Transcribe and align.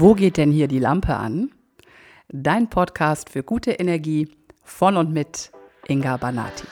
Wo 0.00 0.14
geht 0.14 0.38
denn 0.38 0.50
hier 0.50 0.66
die 0.66 0.78
Lampe 0.78 1.14
an? 1.14 1.50
Dein 2.28 2.70
Podcast 2.70 3.28
für 3.28 3.42
gute 3.42 3.72
Energie 3.72 4.34
von 4.64 4.96
und 4.96 5.12
mit 5.12 5.52
Inga 5.88 6.16
Banati. 6.16 6.66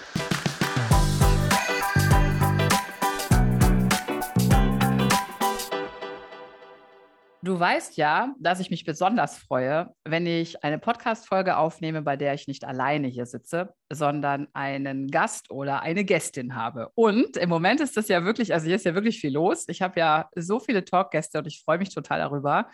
Du 7.42 7.60
weißt 7.60 7.98
ja, 7.98 8.34
dass 8.40 8.60
ich 8.60 8.70
mich 8.70 8.86
besonders 8.86 9.36
freue, 9.36 9.92
wenn 10.04 10.24
ich 10.24 10.64
eine 10.64 10.78
Podcast-Folge 10.78 11.58
aufnehme, 11.58 12.00
bei 12.00 12.16
der 12.16 12.32
ich 12.32 12.48
nicht 12.48 12.64
alleine 12.64 13.08
hier 13.08 13.26
sitze, 13.26 13.74
sondern 13.92 14.48
einen 14.54 15.08
Gast 15.08 15.50
oder 15.50 15.82
eine 15.82 16.04
Gästin 16.04 16.54
habe. 16.54 16.92
Und 16.94 17.36
im 17.36 17.50
Moment 17.50 17.82
ist 17.82 17.98
das 17.98 18.08
ja 18.08 18.24
wirklich, 18.24 18.54
also 18.54 18.64
hier 18.64 18.76
ist 18.76 18.86
ja 18.86 18.94
wirklich 18.94 19.20
viel 19.20 19.34
los. 19.34 19.66
Ich 19.68 19.82
habe 19.82 20.00
ja 20.00 20.30
so 20.34 20.60
viele 20.60 20.86
Talkgäste 20.86 21.40
und 21.40 21.46
ich 21.46 21.62
freue 21.62 21.76
mich 21.76 21.94
total 21.94 22.20
darüber. 22.20 22.70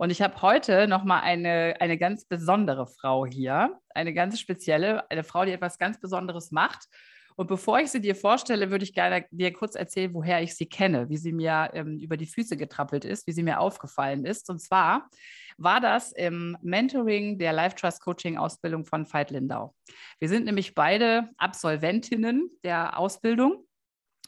Und 0.00 0.10
ich 0.10 0.22
habe 0.22 0.40
heute 0.42 0.86
nochmal 0.86 1.22
eine, 1.22 1.74
eine 1.80 1.98
ganz 1.98 2.24
besondere 2.24 2.86
Frau 2.86 3.26
hier, 3.26 3.80
eine 3.92 4.14
ganz 4.14 4.38
spezielle, 4.38 5.10
eine 5.10 5.24
Frau, 5.24 5.44
die 5.44 5.50
etwas 5.50 5.76
ganz 5.76 5.98
Besonderes 5.98 6.52
macht. 6.52 6.86
Und 7.34 7.48
bevor 7.48 7.80
ich 7.80 7.90
sie 7.90 8.00
dir 8.00 8.14
vorstelle, 8.14 8.70
würde 8.70 8.84
ich 8.84 8.94
gerne 8.94 9.26
dir 9.32 9.52
kurz 9.52 9.74
erzählen, 9.74 10.14
woher 10.14 10.40
ich 10.40 10.54
sie 10.54 10.66
kenne, 10.66 11.08
wie 11.08 11.16
sie 11.16 11.32
mir 11.32 11.70
ähm, 11.72 11.98
über 11.98 12.16
die 12.16 12.26
Füße 12.26 12.56
getrappelt 12.56 13.04
ist, 13.04 13.26
wie 13.26 13.32
sie 13.32 13.42
mir 13.42 13.58
aufgefallen 13.58 14.24
ist. 14.24 14.48
Und 14.50 14.60
zwar 14.60 15.08
war 15.56 15.80
das 15.80 16.12
im 16.12 16.56
Mentoring 16.62 17.36
der 17.36 17.52
Life 17.52 17.74
Trust 17.74 18.00
Coaching 18.00 18.38
Ausbildung 18.38 18.84
von 18.84 19.04
Veit 19.04 19.32
Lindau. 19.32 19.74
Wir 20.20 20.28
sind 20.28 20.44
nämlich 20.44 20.76
beide 20.76 21.28
Absolventinnen 21.38 22.48
der 22.62 22.96
Ausbildung. 22.96 23.64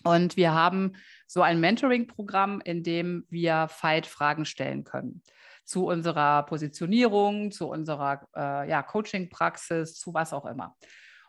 Und 0.03 0.37
wir 0.37 0.53
haben 0.53 0.95
so 1.29 1.43
ein 1.43 1.61
Mentoring-Programm, 1.61 2.61
in 2.65 2.83
dem 2.83 3.25
wir 3.29 3.69
Veit 3.81 4.07
Fragen 4.07 4.47
stellen 4.47 4.83
können 4.83 5.23
zu 5.71 5.87
unserer 5.87 6.43
Positionierung, 6.43 7.53
zu 7.53 7.69
unserer 7.69 8.27
äh, 8.37 8.69
ja, 8.69 8.83
Coaching-Praxis, 8.83 9.95
zu 9.95 10.13
was 10.13 10.33
auch 10.33 10.45
immer. 10.45 10.75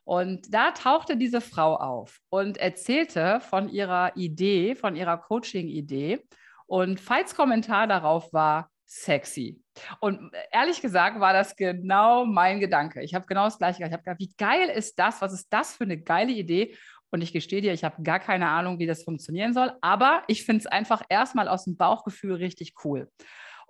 Und 0.04 0.52
da 0.52 0.72
tauchte 0.72 1.16
diese 1.16 1.42
Frau 1.42 1.76
auf 1.76 2.18
und 2.30 2.58
erzählte 2.58 3.40
von 3.40 3.70
ihrer 3.70 4.18
Idee, 4.18 4.74
von 4.74 4.96
ihrer 4.96 5.18
Coaching-Idee. 5.18 6.26
Und 6.66 7.08
Veits 7.08 7.36
Kommentar 7.36 7.86
darauf 7.86 8.34
war 8.34 8.72
sexy. 8.88 9.62
Und 10.00 10.32
ehrlich 10.52 10.82
gesagt 10.82 11.20
war 11.20 11.34
das 11.34 11.56
genau 11.56 12.26
mein 12.26 12.60
Gedanke. 12.60 13.04
Ich 13.04 13.14
habe 13.14 13.28
genau 13.28 13.44
das 13.46 13.60
Gleiche 13.60 13.78
gedacht. 13.78 13.92
Ich 13.92 13.94
habe 13.94 14.04
gedacht, 14.04 14.20
wie 14.20 14.34
geil 14.38 14.70
ist 14.70 14.98
das? 14.98 15.22
Was 15.22 15.34
ist 15.34 15.54
das 15.54 15.76
für 15.76 15.84
eine 15.84 16.02
geile 16.02 16.32
Idee? 16.32 16.76
Und 17.12 17.22
ich 17.22 17.32
gestehe 17.32 17.62
dir, 17.62 17.74
ich 17.74 17.84
habe 17.84 18.02
gar 18.02 18.20
keine 18.20 18.48
Ahnung, 18.48 18.80
wie 18.80 18.88
das 18.88 19.04
funktionieren 19.04 19.54
soll. 19.54 19.72
Aber 19.82 20.24
ich 20.28 20.46
finde 20.46 20.62
es 20.62 20.66
einfach 20.66 21.04
erstmal 21.10 21.48
aus 21.48 21.66
dem 21.66 21.78
Bauchgefühl 21.78 22.36
richtig 22.36 22.74
cool. 22.84 23.08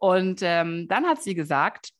Und 0.01 0.39
ähm, 0.41 0.87
dann 0.87 1.05
hat 1.05 1.21
sie 1.21 1.35
gesagt, 1.35 1.91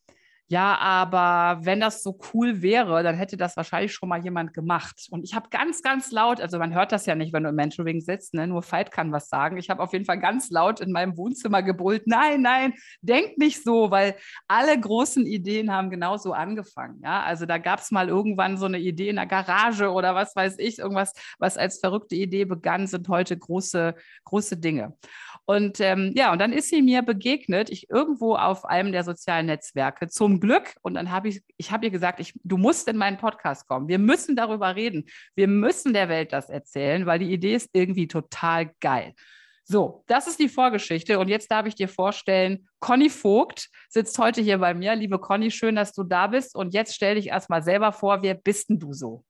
ja, 0.51 0.77
aber 0.79 1.63
wenn 1.65 1.79
das 1.79 2.03
so 2.03 2.19
cool 2.33 2.61
wäre, 2.61 3.03
dann 3.03 3.15
hätte 3.15 3.37
das 3.37 3.55
wahrscheinlich 3.55 3.93
schon 3.93 4.09
mal 4.09 4.21
jemand 4.21 4.53
gemacht. 4.53 5.07
Und 5.09 5.23
ich 5.23 5.33
habe 5.33 5.47
ganz, 5.49 5.81
ganz 5.81 6.11
laut, 6.11 6.41
also 6.41 6.59
man 6.59 6.73
hört 6.73 6.91
das 6.91 7.05
ja 7.05 7.15
nicht, 7.15 7.31
wenn 7.31 7.43
du 7.43 7.49
im 7.49 7.55
Mentoring 7.55 8.01
sitzt, 8.01 8.33
ne? 8.33 8.47
nur 8.47 8.61
Veit 8.61 8.91
kann 8.91 9.13
was 9.13 9.29
sagen. 9.29 9.55
Ich 9.55 9.69
habe 9.69 9.81
auf 9.81 9.93
jeden 9.93 10.03
Fall 10.03 10.19
ganz 10.19 10.49
laut 10.49 10.81
in 10.81 10.91
meinem 10.91 11.15
Wohnzimmer 11.15 11.63
gebrüllt, 11.63 12.05
nein, 12.05 12.41
nein, 12.41 12.73
denk 13.01 13.37
nicht 13.37 13.63
so, 13.63 13.91
weil 13.91 14.17
alle 14.49 14.77
großen 14.77 15.25
Ideen 15.25 15.71
haben 15.71 15.89
genauso 15.89 16.33
angefangen. 16.33 16.99
Ja? 17.01 17.21
Also 17.23 17.45
da 17.45 17.57
gab 17.57 17.79
es 17.79 17.89
mal 17.91 18.09
irgendwann 18.09 18.57
so 18.57 18.65
eine 18.65 18.79
Idee 18.79 19.07
in 19.07 19.15
der 19.15 19.27
Garage 19.27 19.89
oder 19.89 20.15
was 20.15 20.35
weiß 20.35 20.55
ich, 20.57 20.79
irgendwas, 20.79 21.13
was 21.39 21.55
als 21.55 21.79
verrückte 21.79 22.15
Idee 22.17 22.43
begann, 22.43 22.87
sind 22.87 23.07
heute 23.07 23.37
große, 23.37 23.95
große 24.25 24.57
Dinge. 24.57 24.97
Und 25.45 25.79
ähm, 25.79 26.11
ja, 26.15 26.31
und 26.31 26.39
dann 26.39 26.53
ist 26.53 26.69
sie 26.69 26.81
mir 26.81 27.01
begegnet, 27.01 27.69
ich 27.69 27.89
irgendwo 27.89 28.35
auf 28.35 28.65
einem 28.65 28.91
der 28.91 29.03
sozialen 29.03 29.47
Netzwerke, 29.47 30.07
zum 30.07 30.40
Glück. 30.41 30.75
Und 30.81 30.95
dann 30.95 31.11
habe 31.11 31.29
ich, 31.29 31.41
ich 31.55 31.71
habe 31.71 31.85
ihr 31.85 31.91
gesagt, 31.91 32.19
ich, 32.19 32.33
du 32.43 32.57
musst 32.57 32.89
in 32.89 32.97
meinen 32.97 33.17
Podcast 33.17 33.65
kommen. 33.67 33.87
Wir 33.87 33.99
müssen 33.99 34.35
darüber 34.35 34.75
reden. 34.75 35.05
Wir 35.35 35.47
müssen 35.47 35.93
der 35.93 36.09
Welt 36.09 36.33
das 36.33 36.49
erzählen, 36.49 37.05
weil 37.05 37.19
die 37.19 37.31
Idee 37.31 37.55
ist 37.55 37.69
irgendwie 37.71 38.09
total 38.09 38.71
geil. 38.81 39.13
So, 39.63 40.03
das 40.07 40.27
ist 40.27 40.39
die 40.39 40.49
Vorgeschichte. 40.49 41.17
Und 41.17 41.29
jetzt 41.29 41.49
darf 41.49 41.65
ich 41.65 41.75
dir 41.75 41.87
vorstellen, 41.87 42.67
Conny 42.79 43.09
Vogt 43.09 43.69
sitzt 43.87 44.19
heute 44.19 44.41
hier 44.41 44.57
bei 44.57 44.73
mir. 44.73 44.95
Liebe 44.95 45.19
Conny, 45.19 45.49
schön, 45.49 45.77
dass 45.77 45.93
du 45.93 46.03
da 46.03 46.27
bist. 46.27 46.55
Und 46.55 46.73
jetzt 46.73 46.93
stell 46.93 47.15
dich 47.15 47.27
erstmal 47.27 47.63
selber 47.63 47.93
vor, 47.93 48.21
wer 48.21 48.33
bist 48.33 48.69
denn 48.69 48.79
du 48.79 48.91
so? 48.91 49.23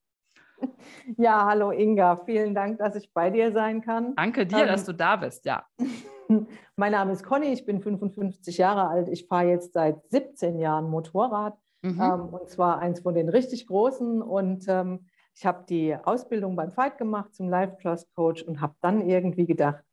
Ja, 1.17 1.45
hallo 1.45 1.71
Inga, 1.71 2.17
vielen 2.25 2.53
Dank, 2.53 2.77
dass 2.79 2.95
ich 2.95 3.11
bei 3.13 3.29
dir 3.29 3.51
sein 3.51 3.81
kann. 3.81 4.15
Danke 4.15 4.45
dir, 4.45 4.59
ähm, 4.59 4.67
dass 4.67 4.85
du 4.85 4.93
da 4.93 5.15
bist, 5.15 5.45
ja. 5.45 5.65
mein 6.75 6.91
Name 6.91 7.11
ist 7.11 7.23
Conny, 7.23 7.47
ich 7.47 7.65
bin 7.65 7.81
55 7.81 8.57
Jahre 8.57 8.87
alt. 8.87 9.07
Ich 9.09 9.27
fahre 9.27 9.47
jetzt 9.47 9.73
seit 9.73 10.01
17 10.09 10.59
Jahren 10.59 10.89
Motorrad 10.89 11.57
mhm. 11.81 12.01
ähm, 12.01 12.29
und 12.29 12.49
zwar 12.49 12.79
eins 12.79 13.01
von 13.01 13.13
den 13.13 13.29
richtig 13.29 13.67
großen. 13.67 14.21
Und 14.21 14.65
ähm, 14.67 15.07
ich 15.35 15.45
habe 15.45 15.65
die 15.67 15.95
Ausbildung 15.95 16.55
beim 16.55 16.71
Fight 16.71 16.97
gemacht 16.97 17.33
zum 17.33 17.49
Life 17.49 17.77
Trust 17.81 18.13
Coach 18.15 18.43
und 18.43 18.61
habe 18.61 18.75
dann 18.81 19.07
irgendwie 19.07 19.45
gedacht, 19.45 19.83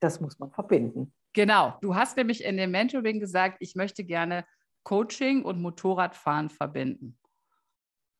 das 0.00 0.20
muss 0.20 0.38
man 0.38 0.50
verbinden. 0.50 1.12
Genau, 1.32 1.74
du 1.80 1.94
hast 1.96 2.16
nämlich 2.16 2.44
in 2.44 2.56
dem 2.56 2.70
Mentoring 2.70 3.18
gesagt, 3.18 3.56
ich 3.60 3.74
möchte 3.74 4.04
gerne 4.04 4.44
Coaching 4.84 5.42
und 5.44 5.60
Motorradfahren 5.60 6.50
verbinden. 6.50 7.18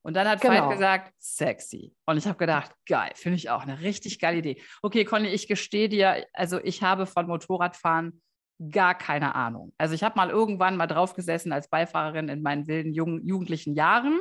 Und 0.05 0.15
dann 0.15 0.29
hat 0.29 0.43
genau. 0.43 0.69
Veit 0.69 0.71
gesagt, 0.71 1.15
sexy. 1.19 1.95
Und 2.05 2.19
ich 2.19 2.27
habe 2.27 2.37
gedacht, 2.37 2.73
geil, 2.87 3.11
finde 3.15 3.37
ich 3.37 3.49
auch 3.49 3.63
eine 3.63 3.81
richtig 3.81 4.19
geile 4.19 4.37
Idee. 4.37 4.61
Okay, 4.83 5.07
Conny, 5.07 5.29
ich 5.29 5.49
gestehe 5.49 5.89
dir, 5.89 6.27
also 6.35 6.61
ich 6.63 6.83
habe 6.83 7.07
von 7.07 7.27
Motorradfahren 7.27 8.21
gar 8.71 8.95
keine 8.95 9.35
Ahnung. 9.35 9.73
Also 9.79 9.95
ich 9.95 10.03
habe 10.03 10.17
mal 10.17 10.29
irgendwann 10.29 10.77
mal 10.77 10.87
draufgesessen 10.87 11.53
als 11.53 11.69
Beifahrerin 11.69 12.29
in 12.29 12.43
meinen 12.43 12.67
wilden 12.67 12.93
jungen, 12.93 13.27
jugendlichen 13.27 13.75
Jahren. 13.75 14.21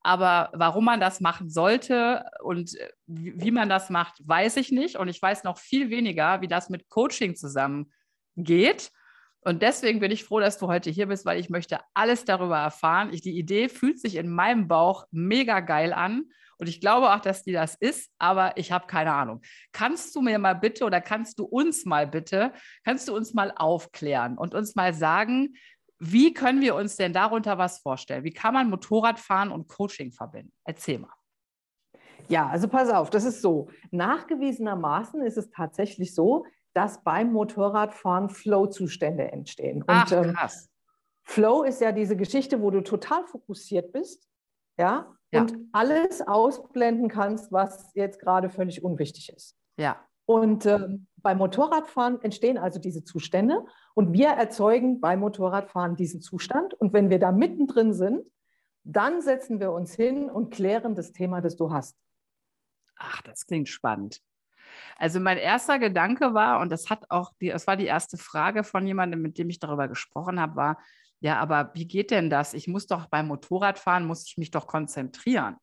Aber 0.00 0.50
warum 0.54 0.86
man 0.86 0.98
das 0.98 1.20
machen 1.20 1.50
sollte 1.50 2.24
und 2.42 2.72
wie 3.06 3.50
man 3.50 3.68
das 3.68 3.90
macht, 3.90 4.26
weiß 4.26 4.56
ich 4.56 4.72
nicht. 4.72 4.96
Und 4.96 5.08
ich 5.08 5.20
weiß 5.20 5.44
noch 5.44 5.58
viel 5.58 5.90
weniger, 5.90 6.40
wie 6.40 6.48
das 6.48 6.70
mit 6.70 6.88
Coaching 6.88 7.36
zusammengeht. 7.36 8.92
Und 9.42 9.62
deswegen 9.62 10.00
bin 10.00 10.10
ich 10.10 10.24
froh, 10.24 10.40
dass 10.40 10.58
du 10.58 10.66
heute 10.66 10.90
hier 10.90 11.06
bist, 11.06 11.24
weil 11.24 11.38
ich 11.38 11.48
möchte 11.48 11.80
alles 11.94 12.24
darüber 12.24 12.58
erfahren. 12.58 13.10
Ich, 13.12 13.20
die 13.20 13.38
Idee 13.38 13.68
fühlt 13.68 14.00
sich 14.00 14.16
in 14.16 14.28
meinem 14.28 14.68
Bauch 14.68 15.06
mega 15.10 15.60
geil 15.60 15.92
an. 15.92 16.24
Und 16.58 16.68
ich 16.68 16.80
glaube 16.80 17.14
auch, 17.14 17.20
dass 17.20 17.44
die 17.44 17.52
das 17.52 17.76
ist, 17.76 18.10
aber 18.18 18.56
ich 18.56 18.72
habe 18.72 18.88
keine 18.88 19.12
Ahnung. 19.12 19.42
Kannst 19.72 20.14
du 20.16 20.20
mir 20.20 20.40
mal 20.40 20.54
bitte 20.54 20.84
oder 20.84 21.00
kannst 21.00 21.38
du 21.38 21.44
uns 21.44 21.84
mal 21.84 22.06
bitte, 22.06 22.52
kannst 22.84 23.08
du 23.08 23.14
uns 23.14 23.32
mal 23.32 23.52
aufklären 23.54 24.36
und 24.36 24.54
uns 24.54 24.74
mal 24.74 24.92
sagen, 24.92 25.54
wie 26.00 26.32
können 26.34 26.60
wir 26.60 26.74
uns 26.74 26.96
denn 26.96 27.12
darunter 27.12 27.58
was 27.58 27.78
vorstellen? 27.78 28.24
Wie 28.24 28.32
kann 28.32 28.54
man 28.54 28.70
Motorradfahren 28.70 29.50
und 29.50 29.68
Coaching 29.68 30.12
verbinden? 30.12 30.52
Erzähl 30.64 30.98
mal. 30.98 31.12
Ja, 32.28 32.48
also 32.48 32.68
pass 32.68 32.90
auf, 32.90 33.08
das 33.10 33.24
ist 33.24 33.40
so. 33.40 33.68
Nachgewiesenermaßen 33.90 35.22
ist 35.22 35.38
es 35.38 35.50
tatsächlich 35.50 36.14
so, 36.14 36.44
dass 36.78 37.02
beim 37.02 37.32
Motorradfahren 37.32 38.28
Flow-Zustände 38.28 39.32
entstehen. 39.32 39.82
Ach, 39.88 40.12
und 40.12 40.26
ähm, 40.26 40.34
krass. 40.34 40.70
Flow 41.24 41.64
ist 41.64 41.80
ja 41.80 41.90
diese 41.90 42.16
Geschichte, 42.16 42.62
wo 42.62 42.70
du 42.70 42.82
total 42.82 43.26
fokussiert 43.26 43.90
bist, 43.90 44.28
ja, 44.78 45.12
ja. 45.32 45.40
und 45.40 45.56
alles 45.72 46.22
ausblenden 46.22 47.08
kannst, 47.08 47.50
was 47.50 47.90
jetzt 47.94 48.20
gerade 48.20 48.48
völlig 48.48 48.84
unwichtig 48.84 49.32
ist. 49.34 49.56
Ja. 49.76 49.96
Und 50.24 50.66
ähm, 50.66 51.08
beim 51.16 51.38
Motorradfahren 51.38 52.22
entstehen 52.22 52.58
also 52.58 52.78
diese 52.78 53.02
Zustände 53.02 53.64
und 53.94 54.12
wir 54.12 54.28
erzeugen 54.28 55.00
beim 55.00 55.18
Motorradfahren 55.18 55.96
diesen 55.96 56.20
Zustand. 56.20 56.74
Und 56.74 56.92
wenn 56.92 57.10
wir 57.10 57.18
da 57.18 57.32
mittendrin 57.32 57.92
sind, 57.92 58.24
dann 58.84 59.20
setzen 59.20 59.58
wir 59.58 59.72
uns 59.72 59.96
hin 59.96 60.30
und 60.30 60.54
klären 60.54 60.94
das 60.94 61.12
Thema, 61.12 61.40
das 61.40 61.56
du 61.56 61.72
hast. 61.72 61.96
Ach, 62.94 63.20
das 63.22 63.46
klingt 63.46 63.68
spannend. 63.68 64.22
Also 64.96 65.20
mein 65.20 65.38
erster 65.38 65.78
Gedanke 65.78 66.34
war, 66.34 66.60
und 66.60 66.70
das 66.70 66.90
hat 66.90 67.10
auch 67.10 67.32
die, 67.40 67.48
das 67.48 67.66
war 67.66 67.76
die 67.76 67.86
erste 67.86 68.16
Frage 68.16 68.64
von 68.64 68.86
jemandem, 68.86 69.22
mit 69.22 69.38
dem 69.38 69.50
ich 69.50 69.58
darüber 69.58 69.88
gesprochen 69.88 70.40
habe, 70.40 70.56
war, 70.56 70.78
ja, 71.20 71.38
aber 71.38 71.70
wie 71.74 71.86
geht 71.86 72.10
denn 72.10 72.30
das? 72.30 72.54
Ich 72.54 72.68
muss 72.68 72.86
doch 72.86 73.06
beim 73.06 73.26
Motorradfahren, 73.26 74.06
muss 74.06 74.26
ich 74.26 74.38
mich 74.38 74.50
doch 74.50 74.66
konzentrieren 74.66 75.56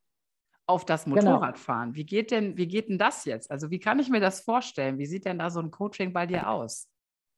auf 0.67 0.85
das. 0.85 1.05
Motorradfahren. 1.05 1.93
Genau. 1.93 1.95
Wie 1.95 2.05
geht 2.05 2.31
denn, 2.31 2.57
wie 2.57 2.67
geht 2.67 2.89
denn 2.89 2.97
das 2.97 3.25
jetzt? 3.25 3.49
Also 3.51 3.69
wie 3.69 3.79
kann 3.79 3.99
ich 3.99 4.09
mir 4.09 4.19
das 4.19 4.41
vorstellen? 4.41 4.97
Wie 4.97 5.05
sieht 5.05 5.25
denn 5.25 5.39
da 5.39 5.49
so 5.49 5.59
ein 5.59 5.71
Coaching 5.71 6.11
bei 6.11 6.25
dir 6.25 6.49
aus? 6.49 6.89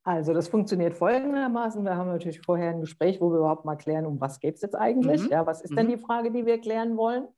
Also 0.04 0.32
das 0.32 0.48
funktioniert 0.48 0.94
folgendermaßen. 0.94 1.84
Wir 1.84 1.94
haben 1.94 2.08
natürlich 2.08 2.40
vorher 2.40 2.70
ein 2.70 2.80
Gespräch, 2.80 3.20
wo 3.20 3.30
wir 3.30 3.38
überhaupt 3.38 3.66
mal 3.66 3.76
klären, 3.76 4.06
um 4.06 4.20
was 4.20 4.40
geht 4.40 4.54
es 4.54 4.62
jetzt 4.62 4.74
eigentlich? 4.74 5.22
Mhm. 5.22 5.28
Ja, 5.28 5.46
was 5.46 5.60
ist 5.60 5.72
mhm. 5.72 5.76
denn 5.76 5.88
die 5.88 5.98
Frage, 5.98 6.32
die 6.32 6.46
wir 6.46 6.58
klären 6.60 6.96
wollen? 6.96 7.28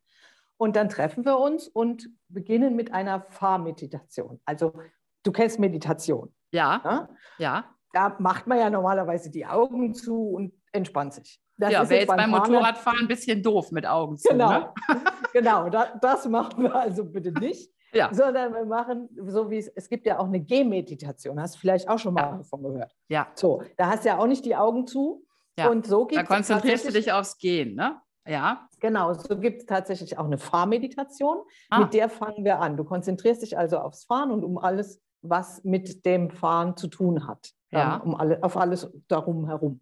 Und 0.60 0.76
dann 0.76 0.90
treffen 0.90 1.24
wir 1.24 1.38
uns 1.38 1.68
und 1.68 2.10
beginnen 2.28 2.76
mit 2.76 2.92
einer 2.92 3.22
Fahrmeditation. 3.30 4.40
Also 4.44 4.74
du 5.22 5.32
kennst 5.32 5.58
Meditation. 5.58 6.34
Ja. 6.52 6.82
Ja. 6.84 7.08
ja. 7.38 7.64
Da 7.94 8.14
macht 8.18 8.46
man 8.46 8.58
ja 8.58 8.68
normalerweise 8.68 9.30
die 9.30 9.46
Augen 9.46 9.94
zu 9.94 10.28
und 10.28 10.52
entspannt 10.72 11.14
sich. 11.14 11.40
Das 11.56 11.72
ja, 11.72 11.88
wäre 11.88 12.00
jetzt 12.00 12.08
beim, 12.08 12.18
beim 12.18 12.30
Motorradfahren 12.30 13.00
ein 13.00 13.08
bisschen 13.08 13.42
doof 13.42 13.72
mit 13.72 13.86
Augen 13.86 14.18
zu. 14.18 14.28
Genau, 14.28 14.50
ne? 14.50 14.74
genau 15.32 15.70
da, 15.70 15.98
das 15.98 16.28
machen 16.28 16.62
wir 16.62 16.74
also 16.74 17.04
bitte 17.04 17.32
nicht. 17.32 17.70
Ja. 17.92 18.14
Sondern 18.14 18.54
wir 18.54 18.66
machen, 18.66 19.08
so 19.26 19.50
wie 19.50 19.58
es, 19.58 19.66
es 19.66 19.88
gibt 19.88 20.06
ja 20.06 20.20
auch 20.20 20.26
eine 20.26 20.38
Gehmeditation, 20.40 21.40
hast 21.40 21.56
du 21.56 21.58
vielleicht 21.58 21.88
auch 21.88 21.98
schon 21.98 22.14
mal 22.14 22.20
ja. 22.20 22.36
davon 22.36 22.62
gehört. 22.62 22.94
Ja. 23.08 23.26
So, 23.34 23.64
da 23.76 23.88
hast 23.88 24.04
du 24.04 24.10
ja 24.10 24.18
auch 24.18 24.28
nicht 24.28 24.44
die 24.44 24.54
Augen 24.54 24.86
zu, 24.86 25.24
Ja. 25.58 25.68
Und 25.68 25.88
so 25.88 26.06
gibt 26.06 26.20
Da 26.20 26.24
konzentrierst 26.24 26.86
du 26.86 26.92
dich 26.92 27.10
aufs 27.10 27.36
Gehen, 27.38 27.74
ne? 27.74 28.00
Ja. 28.30 28.68
Genau, 28.78 29.12
so 29.12 29.36
gibt 29.36 29.62
es 29.62 29.66
tatsächlich 29.66 30.16
auch 30.16 30.24
eine 30.24 30.38
Fahrmeditation. 30.38 31.38
Ah. 31.68 31.80
Mit 31.80 31.94
der 31.94 32.08
fangen 32.08 32.44
wir 32.44 32.60
an. 32.60 32.76
Du 32.76 32.84
konzentrierst 32.84 33.42
dich 33.42 33.58
also 33.58 33.78
aufs 33.78 34.04
Fahren 34.04 34.30
und 34.30 34.44
um 34.44 34.56
alles, 34.56 35.02
was 35.20 35.64
mit 35.64 36.06
dem 36.06 36.30
Fahren 36.30 36.76
zu 36.76 36.86
tun 36.86 37.26
hat. 37.26 37.50
Ja. 37.72 37.96
Um 37.96 38.14
alle, 38.14 38.42
auf 38.42 38.56
alles 38.56 38.88
darum 39.08 39.46
herum. 39.46 39.80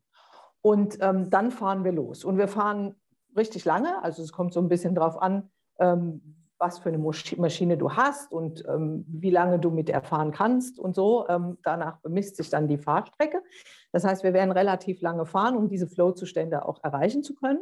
Und 0.63 0.99
ähm, 1.01 1.31
dann 1.31 1.51
fahren 1.51 1.85
wir 1.85 1.93
los. 1.93 2.25
Und 2.25 2.39
wir 2.39 2.49
fahren 2.49 2.95
richtig 3.37 3.65
lange. 3.67 4.03
Also 4.03 4.23
es 4.23 4.33
kommt 4.33 4.55
so 4.55 4.61
ein 4.61 4.69
bisschen 4.69 4.95
drauf 4.95 5.21
an, 5.21 5.51
ähm, 5.79 6.35
was 6.59 6.79
für 6.79 6.89
eine 6.89 6.99
Maschine 6.99 7.77
du 7.77 7.93
hast 7.93 8.33
und 8.33 8.65
ähm, 8.67 9.05
wie 9.09 9.31
lange 9.31 9.61
du 9.61 9.71
mit 9.71 9.89
der 9.89 10.03
fahren 10.03 10.33
kannst 10.33 10.81
und 10.81 10.95
so. 10.95 11.29
Ähm, 11.29 11.59
danach 11.63 11.99
bemisst 12.01 12.37
sich 12.37 12.51
dann 12.51 12.67
die 12.67 12.79
Fahrstrecke. 12.79 13.43
Das 13.93 14.05
heißt, 14.05 14.25
wir 14.25 14.33
werden 14.33 14.51
relativ 14.51 15.01
lange 15.03 15.25
fahren, 15.25 15.57
um 15.57 15.69
diese 15.69 15.87
Flow-Zustände 15.87 16.65
auch 16.65 16.83
erreichen 16.83 17.23
zu 17.23 17.35
können. 17.35 17.61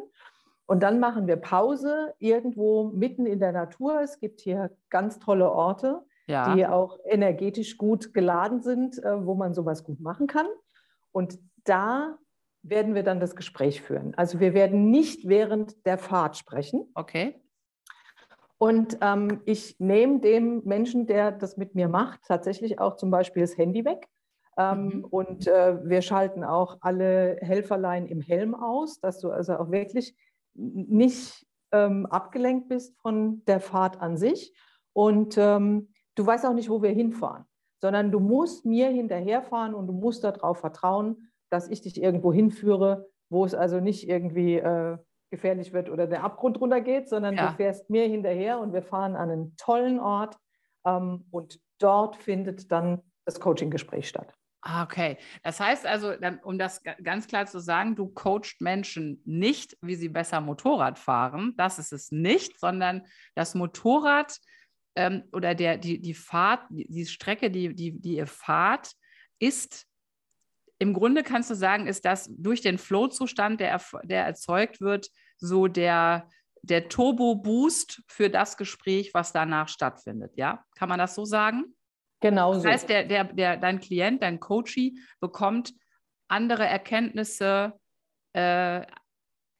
Und 0.66 0.82
dann 0.82 0.98
machen 0.98 1.26
wir 1.26 1.36
Pause 1.36 2.14
irgendwo 2.18 2.84
mitten 2.84 3.24
in 3.24 3.38
der 3.38 3.52
Natur. 3.52 4.00
Es 4.00 4.18
gibt 4.18 4.40
hier 4.40 4.76
ganz 4.90 5.18
tolle 5.20 5.50
Orte, 5.50 6.02
ja. 6.26 6.54
die 6.54 6.66
auch 6.66 6.98
energetisch 7.04 7.78
gut 7.78 8.12
geladen 8.12 8.60
sind, 8.60 9.02
äh, 9.02 9.24
wo 9.24 9.34
man 9.34 9.54
sowas 9.54 9.84
gut 9.84 10.00
machen 10.00 10.26
kann. 10.26 10.46
Und 11.12 11.38
da 11.64 12.18
werden 12.62 12.94
wir 12.94 13.04
dann 13.04 13.20
das 13.20 13.36
Gespräch 13.36 13.80
führen. 13.80 14.12
Also 14.16 14.40
wir 14.40 14.54
werden 14.54 14.90
nicht 14.90 15.28
während 15.28 15.86
der 15.86 15.98
Fahrt 15.98 16.36
sprechen. 16.36 16.90
Okay. 16.94 17.40
Und 18.58 18.98
ähm, 19.02 19.42
ich 19.44 19.78
nehme 19.78 20.20
dem 20.20 20.62
Menschen, 20.64 21.06
der 21.06 21.30
das 21.30 21.56
mit 21.56 21.74
mir 21.74 21.88
macht, 21.88 22.20
tatsächlich 22.26 22.80
auch 22.80 22.96
zum 22.96 23.10
Beispiel 23.10 23.42
das 23.42 23.56
Handy 23.56 23.84
weg. 23.84 24.08
Ähm, 24.56 24.86
mhm. 24.86 25.04
Und 25.04 25.46
äh, 25.46 25.78
wir 25.84 26.02
schalten 26.02 26.42
auch 26.42 26.78
alle 26.80 27.36
Helferlein 27.40 28.06
im 28.06 28.22
Helm 28.22 28.54
aus, 28.54 28.98
dass 29.00 29.20
du 29.20 29.30
also 29.30 29.56
auch 29.56 29.70
wirklich 29.70 30.16
nicht 30.56 31.46
ähm, 31.72 32.06
abgelenkt 32.06 32.68
bist 32.68 32.98
von 33.00 33.44
der 33.46 33.60
Fahrt 33.60 34.00
an 34.00 34.16
sich. 34.16 34.54
Und 34.92 35.36
ähm, 35.38 35.92
du 36.14 36.26
weißt 36.26 36.46
auch 36.46 36.54
nicht, 36.54 36.70
wo 36.70 36.82
wir 36.82 36.90
hinfahren, 36.90 37.44
sondern 37.80 38.10
du 38.10 38.20
musst 38.20 38.64
mir 38.64 38.88
hinterherfahren 38.88 39.74
und 39.74 39.86
du 39.86 39.92
musst 39.92 40.24
darauf 40.24 40.58
vertrauen, 40.58 41.30
dass 41.50 41.68
ich 41.68 41.82
dich 41.82 42.02
irgendwo 42.02 42.32
hinführe, 42.32 43.06
wo 43.28 43.44
es 43.44 43.54
also 43.54 43.80
nicht 43.80 44.08
irgendwie 44.08 44.56
äh, 44.56 44.98
gefährlich 45.30 45.72
wird 45.72 45.90
oder 45.90 46.06
der 46.06 46.24
Abgrund 46.24 46.60
runtergeht, 46.60 47.08
sondern 47.08 47.34
ja. 47.34 47.48
du 47.48 47.56
fährst 47.56 47.90
mir 47.90 48.06
hinterher 48.06 48.60
und 48.60 48.72
wir 48.72 48.82
fahren 48.82 49.16
an 49.16 49.30
einen 49.30 49.56
tollen 49.56 50.00
Ort 50.00 50.36
ähm, 50.86 51.26
und 51.30 51.60
dort 51.78 52.16
findet 52.16 52.70
dann 52.72 53.02
das 53.24 53.40
Coaching-Gespräch 53.40 54.08
statt. 54.08 54.32
Ah, 54.68 54.82
okay. 54.82 55.16
Das 55.44 55.60
heißt 55.60 55.86
also, 55.86 56.12
um 56.42 56.58
das 56.58 56.82
ganz 56.82 57.28
klar 57.28 57.46
zu 57.46 57.60
sagen, 57.60 57.94
du 57.94 58.08
coachst 58.08 58.60
Menschen 58.60 59.22
nicht, 59.24 59.78
wie 59.80 59.94
sie 59.94 60.08
besser 60.08 60.40
Motorrad 60.40 60.98
fahren. 60.98 61.54
Das 61.56 61.78
ist 61.78 61.92
es 61.92 62.10
nicht, 62.10 62.58
sondern 62.58 63.06
das 63.36 63.54
Motorrad 63.54 64.36
ähm, 64.96 65.22
oder 65.30 65.54
der, 65.54 65.78
die, 65.78 66.02
die 66.02 66.14
Fahrt, 66.14 66.66
die, 66.68 67.06
Strecke, 67.06 67.48
die, 67.48 67.76
die, 67.76 67.92
die 67.92 68.16
ihr 68.16 68.26
fahrt, 68.26 68.90
ist 69.38 69.86
im 70.80 70.94
Grunde 70.94 71.22
kannst 71.22 71.48
du 71.48 71.54
sagen, 71.54 71.86
ist 71.86 72.04
das 72.04 72.28
durch 72.36 72.60
den 72.60 72.78
Flow-Zustand, 72.78 73.60
der, 73.60 73.80
der 74.02 74.26
erzeugt 74.26 74.80
wird, 74.80 75.10
so 75.38 75.68
der, 75.68 76.28
der 76.62 76.88
Turbo-Boost 76.88 78.02
für 78.08 78.30
das 78.30 78.56
Gespräch, 78.56 79.14
was 79.14 79.32
danach 79.32 79.68
stattfindet. 79.68 80.32
Ja, 80.34 80.64
kann 80.74 80.88
man 80.88 80.98
das 80.98 81.14
so 81.14 81.24
sagen? 81.24 81.76
Genau 82.20 82.54
so. 82.54 82.62
Das 82.62 82.72
heißt, 82.72 82.88
der, 82.88 83.04
der, 83.04 83.24
der, 83.24 83.56
dein 83.56 83.80
Klient, 83.80 84.22
dein 84.22 84.40
Coachie 84.40 84.98
bekommt 85.20 85.74
andere 86.28 86.66
Erkenntnisse 86.66 87.78
äh, 88.32 88.82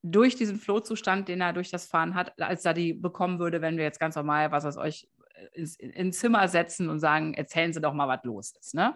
durch 0.03 0.37
diesen 0.37 0.59
Flow-Zustand, 0.59 1.29
den 1.29 1.41
er 1.41 1.53
durch 1.53 1.71
das 1.71 1.87
Fahren 1.87 2.15
hat, 2.15 2.41
als 2.41 2.65
er 2.65 2.75
die 2.75 2.93
bekommen 2.95 3.39
würde, 3.39 3.61
wenn 3.61 3.77
wir 3.77 3.85
jetzt 3.85 4.01
ganz 4.01 4.15
normal, 4.17 4.53
was 4.53 4.65
aus 4.65 4.77
euch, 4.77 5.09
ins, 5.53 5.77
ins 5.77 6.19
Zimmer 6.19 6.49
setzen 6.49 6.89
und 6.89 6.99
sagen, 6.99 7.35
erzählen 7.35 7.73
Sie 7.73 7.81
doch 7.81 7.93
mal, 7.93 8.09
was 8.09 8.25
los 8.25 8.53
ist. 8.59 8.75
Ne? 8.75 8.95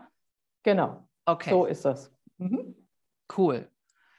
Genau. 0.63 1.09
Okay. 1.25 1.51
So 1.51 1.67
ist 1.67 1.85
das. 1.85 2.13
Mhm. 2.39 2.75
Cool. 3.37 3.69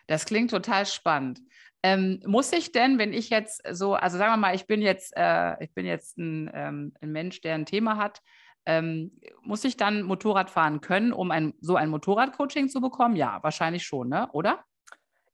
Das 0.07 0.25
klingt 0.25 0.51
total 0.51 0.85
spannend. 0.85 1.41
Ähm, 1.83 2.21
muss 2.25 2.51
ich 2.53 2.71
denn, 2.71 2.99
wenn 2.99 3.11
ich 3.11 3.29
jetzt 3.29 3.61
so, 3.71 3.95
also 3.95 4.17
sagen 4.17 4.33
wir 4.33 4.37
mal, 4.37 4.55
ich 4.55 4.67
bin 4.67 4.81
jetzt, 4.81 5.13
äh, 5.15 5.61
ich 5.63 5.73
bin 5.73 5.85
jetzt 5.85 6.17
ein, 6.17 6.51
ähm, 6.53 6.93
ein, 7.01 7.11
Mensch, 7.11 7.41
der 7.41 7.55
ein 7.55 7.65
Thema 7.65 7.97
hat, 7.97 8.21
ähm, 8.65 9.11
muss 9.41 9.63
ich 9.63 9.77
dann 9.77 10.03
Motorrad 10.03 10.49
fahren 10.49 10.81
können, 10.81 11.13
um 11.13 11.31
ein, 11.31 11.53
so 11.61 11.75
ein 11.75 11.89
Motorradcoaching 11.89 12.69
zu 12.69 12.81
bekommen? 12.81 13.15
Ja, 13.15 13.39
wahrscheinlich 13.41 13.83
schon, 13.83 14.09
ne? 14.09 14.29
oder? 14.33 14.59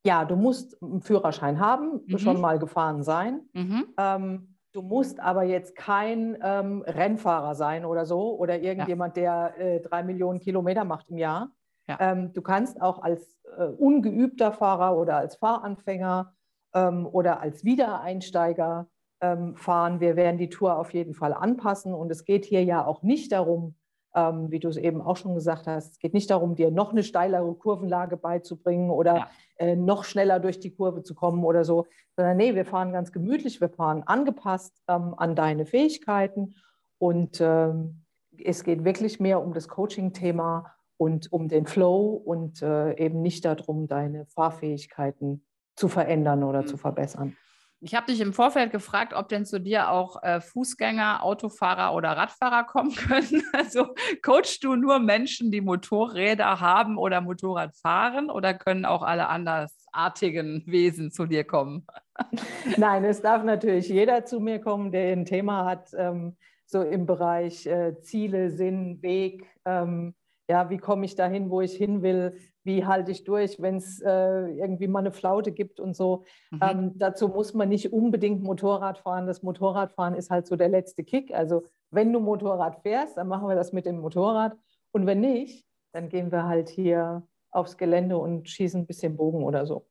Ja, 0.06 0.24
du 0.24 0.36
musst 0.36 0.82
einen 0.82 1.02
Führerschein 1.02 1.60
haben, 1.60 2.02
mhm. 2.06 2.18
schon 2.18 2.40
mal 2.40 2.60
gefahren 2.60 3.04
sein. 3.04 3.42
Mhm. 3.54 3.88
Ähm, 3.98 4.56
du 4.72 4.82
musst 4.82 5.20
aber 5.20 5.44
jetzt 5.44 5.76
kein 5.76 6.38
ähm, 6.42 6.82
Rennfahrer 6.84 7.56
sein 7.56 7.84
oder 7.84 8.06
so 8.06 8.38
oder 8.38 8.60
irgendjemand, 8.60 9.18
ja. 9.18 9.50
der 9.50 9.76
äh, 9.76 9.82
drei 9.82 10.04
Millionen 10.04 10.40
Kilometer 10.40 10.86
macht 10.86 11.10
im 11.10 11.18
Jahr. 11.18 11.52
Ja. 11.88 11.98
Ähm, 12.00 12.32
du 12.34 12.42
kannst 12.42 12.82
auch 12.82 13.02
als 13.02 13.38
äh, 13.58 13.66
ungeübter 13.66 14.52
Fahrer 14.52 14.98
oder 14.98 15.18
als 15.18 15.36
Fahranfänger 15.38 16.34
ähm, 16.74 17.06
oder 17.06 17.42
als 17.42 17.64
Wiedereinsteiger 17.64 18.88
fahren. 19.20 20.00
Wir 20.00 20.16
werden 20.16 20.38
die 20.38 20.50
Tour 20.50 20.78
auf 20.78 20.94
jeden 20.94 21.16
Fall 21.16 21.34
anpassen. 21.34 21.94
Und 21.94 22.12
es 22.12 22.24
geht 22.24 22.46
hier 22.46 22.64
ja 22.64 22.86
auch 22.86 23.02
nicht 23.02 23.32
darum, 23.32 23.74
ähm, 24.18 24.50
wie 24.50 24.60
du 24.60 24.68
es 24.68 24.78
eben 24.78 25.02
auch 25.02 25.16
schon 25.16 25.36
gesagt 25.36 25.68
hast, 25.68 25.94
es 25.94 26.00
geht 26.00 26.14
nicht 26.14 26.30
darum, 26.30 26.56
dir 26.56 26.72
noch 26.72 26.92
eine 26.92 27.04
steilere 27.04 27.54
Kurvenlage 27.54 28.18
beizubringen 28.18 28.90
oder 28.90 29.16
ja. 29.16 29.30
äh, 29.58 29.76
noch 29.76 30.04
schneller 30.04 30.40
durch 30.40 30.60
die 30.60 30.74
Kurve 30.74 31.04
zu 31.04 31.14
kommen 31.14 31.44
oder 31.44 31.64
so, 31.64 31.86
sondern 32.16 32.38
nee, 32.38 32.56
wir 32.56 32.66
fahren 32.66 32.92
ganz 32.92 33.12
gemütlich, 33.12 33.62
wir 33.62 33.70
fahren 33.70 34.04
angepasst 34.04 34.82
ähm, 34.88 35.14
an 35.18 35.36
deine 35.36 35.66
Fähigkeiten. 35.66 36.56
Und 36.98 37.40
ähm, 37.42 38.04
es 38.44 38.64
geht 38.64 38.84
wirklich 38.84 39.20
mehr 39.20 39.42
um 39.42 39.54
das 39.54 39.68
Coaching-Thema 39.68 40.74
und 40.98 41.32
um 41.32 41.48
den 41.48 41.68
Flow 41.68 42.14
und 42.14 42.64
äh, 42.64 42.98
eben 42.98 43.22
nicht 43.22 43.46
darum, 43.46 43.88
deine 43.88 44.26
Fahrfähigkeiten 44.26 45.46
zu 45.76 45.90
verändern 45.90 46.44
oder 46.44 46.64
mhm. 46.64 46.68
zu 46.68 46.78
verbessern. 46.78 47.38
Ich 47.80 47.94
habe 47.94 48.08
dich 48.08 48.20
im 48.22 48.34
Vorfeld 48.34 48.72
gefragt, 48.72 49.14
ob 49.14 49.30
denn 49.30 49.46
zu 49.46 49.60
dir 49.60 49.92
auch 49.92 50.24
äh, 50.24 50.42
Fußgänger, 50.42 51.24
Autofahrer 51.24 51.94
oder 51.94 52.10
Radfahrer 52.10 52.64
kommen 52.64 52.96
können. 52.96 53.44
Also 53.54 53.88
coachst 54.24 54.64
du 54.64 54.76
nur 54.76 55.00
Menschen, 55.00 55.52
die 55.52 55.62
Motorräder 55.62 56.60
haben 56.60 56.98
oder 56.98 57.22
Motorrad 57.22 57.76
fahren 57.76 58.32
oder 58.32 58.56
können 58.56 58.86
auch 58.86 59.04
alle 59.04 59.28
andersartigen 59.28 60.64
Wesen 60.66 61.12
zu 61.12 61.28
dir 61.28 61.44
kommen? 61.44 61.86
Nein, 62.78 63.06
es 63.06 63.22
darf 63.22 63.44
natürlich 63.44 63.90
jeder 63.90 64.26
zu 64.26 64.40
mir 64.40 64.60
kommen, 64.60 64.92
der 64.92 65.14
ein 65.14 65.26
Thema 65.26 65.66
hat, 65.66 65.92
ähm, 65.96 66.36
so 66.66 66.82
im 66.82 67.06
Bereich 67.06 67.68
äh, 67.68 68.00
Ziele, 68.02 68.50
Sinn, 68.50 69.02
Weg. 69.04 69.46
Ähm, 69.66 70.16
ja, 70.50 70.70
wie 70.70 70.78
komme 70.78 71.06
ich 71.06 71.16
dahin, 71.16 71.50
wo 71.50 71.62
ich 71.62 71.74
hin 71.74 72.02
will? 72.02 72.38
Wie 72.64 72.86
halte 72.86 73.12
ich 73.12 73.24
durch, 73.24 73.62
wenn 73.62 73.78
es 73.78 74.02
äh, 74.02 74.48
irgendwie 74.50 74.88
mal 74.88 75.00
eine 75.00 75.12
Flaute 75.12 75.52
gibt 75.52 75.80
und 75.80 75.96
so? 75.96 76.24
Mhm. 76.52 76.60
Ähm, 76.62 76.92
dazu 76.96 77.28
muss 77.28 77.54
man 77.54 77.70
nicht 77.70 77.92
unbedingt 77.92 78.44
Motorrad 78.44 79.00
fahren. 79.00 79.28
Das 79.28 79.44
Motorradfahren 79.44 80.16
ist 80.16 80.30
halt 80.30 80.48
so 80.48 80.56
der 80.56 80.70
letzte 80.70 81.04
Kick. 81.04 81.34
Also 81.34 81.64
wenn 81.92 82.14
du 82.14 82.20
Motorrad 82.20 82.82
fährst, 82.82 83.18
dann 83.18 83.28
machen 83.28 83.48
wir 83.48 83.56
das 83.56 83.74
mit 83.74 83.86
dem 83.86 84.00
Motorrad. 84.00 84.58
Und 84.92 85.06
wenn 85.06 85.20
nicht, 85.20 85.66
dann 85.92 86.10
gehen 86.10 86.32
wir 86.32 86.46
halt 86.46 86.70
hier 86.70 87.28
aufs 87.52 87.78
Gelände 87.78 88.18
und 88.18 88.50
schießen 88.50 88.82
ein 88.82 88.88
bisschen 88.88 89.18
Bogen 89.18 89.44
oder 89.44 89.66
so. 89.66 89.86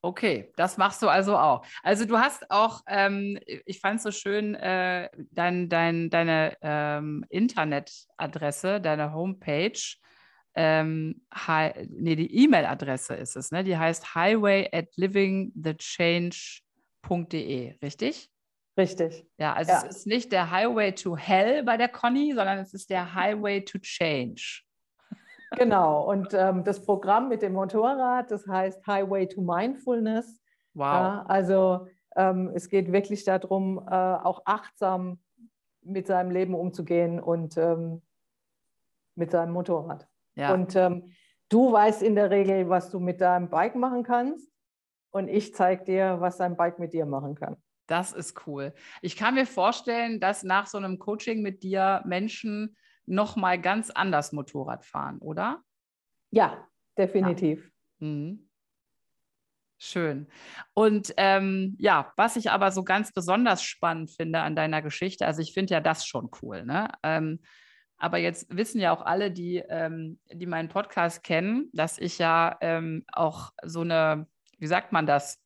Okay, 0.00 0.52
das 0.56 0.78
machst 0.78 1.02
du 1.02 1.08
also 1.08 1.36
auch. 1.36 1.66
Also 1.82 2.04
du 2.04 2.18
hast 2.18 2.48
auch, 2.50 2.82
ähm, 2.86 3.36
ich 3.66 3.80
fand 3.80 3.96
es 3.96 4.04
so 4.04 4.12
schön, 4.12 4.54
äh, 4.54 5.08
dein, 5.32 5.68
dein, 5.68 6.08
deine 6.08 6.56
ähm, 6.62 7.24
Internetadresse, 7.28 8.80
deine 8.80 9.12
Homepage, 9.12 9.96
ähm, 10.54 11.26
nee, 11.88 12.14
die 12.16 12.44
E-Mail-Adresse 12.44 13.14
ist 13.14 13.36
es, 13.36 13.52
ne? 13.52 13.62
Die 13.62 13.76
heißt 13.76 14.14
highway 14.14 14.66
at 14.72 14.96
livingthechange.de, 14.96 17.74
richtig? 17.82 18.30
Richtig. 18.76 19.26
Ja, 19.38 19.52
also 19.54 19.72
ja. 19.72 19.84
es 19.84 19.98
ist 19.98 20.06
nicht 20.06 20.32
der 20.32 20.50
Highway 20.50 20.92
to 20.92 21.16
Hell 21.16 21.62
bei 21.64 21.76
der 21.76 21.88
Conny, 21.88 22.32
sondern 22.34 22.58
es 22.58 22.74
ist 22.74 22.90
der 22.90 23.14
Highway 23.14 23.64
to 23.64 23.78
Change. 23.78 24.62
Genau, 25.56 26.08
und 26.08 26.34
ähm, 26.34 26.64
das 26.64 26.84
Programm 26.84 27.28
mit 27.28 27.42
dem 27.42 27.54
Motorrad, 27.54 28.30
das 28.30 28.46
heißt 28.46 28.86
Highway 28.86 29.26
to 29.26 29.40
Mindfulness. 29.40 30.40
Wow. 30.74 30.84
Ja, 30.84 31.24
also 31.26 31.86
ähm, 32.16 32.50
es 32.54 32.68
geht 32.68 32.92
wirklich 32.92 33.24
darum, 33.24 33.78
äh, 33.78 33.94
auch 33.94 34.42
achtsam 34.44 35.20
mit 35.82 36.06
seinem 36.06 36.30
Leben 36.30 36.54
umzugehen 36.54 37.18
und 37.18 37.56
ähm, 37.56 38.02
mit 39.14 39.30
seinem 39.30 39.52
Motorrad. 39.52 40.06
Ja. 40.34 40.52
Und 40.52 40.76
ähm, 40.76 41.12
du 41.48 41.72
weißt 41.72 42.02
in 42.02 42.14
der 42.14 42.30
Regel, 42.30 42.68
was 42.68 42.90
du 42.90 43.00
mit 43.00 43.20
deinem 43.20 43.48
Bike 43.48 43.74
machen 43.74 44.02
kannst. 44.02 44.50
Und 45.10 45.28
ich 45.28 45.54
zeige 45.54 45.84
dir, 45.84 46.16
was 46.20 46.36
dein 46.36 46.56
Bike 46.56 46.78
mit 46.78 46.92
dir 46.92 47.06
machen 47.06 47.34
kann. 47.34 47.56
Das 47.86 48.12
ist 48.12 48.46
cool. 48.46 48.74
Ich 49.00 49.16
kann 49.16 49.34
mir 49.34 49.46
vorstellen, 49.46 50.20
dass 50.20 50.42
nach 50.42 50.66
so 50.66 50.76
einem 50.76 50.98
Coaching 50.98 51.40
mit 51.40 51.62
dir 51.62 52.02
Menschen 52.04 52.76
nochmal 53.08 53.60
ganz 53.60 53.90
anders 53.90 54.32
Motorrad 54.32 54.84
fahren, 54.84 55.18
oder? 55.18 55.62
Ja, 56.30 56.68
definitiv. 56.96 57.70
Ja. 58.00 58.06
Mhm. 58.06 58.48
Schön. 59.80 60.26
Und 60.74 61.14
ähm, 61.16 61.76
ja, 61.78 62.12
was 62.16 62.34
ich 62.34 62.50
aber 62.50 62.72
so 62.72 62.82
ganz 62.82 63.12
besonders 63.12 63.62
spannend 63.62 64.10
finde 64.10 64.40
an 64.40 64.56
deiner 64.56 64.82
Geschichte, 64.82 65.24
also 65.24 65.40
ich 65.40 65.52
finde 65.52 65.74
ja 65.74 65.80
das 65.80 66.04
schon 66.04 66.30
cool, 66.42 66.64
ne? 66.64 66.88
Ähm, 67.04 67.40
aber 67.96 68.18
jetzt 68.18 68.46
wissen 68.54 68.80
ja 68.80 68.92
auch 68.92 69.02
alle, 69.02 69.30
die, 69.30 69.58
ähm, 69.68 70.18
die 70.32 70.46
meinen 70.46 70.68
Podcast 70.68 71.22
kennen, 71.24 71.68
dass 71.72 71.98
ich 71.98 72.18
ja 72.18 72.56
ähm, 72.60 73.04
auch 73.12 73.50
so 73.64 73.80
eine, 73.80 74.26
wie 74.58 74.66
sagt 74.66 74.92
man 74.92 75.06
das, 75.06 75.40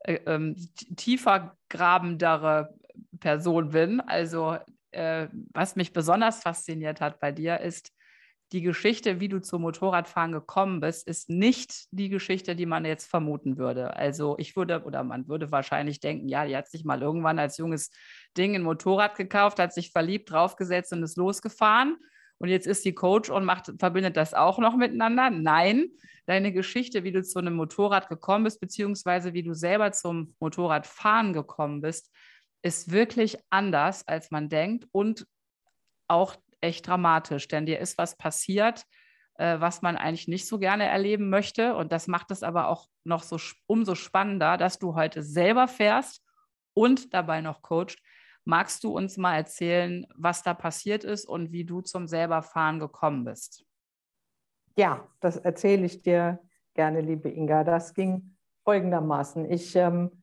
äh, 0.00 0.20
ähm, 0.26 0.56
tiefer 0.96 1.56
grabendere 1.68 2.74
Person 3.20 3.70
bin. 3.70 4.00
Also 4.00 4.58
äh, 4.92 5.28
was 5.52 5.76
mich 5.76 5.92
besonders 5.92 6.42
fasziniert 6.42 7.00
hat 7.00 7.20
bei 7.20 7.32
dir 7.32 7.60
ist, 7.60 7.92
die 8.52 8.60
Geschichte, 8.60 9.18
wie 9.18 9.28
du 9.28 9.40
zum 9.40 9.62
Motorradfahren 9.62 10.32
gekommen 10.32 10.80
bist, 10.80 11.08
ist 11.08 11.30
nicht 11.30 11.86
die 11.90 12.10
Geschichte, 12.10 12.54
die 12.54 12.66
man 12.66 12.84
jetzt 12.84 13.08
vermuten 13.08 13.56
würde. 13.56 13.96
Also 13.96 14.36
ich 14.38 14.56
würde 14.56 14.84
oder 14.84 15.02
man 15.04 15.26
würde 15.26 15.50
wahrscheinlich 15.50 16.00
denken, 16.00 16.28
ja, 16.28 16.44
die 16.44 16.56
hat 16.56 16.68
sich 16.68 16.84
mal 16.84 17.00
irgendwann 17.00 17.38
als 17.38 17.56
junges 17.56 17.90
Ding 18.36 18.54
ein 18.54 18.62
Motorrad 18.62 19.16
gekauft, 19.16 19.58
hat 19.58 19.72
sich 19.72 19.90
verliebt, 19.90 20.30
draufgesetzt 20.30 20.92
und 20.92 21.02
ist 21.02 21.16
losgefahren. 21.16 21.96
Und 22.36 22.48
jetzt 22.48 22.66
ist 22.66 22.84
die 22.84 22.94
Coach 22.94 23.30
und 23.30 23.44
macht, 23.44 23.72
verbindet 23.78 24.16
das 24.16 24.34
auch 24.34 24.58
noch 24.58 24.76
miteinander. 24.76 25.30
Nein, 25.30 25.86
deine 26.26 26.52
Geschichte, 26.52 27.04
wie 27.04 27.12
du 27.12 27.22
zu 27.22 27.38
einem 27.38 27.54
Motorrad 27.54 28.08
gekommen 28.08 28.44
bist, 28.44 28.60
beziehungsweise 28.60 29.32
wie 29.32 29.44
du 29.44 29.54
selber 29.54 29.92
zum 29.92 30.34
Motorradfahren 30.40 31.32
gekommen 31.32 31.80
bist, 31.80 32.10
ist 32.62 32.92
wirklich 32.92 33.38
anders, 33.50 34.06
als 34.06 34.30
man 34.30 34.48
denkt 34.48 34.86
und 34.92 35.26
auch 36.08 36.36
echt 36.60 36.86
dramatisch, 36.86 37.48
denn 37.48 37.66
dir 37.66 37.80
ist 37.80 37.98
was 37.98 38.16
passiert, 38.16 38.84
äh, 39.34 39.58
was 39.60 39.82
man 39.82 39.96
eigentlich 39.96 40.28
nicht 40.28 40.46
so 40.46 40.58
gerne 40.58 40.84
erleben 40.84 41.28
möchte. 41.28 41.74
Und 41.74 41.92
das 41.92 42.06
macht 42.06 42.30
es 42.30 42.42
aber 42.42 42.68
auch 42.68 42.88
noch 43.04 43.22
so 43.22 43.38
umso 43.66 43.94
spannender, 43.94 44.56
dass 44.56 44.78
du 44.78 44.94
heute 44.94 45.22
selber 45.22 45.68
fährst 45.68 46.22
und 46.74 47.12
dabei 47.12 47.40
noch 47.40 47.62
coacht. 47.62 47.98
Magst 48.44 48.82
du 48.84 48.96
uns 48.96 49.16
mal 49.16 49.36
erzählen, 49.36 50.06
was 50.16 50.42
da 50.42 50.54
passiert 50.54 51.04
ist 51.04 51.26
und 51.26 51.52
wie 51.52 51.64
du 51.64 51.80
zum 51.80 52.06
selber 52.06 52.42
Fahren 52.42 52.78
gekommen 52.80 53.24
bist? 53.24 53.64
Ja, 54.76 55.06
das 55.20 55.36
erzähle 55.36 55.86
ich 55.86 56.02
dir 56.02 56.40
gerne, 56.74 57.00
liebe 57.00 57.28
Inga. 57.28 57.62
Das 57.62 57.94
ging 57.94 58.36
folgendermaßen. 58.64 59.50
Ich 59.50 59.76
ähm, 59.76 60.21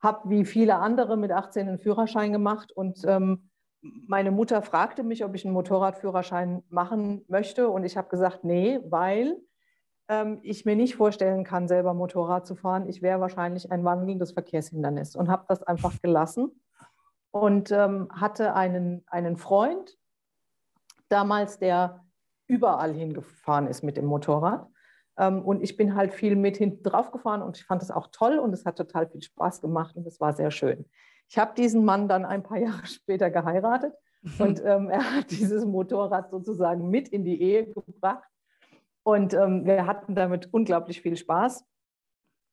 habe 0.00 0.30
wie 0.30 0.44
viele 0.44 0.76
andere 0.76 1.16
mit 1.16 1.32
18 1.32 1.68
einen 1.68 1.78
Führerschein 1.78 2.32
gemacht 2.32 2.72
und 2.72 3.04
ähm, 3.04 3.48
meine 3.80 4.30
Mutter 4.30 4.62
fragte 4.62 5.02
mich, 5.02 5.24
ob 5.24 5.34
ich 5.34 5.44
einen 5.44 5.54
Motorradführerschein 5.54 6.62
machen 6.68 7.24
möchte. 7.28 7.68
Und 7.70 7.84
ich 7.84 7.96
habe 7.96 8.08
gesagt, 8.08 8.44
nee, 8.44 8.80
weil 8.84 9.36
ähm, 10.08 10.40
ich 10.42 10.64
mir 10.64 10.76
nicht 10.76 10.96
vorstellen 10.96 11.44
kann, 11.44 11.68
selber 11.68 11.94
Motorrad 11.94 12.46
zu 12.46 12.56
fahren. 12.56 12.88
Ich 12.88 13.02
wäre 13.02 13.20
wahrscheinlich 13.20 13.70
ein 13.70 13.84
wandelndes 13.84 14.32
Verkehrshindernis 14.32 15.14
und 15.14 15.28
habe 15.28 15.44
das 15.48 15.62
einfach 15.62 16.00
gelassen 16.02 16.60
und 17.30 17.70
ähm, 17.70 18.08
hatte 18.12 18.54
einen, 18.54 19.04
einen 19.06 19.36
Freund 19.36 19.96
damals, 21.08 21.58
der 21.58 22.04
überall 22.46 22.94
hingefahren 22.94 23.66
ist 23.66 23.82
mit 23.82 23.96
dem 23.96 24.06
Motorrad. 24.06 24.66
Ähm, 25.18 25.42
und 25.42 25.62
ich 25.62 25.76
bin 25.76 25.94
halt 25.94 26.14
viel 26.14 26.36
mit 26.36 26.56
hinten 26.56 26.82
drauf 26.82 27.10
gefahren 27.10 27.42
und 27.42 27.56
ich 27.56 27.64
fand 27.64 27.82
es 27.82 27.90
auch 27.90 28.08
toll 28.12 28.38
und 28.38 28.52
es 28.52 28.64
hat 28.64 28.76
total 28.76 29.08
viel 29.08 29.20
Spaß 29.20 29.60
gemacht 29.60 29.96
und 29.96 30.06
es 30.06 30.20
war 30.20 30.32
sehr 30.32 30.50
schön. 30.50 30.86
Ich 31.28 31.36
habe 31.36 31.54
diesen 31.54 31.84
Mann 31.84 32.08
dann 32.08 32.24
ein 32.24 32.42
paar 32.42 32.58
Jahre 32.58 32.86
später 32.86 33.30
geheiratet 33.30 33.92
und 34.38 34.62
ähm, 34.64 34.88
er 34.88 35.16
hat 35.16 35.30
dieses 35.30 35.64
Motorrad 35.64 36.30
sozusagen 36.30 36.88
mit 36.88 37.08
in 37.08 37.24
die 37.24 37.42
Ehe 37.42 37.66
gebracht. 37.66 38.28
Und 39.02 39.32
ähm, 39.32 39.64
wir 39.64 39.86
hatten 39.86 40.14
damit 40.14 40.52
unglaublich 40.52 41.00
viel 41.00 41.16
Spaß. 41.16 41.64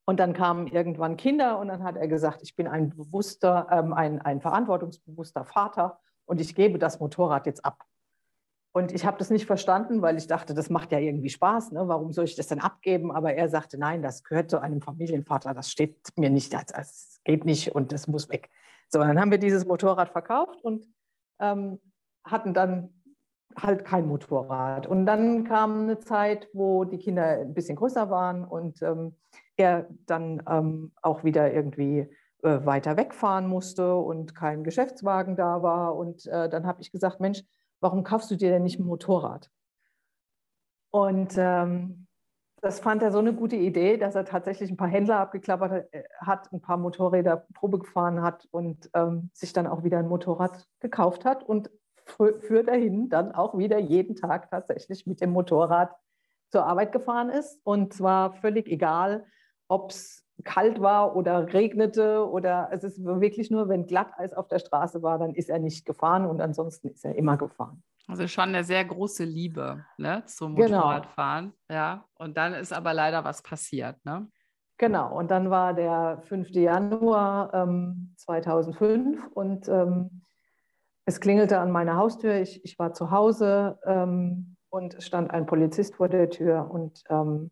Und 0.08 0.20
dann 0.20 0.34
kamen 0.34 0.68
irgendwann 0.68 1.18
Kinder 1.18 1.60
und 1.60 1.68
dann 1.68 1.84
hat 1.84 1.98
er 1.98 2.08
gesagt, 2.08 2.42
ich 2.44 2.56
bin 2.56 2.68
ein 2.68 2.92
bewusster, 2.92 3.68
ähm, 3.72 3.92
ein, 3.92 4.22
ein 4.22 4.40
verantwortungsbewusster 4.40 5.46
Vater 5.46 6.00
und 6.26 6.40
ich 6.40 6.54
gebe 6.56 6.78
das 6.78 7.00
Motorrad 7.00 7.48
jetzt 7.48 7.66
ab. 7.66 7.84
Und 8.76 8.92
ich 8.92 9.06
habe 9.06 9.18
das 9.18 9.30
nicht 9.30 9.46
verstanden, 9.46 10.02
weil 10.02 10.18
ich 10.18 10.28
dachte, 10.28 10.54
das 10.54 10.70
macht 10.70 10.92
ja 10.92 11.00
irgendwie 11.00 11.30
Spaß. 11.30 11.72
Ne? 11.72 11.88
Warum 11.88 12.12
soll 12.12 12.26
ich 12.26 12.36
das 12.36 12.48
denn 12.48 12.60
abgeben? 12.60 13.10
Aber 13.10 13.34
er 13.34 13.48
sagte, 13.48 13.78
nein, 13.78 14.02
das 14.02 14.22
gehört 14.22 14.50
zu 14.50 14.60
einem 14.60 14.82
Familienvater. 14.82 15.54
Das 15.54 15.72
steht 15.72 15.96
mir 16.18 16.30
nicht, 16.30 16.52
das 16.52 17.22
geht 17.24 17.46
nicht 17.46 17.74
und 17.74 17.94
das 17.94 18.10
muss 18.10 18.28
weg. 18.28 18.50
So, 18.90 19.00
dann 19.00 19.18
haben 19.18 19.32
wir 19.32 19.38
dieses 19.38 19.66
Motorrad 19.66 20.10
verkauft 20.10 20.62
und 20.62 20.86
ähm, 21.40 21.80
hatten 22.26 22.54
dann 22.54 22.90
halt 23.56 23.86
kein 23.86 24.08
Motorrad. 24.08 24.88
Und 24.88 25.06
dann 25.06 25.46
kam 25.46 25.84
eine 25.84 26.00
Zeit, 26.00 26.50
wo 26.52 26.84
die 26.84 26.98
Kinder 26.98 27.24
ein 27.24 27.54
bisschen 27.54 27.78
größer 27.78 28.10
waren 28.10 28.44
und 28.44 28.82
ähm, 28.82 29.16
er 29.56 29.88
dann 30.06 30.44
ähm, 30.50 30.92
auch 31.02 31.24
wieder 31.24 31.54
irgendwie 31.54 32.10
äh, 32.44 32.66
weiter 32.66 32.98
wegfahren 32.98 33.48
musste 33.48 33.96
und 33.96 34.36
kein 34.36 34.66
Geschäftswagen 34.66 35.38
da 35.38 35.64
war. 35.64 35.96
Und 35.96 36.28
äh, 36.28 36.50
dann 36.50 36.68
habe 36.68 36.82
ich 36.82 36.92
gesagt, 36.92 37.22
Mensch, 37.22 37.42
warum 37.80 38.04
kaufst 38.04 38.32
du 38.32 38.36
dir 38.36 38.50
denn 38.50 38.64
nicht 38.64 38.80
ein 38.80 38.86
Motorrad? 38.86 39.50
Und 40.92 41.36
ähm, 41.38 42.08
das 42.62 42.80
fand 42.80 43.04
er 43.04 43.12
so 43.12 43.20
eine 43.20 43.34
gute 43.34 43.56
Idee, 43.58 43.98
dass 43.98 44.16
er 44.16 44.26
tatsächlich 44.26 44.72
ein 44.72 44.78
paar 44.78 44.88
Händler 44.88 45.18
abgeklappert 45.18 45.88
hat, 46.20 46.48
äh, 46.48 46.56
ein 46.56 46.62
paar 46.62 46.78
Motorräder 46.78 47.46
Probe 47.54 47.80
gefahren 47.80 48.24
hat 48.24 48.48
und 48.50 48.90
ähm, 48.96 49.30
sich 49.34 49.54
dann 49.54 49.68
auch 49.68 49.84
wieder 49.84 50.00
ein 50.00 50.08
Motorrad 50.08 50.68
gekauft 50.80 51.26
hat 51.26 51.44
und 51.44 51.70
für 52.08 52.64
dahin 52.64 53.10
dann 53.10 53.34
auch 53.34 53.58
wieder 53.58 53.78
jeden 53.78 54.16
Tag 54.16 54.50
tatsächlich 54.50 55.06
mit 55.06 55.22
dem 55.22 55.32
Motorrad 55.32 55.96
zur 56.52 56.66
Arbeit 56.66 56.92
gefahren 56.92 57.30
ist. 57.30 57.60
Und 57.64 57.94
zwar 57.94 58.34
völlig 58.34 58.68
egal, 58.68 59.26
ob 59.68 59.92
es 59.92 60.25
kalt 60.44 60.82
war 60.82 61.16
oder 61.16 61.54
regnete 61.54 62.30
oder 62.30 62.70
es 62.72 62.84
ist 62.84 63.04
wirklich 63.04 63.50
nur, 63.50 63.70
wenn 63.70 63.88
Glatteis 63.88 64.34
auf 64.34 64.48
der 64.48 64.60
Straße 64.60 65.02
war, 65.02 65.18
dann 65.18 65.34
ist 65.34 65.50
er 65.50 65.60
nicht 65.60 65.86
gefahren 65.86 66.26
und 66.26 66.42
ansonsten 66.42 66.90
ist 66.90 67.06
er 67.06 67.16
immer 67.16 67.38
gefahren. 67.38 67.84
Also 68.08 68.28
schon 68.28 68.50
eine 68.50 68.64
sehr 68.64 68.86
große 68.86 69.24
Liebe 69.24 69.84
ne, 69.98 70.24
zum 70.26 70.56
genau. 70.56 70.78
Motorradfahren. 70.78 71.54
Genau. 71.68 71.80
Ja, 71.80 72.06
und 72.16 72.38
dann 72.38 72.54
ist 72.54 72.72
aber 72.72 72.94
leider 72.94 73.24
was 73.24 73.42
passiert. 73.42 74.04
Ne? 74.06 74.28
Genau, 74.78 75.18
und 75.18 75.32
dann 75.32 75.50
war 75.50 75.74
der 75.74 76.22
5. 76.28 76.50
Januar 76.50 77.54
ähm, 77.54 78.14
2005 78.18 79.28
und 79.34 79.68
ähm, 79.70 80.22
es 81.06 81.20
klingelte 81.20 81.60
an 81.60 81.72
meiner 81.72 81.96
Haustür. 81.96 82.36
Ich, 82.42 82.64
ich 82.66 82.78
war 82.78 82.94
zu 82.94 83.10
Hause 83.10 83.80
ähm, 83.86 84.58
und 84.70 84.96
es 84.96 85.06
stand 85.06 85.32
ein 85.32 85.46
Polizist 85.46 85.96
vor 85.96 86.10
der 86.10 86.30
Tür 86.30 86.70
und 86.70 87.04
ähm, 87.10 87.52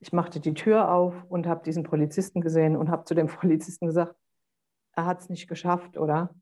ich 0.00 0.12
machte 0.12 0.40
die 0.40 0.54
Tür 0.54 0.92
auf 0.92 1.14
und 1.28 1.46
habe 1.46 1.64
diesen 1.64 1.82
Polizisten 1.82 2.40
gesehen 2.40 2.76
und 2.76 2.90
habe 2.90 3.04
zu 3.04 3.14
dem 3.14 3.26
Polizisten 3.26 3.86
gesagt, 3.86 4.14
er 4.92 5.06
hat 5.06 5.20
es 5.20 5.28
nicht 5.28 5.48
geschafft, 5.48 5.98
oder? 5.98 6.34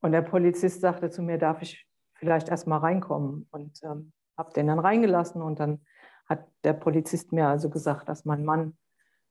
Und 0.00 0.12
der 0.12 0.22
Polizist 0.22 0.80
sagte 0.80 1.10
zu 1.10 1.22
mir, 1.22 1.38
darf 1.38 1.62
ich 1.62 1.86
vielleicht 2.14 2.48
erst 2.48 2.66
mal 2.66 2.78
reinkommen. 2.78 3.46
Und 3.50 3.80
ähm, 3.82 4.12
habe 4.36 4.52
den 4.52 4.66
dann 4.66 4.78
reingelassen 4.78 5.42
und 5.42 5.60
dann 5.60 5.80
hat 6.26 6.46
der 6.64 6.72
Polizist 6.72 7.32
mir 7.32 7.48
also 7.48 7.70
gesagt, 7.70 8.08
dass 8.08 8.24
mein 8.24 8.44
Mann 8.44 8.76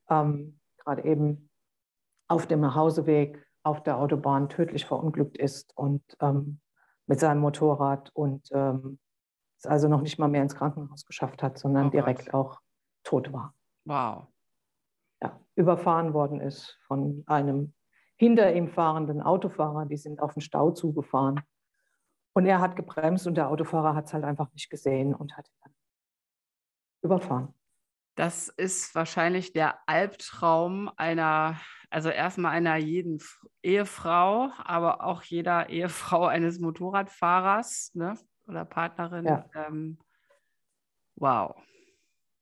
ähm, 0.09 0.59
gerade 0.77 1.03
eben 1.03 1.49
auf 2.27 2.45
dem 2.47 2.61
Nachhauseweg 2.61 3.43
auf 3.63 3.83
der 3.83 3.97
Autobahn 3.97 4.49
tödlich 4.49 4.85
verunglückt 4.85 5.37
ist 5.37 5.75
und 5.75 6.03
ähm, 6.21 6.59
mit 7.07 7.19
seinem 7.19 7.41
Motorrad 7.41 8.11
und 8.13 8.47
ähm, 8.51 8.99
es 9.57 9.65
also 9.65 9.87
noch 9.87 10.01
nicht 10.01 10.19
mal 10.19 10.27
mehr 10.27 10.43
ins 10.43 10.55
Krankenhaus 10.55 11.05
geschafft 11.05 11.43
hat, 11.43 11.57
sondern 11.57 11.87
oh 11.87 11.89
direkt 11.89 12.33
auch 12.33 12.59
tot 13.09 13.33
war. 13.33 13.55
Wow. 13.85 14.27
Ja, 15.21 15.39
überfahren 15.55 16.13
worden 16.13 16.39
ist 16.39 16.77
von 16.85 17.23
einem 17.25 17.73
hinter 18.17 18.53
ihm 18.53 18.67
fahrenden 18.67 19.21
Autofahrer. 19.21 19.85
Die 19.85 19.97
sind 19.97 20.21
auf 20.21 20.33
den 20.33 20.41
Stau 20.41 20.71
zugefahren 20.71 21.41
und 22.33 22.45
er 22.45 22.59
hat 22.61 22.75
gebremst 22.75 23.25
und 23.25 23.35
der 23.35 23.49
Autofahrer 23.49 23.95
hat 23.95 24.05
es 24.05 24.13
halt 24.13 24.23
einfach 24.23 24.51
nicht 24.53 24.69
gesehen 24.69 25.15
und 25.15 25.35
hat 25.35 25.47
ihn 25.47 25.57
dann 25.63 25.73
überfahren. 27.01 27.53
Das 28.15 28.49
ist 28.49 28.93
wahrscheinlich 28.93 29.53
der 29.53 29.79
Albtraum 29.87 30.91
einer, 30.97 31.59
also 31.89 32.09
erstmal 32.09 32.51
einer 32.51 32.75
jeden 32.75 33.19
Ehefrau, 33.63 34.51
aber 34.57 35.03
auch 35.03 35.23
jeder 35.23 35.69
Ehefrau 35.69 36.25
eines 36.27 36.59
Motorradfahrers 36.59 37.91
ne? 37.95 38.15
oder 38.45 38.65
Partnerin. 38.65 39.25
Ja. 39.25 39.45
Ähm, 39.55 39.97
wow. 41.15 41.55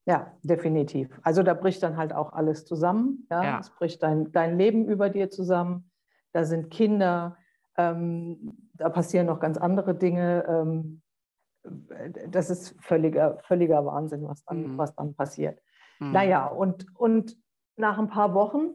Ja, 0.08 0.32
definitiv. 0.42 1.10
Also 1.22 1.42
da 1.42 1.52
bricht 1.52 1.82
dann 1.82 1.98
halt 1.98 2.14
auch 2.14 2.32
alles 2.32 2.64
zusammen. 2.64 3.26
Ja? 3.30 3.44
ja. 3.44 3.58
Es 3.60 3.68
bricht 3.68 4.02
dein, 4.02 4.32
dein 4.32 4.56
Leben 4.56 4.86
über 4.86 5.10
dir 5.10 5.28
zusammen. 5.28 5.90
Da 6.32 6.44
sind 6.44 6.70
Kinder, 6.70 7.36
ähm, 7.76 8.70
da 8.72 8.88
passieren 8.88 9.26
noch 9.26 9.38
ganz 9.38 9.58
andere 9.58 9.94
Dinge. 9.94 10.46
Ähm, 10.48 11.02
das 12.28 12.48
ist 12.48 12.74
völliger, 12.80 13.38
völliger 13.42 13.84
Wahnsinn, 13.84 14.26
was 14.26 14.42
dann, 14.44 14.72
mhm. 14.72 14.78
was 14.78 14.94
dann 14.94 15.14
passiert. 15.14 15.60
Mhm. 16.00 16.12
Naja, 16.12 16.46
und, 16.46 16.86
und 16.96 17.36
nach 17.76 17.98
ein 17.98 18.08
paar 18.08 18.32
Wochen, 18.32 18.70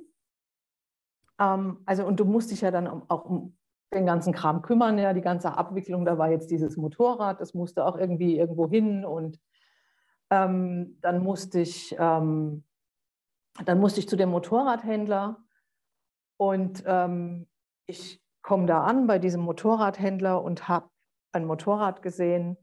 ähm, 1.39 1.79
also 1.87 2.05
und 2.05 2.19
du 2.19 2.25
musst 2.25 2.51
dich 2.51 2.61
ja 2.61 2.69
dann 2.69 2.87
auch 2.87 3.25
um 3.25 3.57
den 3.91 4.05
ganzen 4.05 4.33
Kram 4.33 4.61
kümmern, 4.61 4.99
ja, 4.99 5.13
die 5.13 5.21
ganze 5.21 5.57
Abwicklung, 5.57 6.05
da 6.05 6.19
war 6.19 6.29
jetzt 6.29 6.51
dieses 6.51 6.77
Motorrad, 6.77 7.41
das 7.41 7.55
musste 7.55 7.85
auch 7.85 7.97
irgendwie 7.97 8.37
irgendwo 8.37 8.69
hin 8.69 9.03
und 9.03 9.39
ähm, 10.33 10.97
dann 11.01 11.23
musste 11.23 11.59
ich 11.59 11.95
ähm, 11.99 12.63
dann 13.65 13.79
musste 13.79 13.99
ich 13.99 14.09
zu 14.09 14.15
dem 14.15 14.29
Motorradhändler 14.29 15.37
und 16.37 16.83
ähm, 16.87 17.47
ich 17.85 18.19
komme 18.41 18.65
da 18.65 18.83
an 18.83 19.05
bei 19.05 19.19
diesem 19.19 19.41
Motorradhändler 19.41 20.41
und 20.41 20.67
habe 20.67 20.89
ein 21.33 21.45
Motorrad 21.45 22.01
gesehen, 22.01 22.57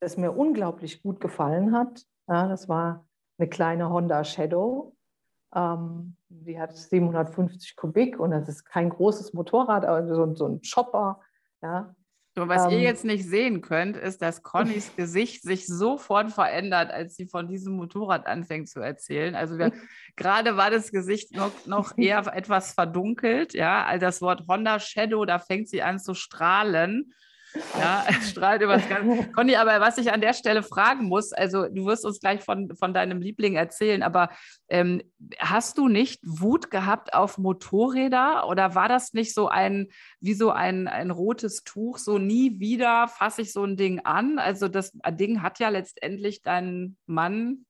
das 0.00 0.16
mir 0.16 0.32
unglaublich 0.32 1.02
gut 1.02 1.20
gefallen 1.20 1.72
hat. 1.72 2.06
Ja, 2.26 2.48
das 2.48 2.68
war 2.68 3.06
eine 3.38 3.48
kleine 3.48 3.90
Honda 3.90 4.24
Shadow. 4.24 4.96
Ähm, 5.54 6.16
die 6.28 6.58
hat 6.58 6.74
750 6.74 7.76
Kubik 7.76 8.18
und 8.18 8.30
das 8.30 8.48
ist 8.48 8.64
kein 8.64 8.88
großes 8.88 9.34
Motorrad, 9.34 9.84
aber 9.84 10.06
so, 10.06 10.34
so 10.34 10.46
ein 10.46 10.62
Chopper. 10.62 11.20
Ja. 11.62 11.94
So, 12.36 12.46
was 12.46 12.66
ähm, 12.66 12.70
ihr 12.72 12.80
jetzt 12.80 13.04
nicht 13.04 13.24
sehen 13.24 13.60
könnt, 13.60 13.96
ist, 13.96 14.22
dass 14.22 14.42
Connys 14.42 14.92
Gesicht 14.96 15.42
sich 15.42 15.66
sofort 15.66 16.30
verändert, 16.30 16.90
als 16.90 17.16
sie 17.16 17.26
von 17.26 17.48
diesem 17.48 17.74
Motorrad 17.74 18.26
anfängt 18.26 18.68
zu 18.68 18.80
erzählen. 18.80 19.34
Also 19.34 19.58
wir, 19.58 19.72
gerade 20.16 20.56
war 20.56 20.70
das 20.70 20.92
Gesicht 20.92 21.34
noch, 21.34 21.52
noch 21.66 21.92
eher 21.98 22.24
etwas 22.32 22.72
verdunkelt. 22.72 23.52
Ja, 23.54 23.84
also 23.84 24.06
das 24.06 24.22
Wort 24.22 24.44
Honda 24.48 24.78
Shadow, 24.78 25.24
da 25.24 25.38
fängt 25.38 25.68
sie 25.68 25.82
an 25.82 25.98
zu 25.98 26.14
strahlen. 26.14 27.12
Ja, 27.78 28.04
es 28.08 28.30
strahlt 28.30 28.62
über 28.62 28.76
das 28.76 28.88
Ganze. 28.88 29.30
Conny, 29.32 29.56
aber 29.56 29.80
was 29.80 29.98
ich 29.98 30.12
an 30.12 30.20
der 30.20 30.34
Stelle 30.34 30.62
fragen 30.62 31.06
muss, 31.06 31.32
also 31.32 31.68
du 31.68 31.86
wirst 31.86 32.04
uns 32.04 32.20
gleich 32.20 32.42
von, 32.42 32.74
von 32.76 32.94
deinem 32.94 33.20
Liebling 33.20 33.54
erzählen, 33.54 34.02
aber 34.02 34.30
ähm, 34.68 35.02
hast 35.38 35.78
du 35.78 35.88
nicht 35.88 36.20
Wut 36.22 36.70
gehabt 36.70 37.14
auf 37.14 37.38
Motorräder 37.38 38.46
oder 38.48 38.74
war 38.74 38.88
das 38.88 39.12
nicht 39.12 39.34
so 39.34 39.48
ein, 39.48 39.88
wie 40.20 40.34
so 40.34 40.50
ein, 40.50 40.88
ein 40.88 41.10
rotes 41.10 41.64
Tuch, 41.64 41.98
so 41.98 42.18
nie 42.18 42.60
wieder 42.60 43.08
fasse 43.08 43.42
ich 43.42 43.52
so 43.52 43.64
ein 43.64 43.76
Ding 43.76 44.00
an? 44.00 44.38
Also 44.38 44.68
das 44.68 44.92
Ding 45.10 45.42
hat 45.42 45.58
ja 45.58 45.68
letztendlich 45.68 46.42
deinen 46.42 46.96
Mann 47.06 47.66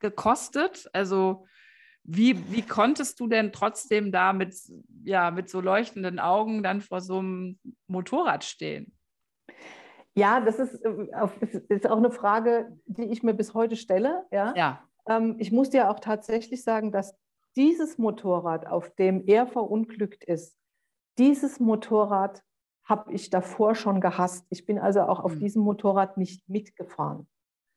gekostet. 0.00 0.88
Also 0.92 1.46
wie, 2.04 2.52
wie 2.52 2.62
konntest 2.62 3.18
du 3.18 3.26
denn 3.26 3.52
trotzdem 3.52 4.12
da 4.12 4.32
mit, 4.32 4.54
ja, 5.04 5.30
mit 5.30 5.48
so 5.48 5.60
leuchtenden 5.60 6.18
Augen 6.18 6.62
dann 6.62 6.82
vor 6.82 7.00
so 7.00 7.18
einem 7.18 7.58
Motorrad 7.86 8.44
stehen? 8.44 8.92
Ja, 10.14 10.40
das 10.40 10.58
ist, 10.58 10.84
äh, 10.84 11.08
ist 11.68 11.88
auch 11.88 11.96
eine 11.96 12.10
Frage, 12.10 12.78
die 12.86 13.04
ich 13.04 13.22
mir 13.22 13.34
bis 13.34 13.54
heute 13.54 13.76
stelle. 13.76 14.24
Ja. 14.30 14.54
ja. 14.56 14.80
Ähm, 15.08 15.36
ich 15.38 15.52
muss 15.52 15.70
dir 15.70 15.90
auch 15.90 16.00
tatsächlich 16.00 16.62
sagen, 16.62 16.92
dass 16.92 17.16
dieses 17.56 17.98
Motorrad, 17.98 18.66
auf 18.66 18.90
dem 18.90 19.24
er 19.26 19.46
verunglückt 19.46 20.24
ist, 20.24 20.56
dieses 21.18 21.60
Motorrad 21.60 22.42
habe 22.84 23.12
ich 23.12 23.30
davor 23.30 23.74
schon 23.74 24.00
gehasst. 24.00 24.46
Ich 24.50 24.66
bin 24.66 24.78
also 24.78 25.02
auch 25.02 25.20
auf 25.20 25.36
mhm. 25.36 25.40
diesem 25.40 25.62
Motorrad 25.62 26.16
nicht 26.16 26.48
mitgefahren. 26.48 27.26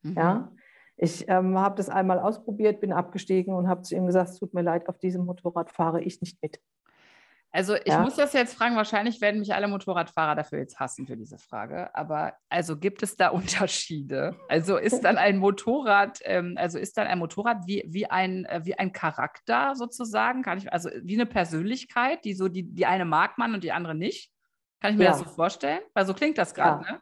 Mhm. 0.04 0.14
Ja. 0.14 0.52
Ich 0.98 1.30
ähm, 1.30 1.58
habe 1.58 1.76
das 1.76 1.90
einmal 1.90 2.20
ausprobiert, 2.20 2.82
bin 2.82 2.92
abgestiegen 2.92 3.54
und 3.54 3.68
habe 3.68 3.84
zu 3.84 3.96
ihm 3.96 4.08
gesagt, 4.08 4.32
es 4.32 4.40
tut 4.40 4.54
mir 4.54 4.64
leid, 4.64 4.90
auf 4.90 4.98
diesem 4.98 5.26
Motorrad 5.26 5.72
fahre 5.72 6.02
ich 6.02 6.22
nicht 6.22 6.42
mit. 6.42 6.60
Also 7.52 7.76
ich 7.76 7.88
ja. 7.88 8.02
muss 8.02 8.16
das 8.16 8.34
jetzt 8.34 8.56
fragen, 8.56 8.76
wahrscheinlich 8.76 9.22
werden 9.22 9.40
mich 9.40 9.54
alle 9.54 9.68
Motorradfahrer 9.68 10.36
dafür 10.36 10.60
jetzt 10.60 10.80
hassen 10.80 11.08
für 11.08 11.16
diese 11.16 11.38
Frage, 11.38 11.94
aber 11.96 12.34
also 12.50 12.78
gibt 12.78 13.04
es 13.04 13.16
da 13.16 13.30
Unterschiede? 13.30 14.36
Also 14.50 14.78
ist 14.78 15.02
dann 15.02 15.18
ein 15.18 15.38
Motorrad, 15.38 16.20
ähm, 16.24 16.56
also 16.58 16.78
ist 16.78 16.98
dann 16.98 17.08
ein 17.08 17.20
Motorrad 17.20 17.66
wie, 17.66 17.84
wie, 17.88 18.10
ein, 18.10 18.46
äh, 18.46 18.62
wie 18.64 18.78
ein 18.78 18.92
Charakter 18.92 19.76
sozusagen? 19.76 20.44
Kann 20.44 20.58
ich, 20.58 20.72
also 20.72 20.90
wie 21.02 21.16
eine 21.16 21.26
Persönlichkeit, 21.26 22.26
die 22.26 22.34
so, 22.34 22.48
die, 22.48 22.64
die 22.64 22.86
eine 22.86 23.06
mag 23.06 23.38
man 23.38 23.54
und 23.54 23.64
die 23.64 23.72
andere 23.72 23.96
nicht? 23.96 24.32
Kann 24.82 24.92
ich 24.92 24.98
mir 24.98 25.06
ja. 25.06 25.12
das 25.12 25.20
so 25.20 25.26
vorstellen? 25.26 25.80
Weil 25.94 26.06
so 26.06 26.14
klingt 26.14 26.38
das 26.38 26.54
gerade, 26.54 26.86
ja. 26.86 26.92
ne? 26.92 27.02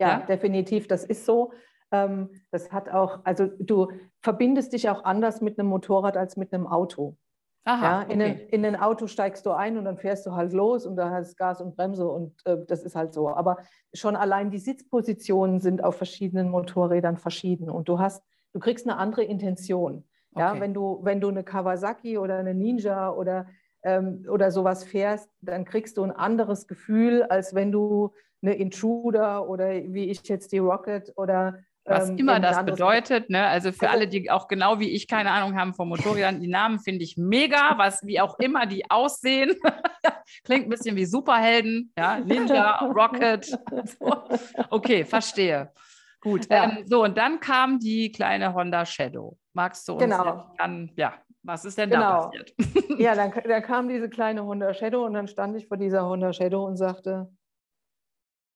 Ja, 0.00 0.18
definitiv, 0.20 0.86
das 0.86 1.04
ist 1.04 1.26
so. 1.26 1.52
Ähm, 1.90 2.30
das 2.50 2.72
hat 2.72 2.88
auch, 2.88 3.20
also 3.24 3.46
du 3.58 3.88
verbindest 4.20 4.72
dich 4.72 4.88
auch 4.88 5.04
anders 5.04 5.40
mit 5.40 5.58
einem 5.58 5.68
Motorrad 5.68 6.16
als 6.16 6.36
mit 6.36 6.52
einem 6.52 6.66
Auto. 6.66 7.16
Aha, 7.64 8.02
ja, 8.02 8.02
in, 8.02 8.20
okay. 8.20 8.30
ein, 8.30 8.38
in 8.48 8.64
ein 8.64 8.76
Auto 8.76 9.06
steigst 9.06 9.44
du 9.44 9.50
ein 9.50 9.76
und 9.76 9.84
dann 9.84 9.98
fährst 9.98 10.24
du 10.24 10.32
halt 10.32 10.52
los 10.52 10.86
und 10.86 10.96
da 10.96 11.10
hast 11.10 11.36
Gas 11.36 11.60
und 11.60 11.76
Bremse 11.76 12.08
und 12.08 12.34
äh, 12.46 12.56
das 12.66 12.82
ist 12.82 12.96
halt 12.96 13.12
so. 13.12 13.28
Aber 13.28 13.58
schon 13.92 14.16
allein 14.16 14.50
die 14.50 14.58
Sitzpositionen 14.58 15.60
sind 15.60 15.84
auf 15.84 15.96
verschiedenen 15.96 16.48
Motorrädern 16.48 17.18
verschieden 17.18 17.68
und 17.68 17.88
du 17.88 17.98
hast, 17.98 18.22
du 18.52 18.58
kriegst 18.58 18.86
eine 18.88 18.96
andere 18.96 19.22
Intention. 19.22 20.04
Ja, 20.36 20.52
okay. 20.52 20.60
wenn 20.60 20.74
du, 20.74 21.00
wenn 21.02 21.20
du 21.20 21.28
eine 21.28 21.44
Kawasaki 21.44 22.16
oder 22.16 22.38
eine 22.38 22.54
Ninja 22.54 23.10
oder, 23.10 23.46
ähm, 23.82 24.24
oder 24.30 24.50
sowas 24.50 24.84
fährst, 24.84 25.30
dann 25.40 25.64
kriegst 25.64 25.96
du 25.96 26.04
ein 26.04 26.12
anderes 26.12 26.68
Gefühl, 26.68 27.22
als 27.24 27.54
wenn 27.54 27.72
du 27.72 28.12
eine 28.40 28.54
Intruder 28.54 29.48
oder 29.48 29.68
wie 29.68 30.10
ich 30.10 30.26
jetzt 30.28 30.52
die 30.52 30.58
Rocket 30.58 31.12
oder 31.16 31.58
was 31.88 32.10
ähm, 32.10 32.18
immer 32.18 32.40
das 32.40 32.64
bedeutet, 32.64 33.30
ne? 33.30 33.46
Also 33.46 33.72
für 33.72 33.90
alle, 33.90 34.08
die 34.08 34.30
auch 34.30 34.48
genau 34.48 34.78
wie 34.80 34.90
ich 34.90 35.08
keine 35.08 35.30
Ahnung 35.30 35.58
haben 35.58 35.74
von 35.74 35.88
Motorrädern, 35.88 36.40
die 36.40 36.48
Namen 36.48 36.78
finde 36.80 37.04
ich 37.04 37.16
mega, 37.16 37.76
was 37.76 38.04
wie 38.04 38.20
auch 38.20 38.38
immer 38.38 38.66
die 38.66 38.90
aussehen. 38.90 39.54
Klingt 40.44 40.66
ein 40.66 40.70
bisschen 40.70 40.96
wie 40.96 41.06
Superhelden, 41.06 41.92
ja, 41.98 42.18
Ninja, 42.18 42.78
Rocket. 42.86 43.46
So. 43.98 44.24
Okay, 44.70 45.04
verstehe. 45.04 45.72
Gut. 46.20 46.50
Ja. 46.50 46.64
Ähm, 46.64 46.84
so, 46.86 47.04
und 47.04 47.16
dann 47.16 47.40
kam 47.40 47.78
die 47.78 48.10
kleine 48.10 48.52
Honda 48.54 48.84
Shadow. 48.84 49.38
Magst 49.52 49.88
du 49.88 49.94
uns 49.94 50.02
genau. 50.02 50.52
dann, 50.58 50.90
ja, 50.96 51.14
was 51.42 51.64
ist 51.64 51.78
denn 51.78 51.90
genau. 51.90 52.00
da 52.00 52.26
passiert? 52.26 52.54
ja, 52.98 53.14
dann, 53.14 53.32
dann 53.32 53.62
kam 53.62 53.88
diese 53.88 54.08
kleine 54.08 54.44
Honda 54.44 54.74
Shadow 54.74 55.04
und 55.04 55.14
dann 55.14 55.28
stand 55.28 55.56
ich 55.56 55.68
vor 55.68 55.76
dieser 55.76 56.06
Honda 56.06 56.32
Shadow 56.32 56.66
und 56.66 56.76
sagte, 56.76 57.30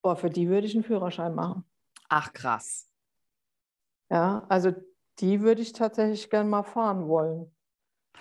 boah, 0.02 0.16
für 0.16 0.30
die 0.30 0.48
würde 0.48 0.66
ich 0.66 0.74
einen 0.74 0.84
Führerschein 0.84 1.34
machen. 1.34 1.64
Ach, 2.08 2.32
krass. 2.32 2.91
Ja, 4.12 4.44
also 4.50 4.72
die 5.20 5.40
würde 5.40 5.62
ich 5.62 5.72
tatsächlich 5.72 6.28
gerne 6.28 6.48
mal 6.48 6.64
fahren 6.64 7.08
wollen. 7.08 7.50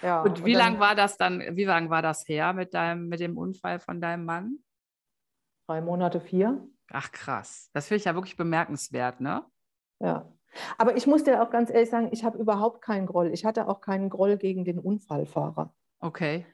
Ja, 0.02 0.24
und 0.24 0.46
wie 0.46 0.54
lange 0.54 0.80
war 0.80 0.96
das 0.96 1.18
dann, 1.18 1.42
wie 1.58 1.66
lange 1.66 1.90
war 1.90 2.02
das 2.02 2.26
her 2.30 2.54
mit 2.54 2.74
deinem, 2.74 3.10
mit 3.10 3.20
dem 3.20 3.38
Unfall 3.38 3.80
von 3.80 4.00
deinem 4.00 4.24
Mann? 4.24 4.60
Drei 5.68 5.82
Monate, 5.82 6.22
vier. 6.22 6.66
Ach 6.92 7.12
krass. 7.12 7.70
Das 7.74 7.88
finde 7.88 7.98
ich 8.00 8.06
ja 8.06 8.16
wirklich 8.16 8.38
bemerkenswert, 8.38 9.20
ne? 9.20 9.44
Ja. 10.00 10.32
Aber 10.78 10.96
ich 10.96 11.08
muss 11.08 11.26
dir 11.26 11.44
auch 11.44 11.50
ganz 11.50 11.70
ehrlich 11.70 11.90
sagen, 11.90 12.10
ich 12.12 12.24
habe 12.24 12.38
überhaupt 12.38 12.82
keinen 12.82 13.06
Groll. 13.06 13.32
Ich 13.34 13.44
hatte 13.44 13.68
auch 13.68 13.82
keinen 13.82 14.10
Groll 14.10 14.38
gegen 14.38 14.64
den 14.64 14.80
Unfallfahrer. 14.80 15.74
Okay. 16.00 16.46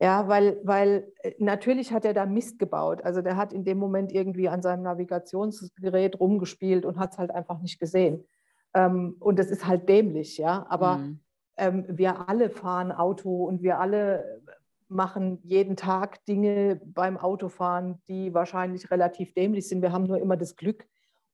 Ja, 0.00 0.28
weil, 0.28 0.60
weil 0.62 1.12
äh, 1.22 1.34
natürlich 1.38 1.92
hat 1.92 2.04
er 2.04 2.14
da 2.14 2.26
Mist 2.26 2.60
gebaut. 2.60 3.02
Also 3.02 3.22
der 3.22 3.36
hat 3.36 3.52
in 3.52 3.64
dem 3.64 3.78
Moment 3.78 4.12
irgendwie 4.12 4.48
an 4.48 4.62
seinem 4.62 4.82
Navigationsgerät 4.82 6.20
rumgespielt 6.20 6.84
und 6.84 6.98
hat 6.98 7.12
es 7.12 7.18
halt 7.18 7.32
einfach 7.32 7.60
nicht 7.60 7.80
gesehen. 7.80 8.24
Ähm, 8.74 9.16
und 9.20 9.38
das 9.38 9.50
ist 9.50 9.66
halt 9.66 9.88
dämlich, 9.88 10.38
ja. 10.38 10.66
Aber 10.68 10.98
mhm. 10.98 11.20
ähm, 11.56 11.84
wir 11.88 12.28
alle 12.28 12.50
fahren 12.50 12.92
Auto 12.92 13.44
und 13.44 13.62
wir 13.62 13.78
alle 13.78 14.42
machen 14.88 15.38
jeden 15.42 15.76
Tag 15.76 16.24
Dinge 16.24 16.80
beim 16.84 17.18
Autofahren, 17.18 18.00
die 18.08 18.32
wahrscheinlich 18.32 18.90
relativ 18.90 19.34
dämlich 19.34 19.68
sind. 19.68 19.82
Wir 19.82 19.92
haben 19.92 20.04
nur 20.04 20.18
immer 20.18 20.36
das 20.36 20.56
Glück, 20.56 20.86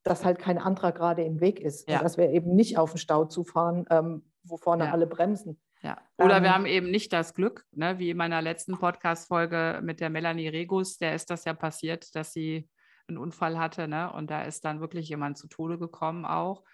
dass 0.02 0.24
halt 0.24 0.38
kein 0.38 0.58
anderer 0.58 0.92
gerade 0.92 1.22
im 1.22 1.40
Weg 1.40 1.60
ist. 1.60 1.88
Ja. 1.88 2.02
dass 2.02 2.18
wir 2.18 2.30
eben 2.30 2.54
nicht 2.54 2.78
auf 2.78 2.92
den 2.92 2.98
Stau 2.98 3.24
zufahren, 3.24 3.86
ähm, 3.90 4.24
wo 4.42 4.56
vorne 4.56 4.86
ja. 4.86 4.92
alle 4.92 5.06
bremsen. 5.06 5.60
Ja. 5.82 5.98
Oder 6.16 6.38
ähm, 6.38 6.42
wir 6.42 6.54
haben 6.54 6.66
eben 6.66 6.90
nicht 6.90 7.12
das 7.12 7.34
Glück, 7.34 7.64
ne, 7.72 7.98
wie 7.98 8.10
in 8.10 8.16
meiner 8.16 8.42
letzten 8.42 8.78
Podcast-Folge 8.78 9.80
mit 9.82 10.00
der 10.00 10.10
Melanie 10.10 10.48
Regus, 10.48 10.96
der 10.98 11.14
ist 11.14 11.30
das 11.30 11.44
ja 11.44 11.54
passiert, 11.54 12.14
dass 12.16 12.32
sie 12.32 12.68
einen 13.06 13.18
Unfall 13.18 13.58
hatte, 13.58 13.86
ne? 13.86 14.10
Und 14.12 14.30
da 14.30 14.42
ist 14.42 14.64
dann 14.64 14.80
wirklich 14.80 15.08
jemand 15.10 15.36
zu 15.36 15.46
Tode 15.46 15.78
gekommen 15.78 16.24
auch. 16.24 16.64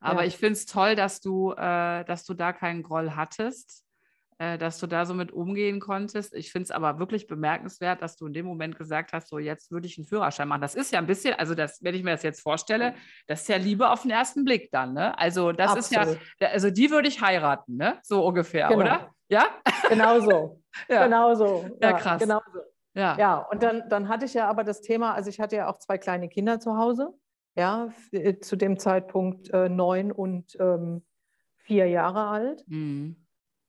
Aber 0.00 0.22
ja. 0.22 0.26
ich 0.26 0.36
finde 0.36 0.54
es 0.54 0.66
toll, 0.66 0.96
dass 0.96 1.20
du, 1.20 1.52
äh, 1.52 2.04
dass 2.04 2.24
du 2.24 2.34
da 2.34 2.52
keinen 2.52 2.82
Groll 2.82 3.12
hattest, 3.12 3.84
äh, 4.38 4.56
dass 4.56 4.78
du 4.78 4.86
da 4.86 5.04
so 5.04 5.12
mit 5.12 5.32
umgehen 5.32 5.80
konntest. 5.80 6.34
Ich 6.34 6.50
finde 6.50 6.64
es 6.64 6.70
aber 6.70 6.98
wirklich 6.98 7.26
bemerkenswert, 7.26 8.00
dass 8.00 8.16
du 8.16 8.26
in 8.26 8.32
dem 8.32 8.46
Moment 8.46 8.78
gesagt 8.78 9.12
hast, 9.12 9.28
so 9.28 9.38
jetzt 9.38 9.70
würde 9.70 9.86
ich 9.86 9.98
einen 9.98 10.06
Führerschein 10.06 10.48
machen. 10.48 10.62
Das 10.62 10.74
ist 10.74 10.90
ja 10.92 10.98
ein 10.98 11.06
bisschen, 11.06 11.34
also 11.34 11.54
das, 11.54 11.82
wenn 11.82 11.94
ich 11.94 12.02
mir 12.02 12.12
das 12.12 12.22
jetzt 12.22 12.40
vorstelle, 12.40 12.94
das 13.26 13.42
ist 13.42 13.48
ja 13.48 13.56
Liebe 13.56 13.90
auf 13.90 14.02
den 14.02 14.10
ersten 14.10 14.44
Blick 14.44 14.70
dann, 14.72 14.94
ne? 14.94 15.16
Also 15.18 15.52
das 15.52 15.72
Absolut. 15.72 16.16
ist 16.16 16.20
ja, 16.40 16.48
also 16.48 16.70
die 16.70 16.90
würde 16.90 17.08
ich 17.08 17.20
heiraten, 17.20 17.76
ne? 17.76 17.98
So 18.02 18.24
ungefähr, 18.24 18.68
genau. 18.68 18.80
oder? 18.80 19.10
Ja? 19.28 19.44
Genau 19.90 20.20
so. 20.20 20.62
ja. 20.88 21.04
Genau 21.04 21.34
so. 21.34 21.76
Ja, 21.82 21.90
ja 21.90 21.96
krass. 21.98 22.22
Genau 22.22 22.40
so. 22.52 22.60
Ja. 22.94 23.16
ja, 23.18 23.36
und 23.36 23.62
dann, 23.62 23.88
dann 23.88 24.08
hatte 24.08 24.24
ich 24.24 24.34
ja 24.34 24.48
aber 24.48 24.64
das 24.64 24.80
Thema, 24.80 25.14
also 25.14 25.28
ich 25.28 25.38
hatte 25.38 25.54
ja 25.56 25.70
auch 25.70 25.78
zwei 25.78 25.96
kleine 25.96 26.28
Kinder 26.28 26.58
zu 26.58 26.76
Hause 26.76 27.14
ja, 27.56 27.92
äh, 28.12 28.38
zu 28.38 28.56
dem 28.56 28.78
Zeitpunkt 28.78 29.50
äh, 29.50 29.68
neun 29.68 30.12
und 30.12 30.56
ähm, 30.60 31.04
vier 31.58 31.86
Jahre 31.86 32.26
alt. 32.26 32.64
Mhm. 32.68 33.16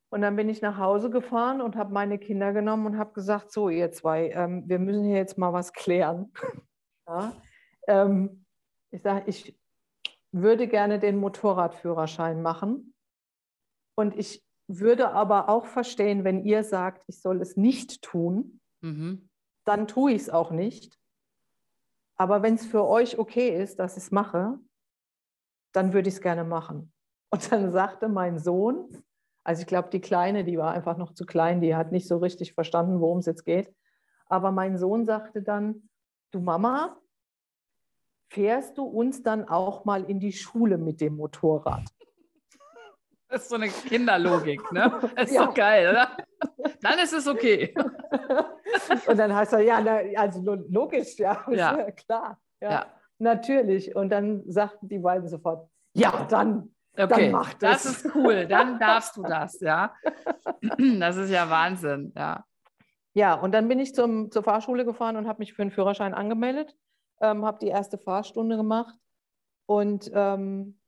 Und 0.09 0.21
dann 0.21 0.35
bin 0.35 0.49
ich 0.49 0.61
nach 0.61 0.77
Hause 0.77 1.09
gefahren 1.09 1.61
und 1.61 1.77
habe 1.77 1.93
meine 1.93 2.19
Kinder 2.19 2.51
genommen 2.51 2.85
und 2.85 2.97
habe 2.97 3.13
gesagt, 3.13 3.51
so 3.51 3.69
ihr 3.69 3.91
zwei, 3.91 4.29
ähm, 4.31 4.63
wir 4.67 4.77
müssen 4.77 5.05
hier 5.05 5.15
jetzt 5.15 5.37
mal 5.37 5.53
was 5.53 5.71
klären. 5.71 6.33
ja, 7.07 7.33
ähm, 7.87 8.45
ich 8.91 9.01
sage, 9.01 9.23
ich 9.27 9.57
würde 10.33 10.67
gerne 10.67 10.99
den 10.99 11.17
Motorradführerschein 11.17 12.41
machen. 12.41 12.93
Und 13.95 14.17
ich 14.17 14.43
würde 14.67 15.11
aber 15.11 15.49
auch 15.49 15.65
verstehen, 15.65 16.23
wenn 16.23 16.43
ihr 16.43 16.63
sagt, 16.63 17.03
ich 17.07 17.21
soll 17.21 17.41
es 17.41 17.57
nicht 17.57 18.01
tun, 18.01 18.59
mhm. 18.81 19.29
dann 19.65 19.87
tue 19.87 20.11
ich 20.11 20.23
es 20.23 20.29
auch 20.29 20.51
nicht. 20.51 20.97
Aber 22.21 22.43
wenn 22.43 22.53
es 22.53 22.67
für 22.67 22.87
euch 22.87 23.17
okay 23.17 23.49
ist, 23.49 23.79
dass 23.79 23.97
ich 23.97 24.03
es 24.03 24.11
mache, 24.11 24.59
dann 25.71 25.91
würde 25.91 26.07
ich 26.07 26.13
es 26.13 26.21
gerne 26.21 26.43
machen. 26.43 26.93
Und 27.31 27.51
dann 27.51 27.71
sagte 27.71 28.09
mein 28.09 28.37
Sohn, 28.37 29.03
Also 29.43 29.61
ich 29.61 29.67
glaube, 29.67 29.89
die 29.89 30.01
Kleine, 30.01 30.43
die 30.43 30.59
war 30.59 30.71
einfach 30.71 30.97
noch 30.97 31.15
zu 31.15 31.25
klein, 31.25 31.61
die 31.61 31.75
hat 31.75 31.91
nicht 31.91 32.07
so 32.07 32.17
richtig 32.17 32.53
verstanden, 32.53 32.99
worum 33.01 33.17
es 33.17 33.25
jetzt 33.25 33.43
geht. 33.43 33.73
Aber 34.27 34.51
mein 34.51 34.77
Sohn 34.77 35.03
sagte 35.07 35.41
dann, 35.41 35.89
du 36.29 36.41
Mama, 36.41 36.95
fährst 38.29 38.77
du 38.77 38.83
uns 38.83 39.23
dann 39.23 39.47
auch 39.49 39.85
mal 39.85 40.03
in 40.03 40.19
die 40.19 40.33
Schule 40.33 40.77
mit 40.77 41.01
dem 41.01 41.15
Motorrad? 41.15 41.89
Das 43.29 43.41
ist 43.41 43.49
so 43.49 43.55
eine 43.55 43.69
Kinderlogik, 43.69 44.71
ne? 44.71 44.99
Das 45.15 45.31
ist 45.31 45.33
ja. 45.33 45.47
doch 45.47 45.55
geil, 45.55 45.89
oder? 45.89 46.15
Dann 46.81 46.99
ist 46.99 47.13
es 47.13 47.27
okay. 47.27 47.73
Und 49.07 49.17
dann 49.17 49.35
heißt 49.35 49.53
er, 49.53 49.59
ja, 49.59 49.81
na, 49.81 49.99
also 50.19 50.41
logisch, 50.69 51.17
ja, 51.17 51.45
ja. 51.49 51.77
ja 51.77 51.91
klar. 51.91 52.39
Ja, 52.61 52.71
ja, 52.71 52.85
Natürlich. 53.19 53.95
Und 53.95 54.09
dann 54.09 54.43
sagten 54.47 54.87
die 54.89 54.99
beiden 54.99 55.27
sofort, 55.27 55.69
ja, 55.93 56.25
dann, 56.29 56.73
okay. 56.97 57.07
dann 57.07 57.31
mach 57.31 57.53
das. 57.55 57.83
Das 57.83 58.05
ist 58.05 58.15
cool, 58.15 58.47
dann 58.47 58.79
darfst 58.79 59.17
du 59.17 59.23
das, 59.23 59.59
ja. 59.61 59.93
Das 60.99 61.17
ist 61.17 61.29
ja 61.29 61.49
Wahnsinn, 61.49 62.13
ja. 62.15 62.43
Ja, 63.13 63.33
und 63.33 63.51
dann 63.51 63.67
bin 63.67 63.79
ich 63.79 63.93
zum, 63.93 64.31
zur 64.31 64.41
Fahrschule 64.41 64.85
gefahren 64.85 65.17
und 65.17 65.27
habe 65.27 65.39
mich 65.39 65.53
für 65.53 65.61
einen 65.61 65.71
Führerschein 65.71 66.13
angemeldet, 66.13 66.75
ähm, 67.19 67.45
habe 67.45 67.59
die 67.59 67.67
erste 67.67 67.97
Fahrstunde 67.97 68.55
gemacht 68.55 68.95
und 69.65 70.09
ähm, 70.13 70.79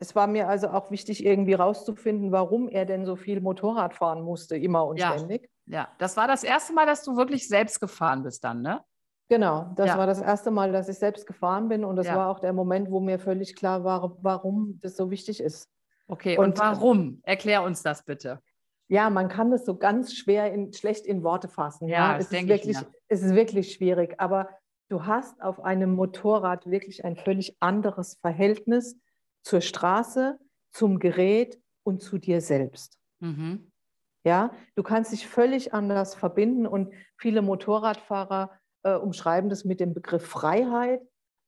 es 0.00 0.16
war 0.16 0.26
mir 0.26 0.48
also 0.48 0.68
auch 0.68 0.90
wichtig, 0.90 1.24
irgendwie 1.24 1.52
rauszufinden, 1.52 2.32
warum 2.32 2.68
er 2.68 2.86
denn 2.86 3.04
so 3.04 3.16
viel 3.16 3.40
Motorrad 3.40 3.94
fahren 3.94 4.22
musste, 4.22 4.56
immer 4.56 4.86
und 4.86 4.98
ja. 4.98 5.12
ständig. 5.12 5.48
Ja, 5.66 5.88
das 5.98 6.16
war 6.16 6.26
das 6.26 6.42
erste 6.42 6.72
Mal, 6.72 6.86
dass 6.86 7.04
du 7.04 7.16
wirklich 7.16 7.46
selbst 7.46 7.80
gefahren 7.80 8.22
bist 8.22 8.42
dann, 8.42 8.62
ne? 8.62 8.82
Genau, 9.28 9.72
das 9.76 9.88
ja. 9.88 9.98
war 9.98 10.06
das 10.06 10.20
erste 10.20 10.50
Mal, 10.50 10.72
dass 10.72 10.88
ich 10.88 10.98
selbst 10.98 11.26
gefahren 11.26 11.68
bin 11.68 11.84
und 11.84 11.94
das 11.96 12.06
ja. 12.06 12.16
war 12.16 12.30
auch 12.30 12.40
der 12.40 12.52
Moment, 12.52 12.90
wo 12.90 12.98
mir 12.98 13.18
völlig 13.20 13.54
klar 13.54 13.84
war, 13.84 14.16
warum 14.22 14.80
das 14.82 14.96
so 14.96 15.10
wichtig 15.10 15.40
ist. 15.40 15.70
Okay, 16.08 16.36
und, 16.36 16.46
und 16.46 16.58
warum? 16.58 17.20
Erklär 17.22 17.62
uns 17.62 17.82
das 17.82 18.02
bitte. 18.02 18.40
Ja, 18.88 19.08
man 19.08 19.28
kann 19.28 19.52
das 19.52 19.64
so 19.64 19.76
ganz 19.76 20.14
schwer 20.14 20.52
in, 20.52 20.72
schlecht 20.72 21.06
in 21.06 21.22
Worte 21.22 21.46
fassen. 21.46 21.86
Ja, 21.86 22.12
ja. 22.12 22.18
Es, 22.18 22.24
ist 22.24 22.32
wirklich, 22.32 22.68
ich, 22.68 22.78
es 23.06 23.22
ist 23.22 23.34
wirklich 23.34 23.72
schwierig, 23.72 24.14
aber 24.18 24.48
du 24.88 25.06
hast 25.06 25.40
auf 25.40 25.62
einem 25.62 25.92
Motorrad 25.92 26.68
wirklich 26.68 27.04
ein 27.04 27.14
völlig 27.14 27.56
anderes 27.60 28.14
Verhältnis 28.14 28.96
zur 29.42 29.60
Straße, 29.60 30.38
zum 30.70 30.98
Gerät 30.98 31.60
und 31.82 32.02
zu 32.02 32.18
dir 32.18 32.40
selbst. 32.40 32.98
Mhm. 33.20 33.70
Ja, 34.24 34.52
du 34.74 34.82
kannst 34.82 35.12
dich 35.12 35.26
völlig 35.26 35.72
anders 35.72 36.14
verbinden 36.14 36.66
und 36.66 36.92
viele 37.16 37.40
Motorradfahrer 37.42 38.50
äh, 38.82 38.94
umschreiben 38.94 39.48
das 39.48 39.64
mit 39.64 39.80
dem 39.80 39.94
Begriff 39.94 40.26
Freiheit. 40.26 41.00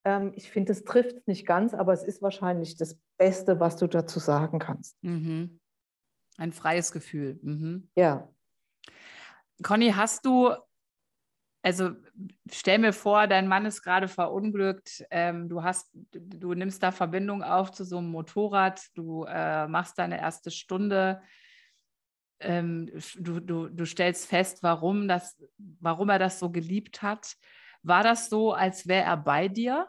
Ähm, 0.05 0.33
ich 0.37 0.50
finde, 0.50 0.72
das 0.72 0.85
trifft 0.85 1.16
es 1.16 1.26
nicht 1.26 1.46
ganz, 1.46 1.74
aber 1.74 1.92
es 1.92 2.02
ist 2.02 2.22
wahrscheinlich 2.22 2.76
das 2.76 2.98
Beste, 3.18 3.61
was 3.61 3.76
du 3.76 3.87
dazu 3.87 4.18
sagen 4.18 4.59
kannst. 4.59 4.96
Mhm. 5.02 5.61
Ein 6.38 6.52
freies 6.52 6.92
Gefühl. 6.92 7.38
Mhm. 7.42 7.88
Ja. 7.94 8.28
Conny, 9.62 9.92
hast 9.92 10.24
du 10.24 10.50
also 11.62 11.90
stell 12.51 12.79
mir 12.79 12.92
vor, 12.92 13.27
dein 13.29 13.46
Mann 13.46 13.66
ist 13.66 13.83
gerade 13.83 14.09
verunglückt, 14.09 15.05
ähm, 15.11 15.48
du 15.48 15.62
hast, 15.62 15.90
du 16.12 16.55
nimmst 16.55 16.83
da 16.83 16.90
Verbindung 16.90 17.42
auf 17.42 17.70
zu 17.70 17.85
so 17.85 17.98
einem 17.98 18.09
Motorrad, 18.09 18.85
du 18.94 19.25
äh, 19.25 19.68
machst 19.68 19.98
deine 19.98 20.20
erste 20.20 20.51
Stunde, 20.51 21.22
ähm, 22.40 22.90
du, 23.16 23.38
du, 23.38 23.68
du 23.68 23.85
stellst 23.85 24.27
fest, 24.27 24.62
warum, 24.62 25.07
das, 25.07 25.40
warum 25.81 26.09
er 26.09 26.18
das 26.18 26.40
so 26.40 26.51
geliebt 26.51 27.01
hat. 27.01 27.37
War 27.85 28.03
das 28.03 28.29
so, 28.29 28.53
als 28.53 28.88
wäre 28.88 29.05
er 29.05 29.16
bei 29.16 29.46
dir? 29.48 29.88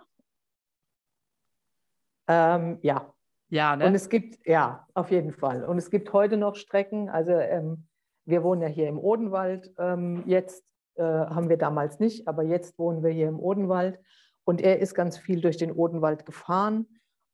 Ähm, 2.28 2.78
ja. 2.82 3.14
Ja, 3.50 3.76
ne? 3.76 3.86
Und 3.86 3.96
es 3.96 4.10
gibt, 4.10 4.48
ja, 4.48 4.88
auf 4.94 5.12
jeden 5.12 5.32
Fall. 5.32 5.64
Und 5.64 5.78
es 5.78 5.92
gibt 5.92 6.12
heute 6.12 6.38
noch 6.38 6.56
Strecken, 6.56 7.10
also 7.10 7.34
ähm, 7.34 7.88
wir 8.26 8.42
wohnen 8.42 8.62
ja 8.62 8.68
hier 8.68 8.88
im 8.88 8.98
Odenwald 8.98 9.72
ähm, 9.78 10.24
jetzt 10.26 10.64
äh, 10.95 11.03
haben 11.03 11.49
wir 11.49 11.58
damals 11.58 11.99
nicht, 11.99 12.27
aber 12.27 12.43
jetzt 12.43 12.77
wohnen 12.77 13.03
wir 13.03 13.12
hier 13.12 13.27
im 13.27 13.39
Odenwald 13.39 13.99
und 14.45 14.62
er 14.62 14.79
ist 14.79 14.93
ganz 14.93 15.17
viel 15.17 15.41
durch 15.41 15.58
den 15.58 15.71
Odenwald 15.71 16.25
gefahren. 16.25 16.88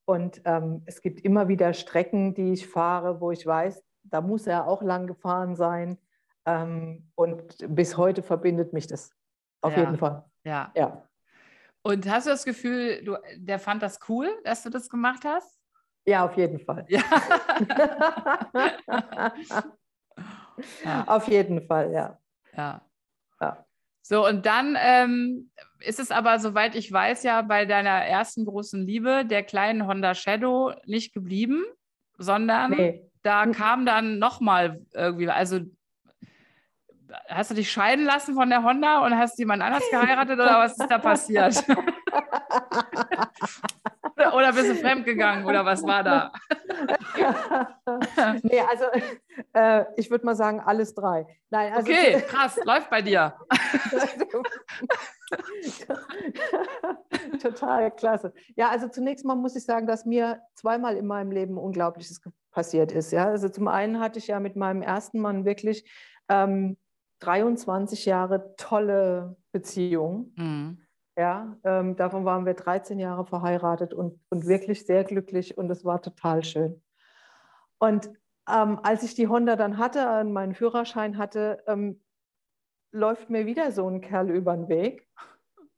Und 0.06 0.42
ähm, 0.46 0.82
es 0.86 1.02
gibt 1.02 1.22
immer 1.22 1.48
wieder 1.48 1.74
Strecken, 1.74 2.34
die 2.34 2.54
ich 2.54 2.68
fahre, 2.68 3.22
wo 3.22 3.32
ich 3.32 3.46
weiß, 3.46 3.84
da 4.04 4.22
muss 4.22 4.48
er 4.48 4.68
auch 4.68 4.82
lang 4.82 5.08
gefahren 5.08 5.56
sein. 5.56 5.98
Ähm, 6.46 7.12
und 7.16 7.58
bis 7.68 7.98
heute 7.98 8.24
verbindet 8.24 8.74
mich 8.74 8.88
das. 8.88 9.12
Auf 9.62 9.74
ja. 9.74 9.80
jeden 9.82 9.98
Fall. 9.98 10.24
Ja. 10.44 10.72
ja. 10.76 11.04
Und 11.82 12.10
hast 12.10 12.28
du 12.28 12.32
das 12.32 12.46
Gefühl, 12.46 13.04
du, 13.04 13.18
der 13.36 13.60
fand 13.60 13.84
das 13.84 14.00
cool, 14.08 14.30
dass 14.44 14.64
du 14.64 14.70
das 14.70 14.90
gemacht 14.90 15.24
hast? 15.26 15.60
Ja, 16.06 16.26
auf 16.26 16.36
jeden 16.38 16.60
Fall. 16.60 16.86
Ja. 16.88 17.02
ja. 20.84 21.04
Auf 21.08 21.28
jeden 21.28 21.62
Fall, 21.62 21.92
ja. 21.92 22.18
Ja. 22.56 22.82
Ja. 23.42 23.66
So, 24.02 24.26
und 24.26 24.46
dann 24.46 24.78
ähm, 24.80 25.52
ist 25.80 26.00
es 26.00 26.10
aber, 26.10 26.40
soweit 26.40 26.76
ich 26.76 26.92
weiß, 26.92 27.24
ja 27.24 27.42
bei 27.42 27.66
deiner 27.66 27.92
ersten 27.92 28.46
großen 28.46 28.86
Liebe, 28.86 29.26
der 29.26 29.44
kleinen 29.44 29.86
Honda 29.86 30.16
Shadow, 30.16 30.74
nicht 30.86 31.14
geblieben, 31.14 31.64
sondern 32.18 32.72
nee. 32.72 33.04
da 33.22 33.46
kam 33.48 33.86
dann 33.86 34.18
nochmal 34.18 34.82
irgendwie, 34.94 35.30
also 35.30 35.60
hast 37.28 37.52
du 37.52 37.56
dich 37.56 37.72
scheiden 37.72 38.06
lassen 38.06 38.36
von 38.36 38.50
der 38.50 38.64
Honda 38.64 39.06
und 39.06 39.18
hast 39.18 39.38
jemand 39.40 39.62
anders 39.62 39.84
geheiratet 39.90 40.40
oder 40.40 40.60
was 40.60 40.78
ist 40.78 40.90
da 40.90 40.98
passiert? 40.98 41.64
oder 44.34 44.54
bist 44.54 44.70
du 44.70 44.76
fremdgegangen 44.76 45.46
oder 45.46 45.66
was 45.66 45.84
war 45.84 46.04
da? 46.04 46.32
nee, 48.44 48.60
also 48.60 48.86
äh, 49.54 49.86
ich 49.96 50.10
würde 50.10 50.26
mal 50.26 50.36
sagen, 50.36 50.60
alles 50.60 50.94
drei. 50.94 51.26
Nein, 51.50 51.74
also 51.74 51.92
okay, 51.92 52.22
krass, 52.28 52.60
läuft 52.64 52.90
bei 52.90 53.02
dir. 53.02 53.34
Total 57.42 57.92
klasse. 57.92 58.34
Ja, 58.56 58.70
also 58.70 58.88
zunächst 58.88 59.26
mal 59.26 59.36
muss 59.36 59.56
ich 59.56 59.64
sagen, 59.64 59.88
dass 59.88 60.06
mir 60.06 60.42
zweimal 60.56 60.98
in 60.98 61.06
meinem 61.08 61.32
Leben 61.32 61.58
Unglaubliches 61.58 62.22
passiert 62.52 62.92
ist. 62.92 63.12
Ja? 63.12 63.28
Also 63.28 63.50
zum 63.50 63.68
einen 63.68 64.00
hatte 64.00 64.20
ich 64.20 64.28
ja 64.28 64.40
mit 64.40 64.56
meinem 64.56 64.82
ersten 64.82 65.20
Mann 65.20 65.46
wirklich 65.46 65.90
ähm, 66.30 66.78
23 67.20 68.06
Jahre 68.06 68.56
tolle 68.56 69.36
Beziehung. 69.52 70.34
Mhm. 70.36 70.82
Ja, 71.18 71.58
ähm, 71.66 71.98
davon 71.98 72.24
waren 72.24 72.46
wir 72.46 72.54
13 72.54 72.98
Jahre 72.98 73.26
verheiratet 73.26 73.94
und, 73.94 74.18
und 74.30 74.48
wirklich 74.48 74.86
sehr 74.86 75.04
glücklich 75.04 75.58
und 75.58 75.70
es 75.70 75.84
war 75.84 76.02
total 76.02 76.46
schön. 76.46 76.82
Und 77.80 78.10
ähm, 78.48 78.80
als 78.84 79.04
ich 79.04 79.16
die 79.16 79.28
Honda 79.28 79.56
dann 79.56 79.78
hatte, 79.78 80.20
und 80.20 80.34
meinen 80.34 80.54
Führerschein 80.54 81.18
hatte, 81.18 81.64
ähm, 81.68 82.02
läuft 82.92 83.30
mir 83.30 83.46
wieder 83.46 83.72
so 83.72 83.88
ein 83.88 84.02
Kerl 84.02 84.30
über 84.30 84.56
den 84.56 84.68
Weg. 84.68 85.08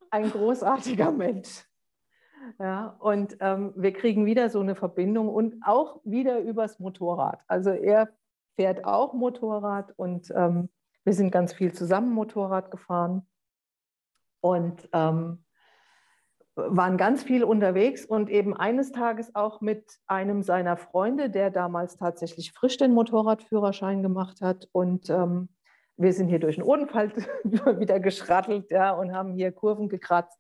Ein 0.10 0.30
großartiger 0.32 1.12
Mensch. 1.12 1.66
Ja, 2.60 2.96
und 3.00 3.38
ähm, 3.40 3.74
wir 3.76 3.94
kriegen 3.94 4.26
wieder 4.26 4.50
so 4.50 4.60
eine 4.60 4.76
Verbindung 4.76 5.30
und 5.30 5.62
auch 5.64 6.02
wieder 6.04 6.40
übers 6.40 6.80
Motorrad. 6.80 7.40
Also 7.48 7.70
er 7.70 8.10
fährt 8.56 8.84
auch 8.84 9.14
Motorrad 9.14 9.94
und 9.96 10.32
ähm, 10.36 10.70
wir 11.04 11.14
sind 11.14 11.32
ganz 11.32 11.54
viel 11.54 11.74
zusammen 11.74 12.12
Motorrad 12.12 12.72
gefahren 12.72 13.28
und 14.40 14.90
ähm, 14.92 15.44
waren 16.56 16.98
ganz 16.98 17.24
viel 17.24 17.44
unterwegs 17.44 18.06
und 18.06 18.30
eben 18.30 18.56
eines 18.56 18.92
Tages 18.92 19.36
auch 19.36 19.62
mit 19.62 20.00
einem 20.08 20.44
seiner 20.44 20.76
Freunde, 20.78 21.30
der 21.30 21.50
damals 21.50 21.98
tatsächlich 21.98 22.52
frisch 22.52 22.78
den 22.78 22.94
Motorradführerschein 22.94 24.02
gemacht 24.02 24.42
hat. 24.42 24.68
Und 24.72 25.10
ähm, 25.10 25.50
wir 25.98 26.14
sind 26.14 26.28
hier 26.28 26.40
durch 26.40 26.56
den 26.56 26.64
Odenwald 26.64 27.16
wieder 27.44 28.00
geschrattelt 28.00 28.70
ja, 28.72 28.92
und 28.92 29.14
haben 29.14 29.34
hier 29.34 29.52
Kurven 29.52 29.88
gekratzt. 29.88 30.40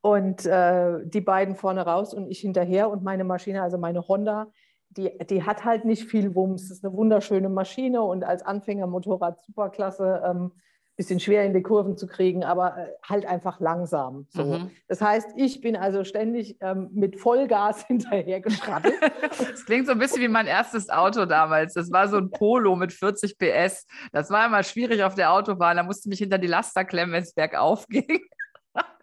Und 0.00 0.46
äh, 0.46 0.98
die 1.04 1.20
beiden 1.20 1.54
vorne 1.54 1.82
raus 1.82 2.12
und 2.12 2.28
ich 2.28 2.40
hinterher 2.40 2.90
und 2.90 3.04
meine 3.04 3.24
Maschine, 3.24 3.62
also 3.62 3.78
meine 3.78 4.06
Honda, 4.08 4.48
die, 4.90 5.16
die 5.30 5.44
hat 5.44 5.64
halt 5.64 5.84
nicht 5.84 6.08
viel 6.08 6.34
Wumms. 6.34 6.68
Das 6.68 6.78
ist 6.78 6.84
eine 6.84 6.94
wunderschöne 6.94 7.48
Maschine 7.48 8.02
und 8.02 8.24
als 8.24 8.42
Anfängermotorrad 8.42 9.40
superklasse. 9.40 10.22
Ähm, 10.24 10.52
bisschen 10.96 11.20
schwer 11.20 11.44
in 11.44 11.54
die 11.54 11.62
Kurven 11.62 11.96
zu 11.96 12.06
kriegen, 12.06 12.44
aber 12.44 12.76
äh, 12.76 12.86
halt 13.08 13.24
einfach 13.26 13.60
langsam. 13.60 14.26
So. 14.30 14.44
Mhm. 14.44 14.70
Das 14.88 15.00
heißt, 15.00 15.30
ich 15.36 15.60
bin 15.60 15.74
also 15.74 16.04
ständig 16.04 16.56
ähm, 16.60 16.90
mit 16.92 17.18
Vollgas 17.18 17.84
hinterher 17.86 18.40
geschrattelt. 18.40 18.94
das 19.38 19.64
klingt 19.64 19.86
so 19.86 19.92
ein 19.92 19.98
bisschen 19.98 20.20
wie 20.20 20.28
mein 20.28 20.46
erstes 20.46 20.90
Auto 20.90 21.24
damals. 21.24 21.74
Das 21.74 21.90
war 21.90 22.08
so 22.08 22.18
ein 22.18 22.30
Polo 22.30 22.76
mit 22.76 22.92
40 22.92 23.38
PS. 23.38 23.86
Das 24.12 24.30
war 24.30 24.46
immer 24.46 24.62
schwierig 24.62 25.02
auf 25.02 25.14
der 25.14 25.32
Autobahn. 25.32 25.78
Da 25.78 25.82
musste 25.82 26.08
ich 26.08 26.10
mich 26.10 26.18
hinter 26.18 26.38
die 26.38 26.46
Laster 26.46 26.84
klemmen, 26.84 27.12
wenn 27.12 27.22
es 27.22 27.32
bergauf 27.32 27.86
ging. 27.88 28.20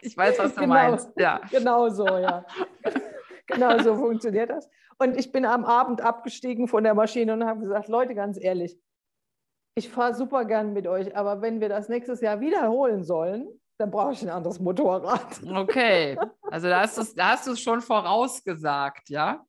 ich 0.02 0.15
weiß, 0.15 0.38
was 0.39 0.54
du 0.54 0.62
genau, 0.62 0.73
meinst. 0.73 1.10
Ja. 1.17 1.41
Genau 1.49 1.89
so, 1.89 2.06
ja. 2.06 2.45
genau 3.47 3.80
so 3.80 3.95
funktioniert 3.95 4.52
das. 4.52 4.69
Und 4.99 5.17
ich 5.17 5.32
bin 5.32 5.45
am 5.45 5.65
Abend 5.65 6.02
abgestiegen 6.02 6.67
von 6.67 6.84
der 6.84 6.93
Maschine 6.93 7.34
und 7.34 7.45
habe 7.45 7.62
gesagt, 7.62 7.88
Leute, 7.88 8.15
ganz 8.15 8.38
ehrlich, 8.39 8.78
ich 9.75 9.89
fahre 9.89 10.13
super 10.13 10.45
gern 10.45 10.73
mit 10.73 10.88
euch, 10.88 11.15
aber 11.15 11.41
wenn 11.41 11.62
wir 11.62 11.69
das 11.69 11.89
nächstes 11.89 12.21
Jahr 12.21 12.39
wiederholen 12.39 13.03
sollen, 13.03 13.47
dann 13.77 13.91
brauche 13.91 14.12
ich 14.12 14.21
ein 14.21 14.29
anderes 14.29 14.60
Motorrad. 14.60 15.41
Okay, 15.47 16.17
also 16.43 16.67
da 16.67 16.82
hast 16.82 16.97
du 16.97 17.01
es 17.01 17.15
da 17.15 17.38
schon 17.55 17.82
vorausgesagt, 17.82 19.10
ja? 19.10 19.45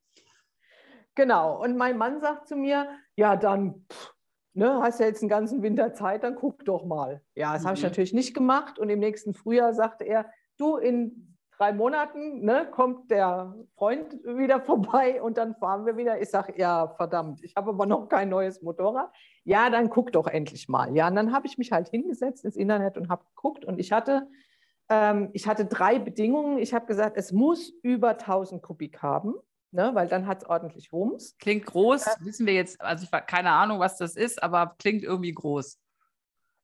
genau. 1.15 1.61
Und 1.61 1.77
mein 1.77 1.97
Mann 1.97 2.19
sagt 2.19 2.47
zu 2.47 2.55
mir, 2.55 2.87
ja, 3.15 3.35
dann 3.35 3.85
pff, 3.91 4.13
ne, 4.53 4.81
hast 4.81 4.99
ja 4.99 5.05
jetzt 5.05 5.21
einen 5.21 5.29
ganzen 5.29 5.61
Winter 5.61 5.93
Zeit, 5.93 6.23
dann 6.23 6.35
guck 6.35 6.65
doch 6.65 6.85
mal. 6.85 7.21
Ja, 7.35 7.53
das 7.53 7.63
mhm. 7.63 7.67
habe 7.67 7.77
ich 7.77 7.83
natürlich 7.83 8.13
nicht 8.13 8.33
gemacht. 8.33 8.79
Und 8.79 8.89
im 8.89 8.99
nächsten 8.99 9.33
Frühjahr 9.33 9.73
sagte 9.73 10.03
er, 10.03 10.29
du, 10.57 10.77
in 10.77 11.30
drei 11.61 11.73
Monaten 11.73 12.43
ne, 12.43 12.67
kommt 12.71 13.11
der 13.11 13.53
Freund 13.75 14.13
wieder 14.23 14.61
vorbei 14.61 15.21
und 15.21 15.37
dann 15.37 15.55
fahren 15.55 15.85
wir 15.85 15.95
wieder. 15.95 16.19
Ich 16.19 16.31
sage, 16.31 16.55
ja, 16.57 16.87
verdammt, 16.87 17.43
ich 17.43 17.55
habe 17.55 17.69
aber 17.69 17.85
noch 17.85 18.09
kein 18.09 18.29
neues 18.29 18.63
Motorrad. 18.63 19.11
Ja, 19.43 19.69
dann 19.69 19.91
guck 19.91 20.11
doch 20.11 20.25
endlich 20.25 20.67
mal. 20.67 20.95
Ja, 20.95 21.07
und 21.07 21.15
dann 21.15 21.33
habe 21.33 21.45
ich 21.45 21.59
mich 21.59 21.71
halt 21.71 21.89
hingesetzt 21.89 22.45
ins 22.45 22.55
Internet 22.55 22.97
und 22.97 23.09
habe 23.09 23.25
geguckt 23.35 23.63
und 23.63 23.77
ich 23.79 23.91
hatte, 23.91 24.27
ähm, 24.89 25.29
ich 25.33 25.47
hatte 25.47 25.65
drei 25.65 25.99
Bedingungen. 25.99 26.57
Ich 26.57 26.73
habe 26.73 26.87
gesagt, 26.87 27.15
es 27.15 27.31
muss 27.31 27.69
über 27.83 28.09
1000 28.09 28.63
Kubik 28.63 29.03
haben 29.03 29.35
ne? 29.71 29.91
weil 29.93 30.07
dann 30.07 30.27
hat 30.27 30.43
es 30.43 30.49
ordentlich 30.49 30.91
Wumms. 30.91 31.35
Klingt 31.39 31.65
groß, 31.65 32.07
äh, 32.07 32.09
wissen 32.21 32.45
wir 32.45 32.53
jetzt, 32.53 32.81
also 32.81 33.03
ich 33.03 33.25
keine 33.27 33.51
Ahnung, 33.51 33.79
was 33.79 33.97
das 33.97 34.15
ist, 34.15 34.41
aber 34.41 34.75
klingt 34.77 35.03
irgendwie 35.03 35.31
groß. 35.31 35.79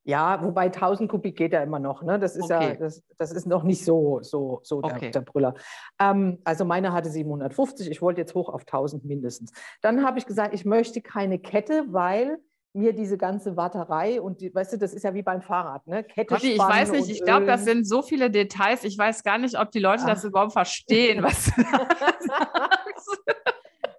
Ja, 0.07 0.41
wobei 0.41 0.65
1000 0.65 1.11
Kubik 1.11 1.35
geht 1.37 1.51
ja 1.51 1.61
immer 1.61 1.79
noch. 1.79 2.01
Ne? 2.01 2.17
Das 2.17 2.37
ist 2.37 2.45
okay. 2.45 2.69
ja, 2.69 2.75
das, 2.75 3.03
das, 3.17 3.33
ist 3.33 3.45
noch 3.45 3.63
nicht 3.63 3.83
so, 3.83 4.19
so, 4.21 4.61
so 4.63 4.81
der, 4.81 4.95
okay. 4.95 5.11
der 5.11 5.19
Brüller. 5.19 5.53
Ähm, 5.99 6.39
also 6.45 6.63
meine 6.63 6.93
hatte 6.93 7.09
750, 7.09 7.91
ich 7.91 8.01
wollte 8.01 8.21
jetzt 8.21 8.33
hoch 8.33 8.47
auf 8.47 8.61
1000 8.61 9.03
mindestens. 9.03 9.51
Dann 9.81 10.05
habe 10.05 10.17
ich 10.17 10.25
gesagt, 10.25 10.53
ich 10.53 10.63
möchte 10.63 11.01
keine 11.01 11.39
Kette, 11.39 11.87
weil 11.89 12.37
mir 12.71 12.93
diese 12.93 13.17
ganze 13.17 13.57
Warterei 13.57 14.21
und 14.21 14.39
die, 14.39 14.53
weißt 14.53 14.73
du, 14.73 14.77
das 14.77 14.93
ist 14.93 15.03
ja 15.03 15.13
wie 15.13 15.23
beim 15.23 15.41
Fahrrad, 15.41 15.85
ne? 15.87 16.03
Kette 16.05 16.35
Conny, 16.35 16.53
ich 16.53 16.59
weiß 16.59 16.91
nicht, 16.91 17.09
ich 17.09 17.23
glaube, 17.23 17.45
das 17.45 17.65
sind 17.65 17.85
so 17.85 18.01
viele 18.01 18.29
Details. 18.29 18.85
Ich 18.85 18.97
weiß 18.97 19.23
gar 19.23 19.37
nicht, 19.37 19.59
ob 19.59 19.71
die 19.71 19.79
Leute 19.79 20.03
Ach. 20.03 20.09
das 20.09 20.23
überhaupt 20.23 20.53
verstehen, 20.53 21.21
was 21.21 21.45
du 21.45 21.51
sagst. 21.61 23.23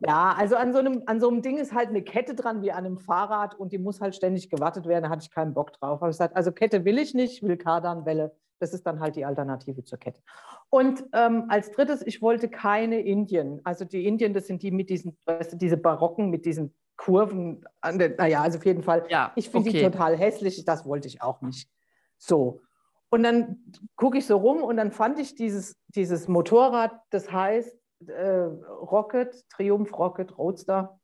Ja, 0.08 0.34
also 0.38 0.56
an 0.56 0.72
so, 0.72 0.78
einem, 0.78 1.02
an 1.04 1.20
so 1.20 1.28
einem 1.28 1.42
Ding 1.42 1.58
ist 1.58 1.74
halt 1.74 1.90
eine 1.90 2.00
Kette 2.00 2.34
dran 2.34 2.62
wie 2.62 2.72
an 2.72 2.86
einem 2.86 2.96
Fahrrad 2.96 3.54
und 3.54 3.72
die 3.72 3.78
muss 3.78 4.00
halt 4.00 4.14
ständig 4.14 4.48
gewartet 4.48 4.86
werden. 4.86 5.04
Da 5.04 5.10
hatte 5.10 5.22
ich 5.22 5.30
keinen 5.30 5.52
Bock 5.52 5.74
drauf. 5.74 6.00
Habe 6.00 6.10
ich 6.10 6.14
gesagt, 6.14 6.34
also 6.34 6.50
Kette 6.50 6.86
will 6.86 6.96
ich 6.96 7.12
nicht, 7.12 7.42
will 7.42 7.58
Kardanwelle. 7.58 8.34
Das 8.58 8.72
ist 8.72 8.86
dann 8.86 9.00
halt 9.00 9.16
die 9.16 9.26
Alternative 9.26 9.84
zur 9.84 9.98
Kette. 9.98 10.22
Und 10.70 11.04
ähm, 11.12 11.44
als 11.50 11.72
drittes, 11.72 12.00
ich 12.06 12.22
wollte 12.22 12.48
keine 12.48 13.02
Indien. 13.02 13.60
Also 13.64 13.84
die 13.84 14.06
Indien, 14.06 14.32
das 14.32 14.46
sind 14.46 14.62
die 14.62 14.70
mit 14.70 14.88
diesen, 14.88 15.14
weißt 15.26 15.52
du, 15.52 15.56
diese 15.58 15.76
Barocken 15.76 16.30
mit 16.30 16.46
diesen 16.46 16.74
Kurven. 16.96 17.66
An 17.82 17.98
den, 17.98 18.16
naja, 18.16 18.40
also 18.40 18.56
auf 18.56 18.64
jeden 18.64 18.82
Fall. 18.82 19.04
Ja, 19.10 19.32
ich 19.36 19.50
finde 19.50 19.68
okay. 19.68 19.78
die 19.80 19.84
total 19.84 20.16
hässlich. 20.16 20.64
Das 20.64 20.86
wollte 20.86 21.06
ich 21.06 21.20
auch 21.20 21.42
nicht. 21.42 21.68
So. 22.16 22.62
Und 23.10 23.24
dann 23.24 23.58
gucke 23.94 24.16
ich 24.16 24.26
so 24.26 24.38
rum 24.38 24.62
und 24.62 24.78
dann 24.78 24.90
fand 24.90 25.18
ich 25.18 25.34
dieses, 25.34 25.76
dieses 25.88 26.28
Motorrad, 26.28 26.98
das 27.10 27.30
heißt 27.30 27.77
äh, 28.06 28.44
Rocket, 28.80 29.48
Triumph 29.50 29.96
Rocket 29.98 30.36
Roadster. 30.38 30.98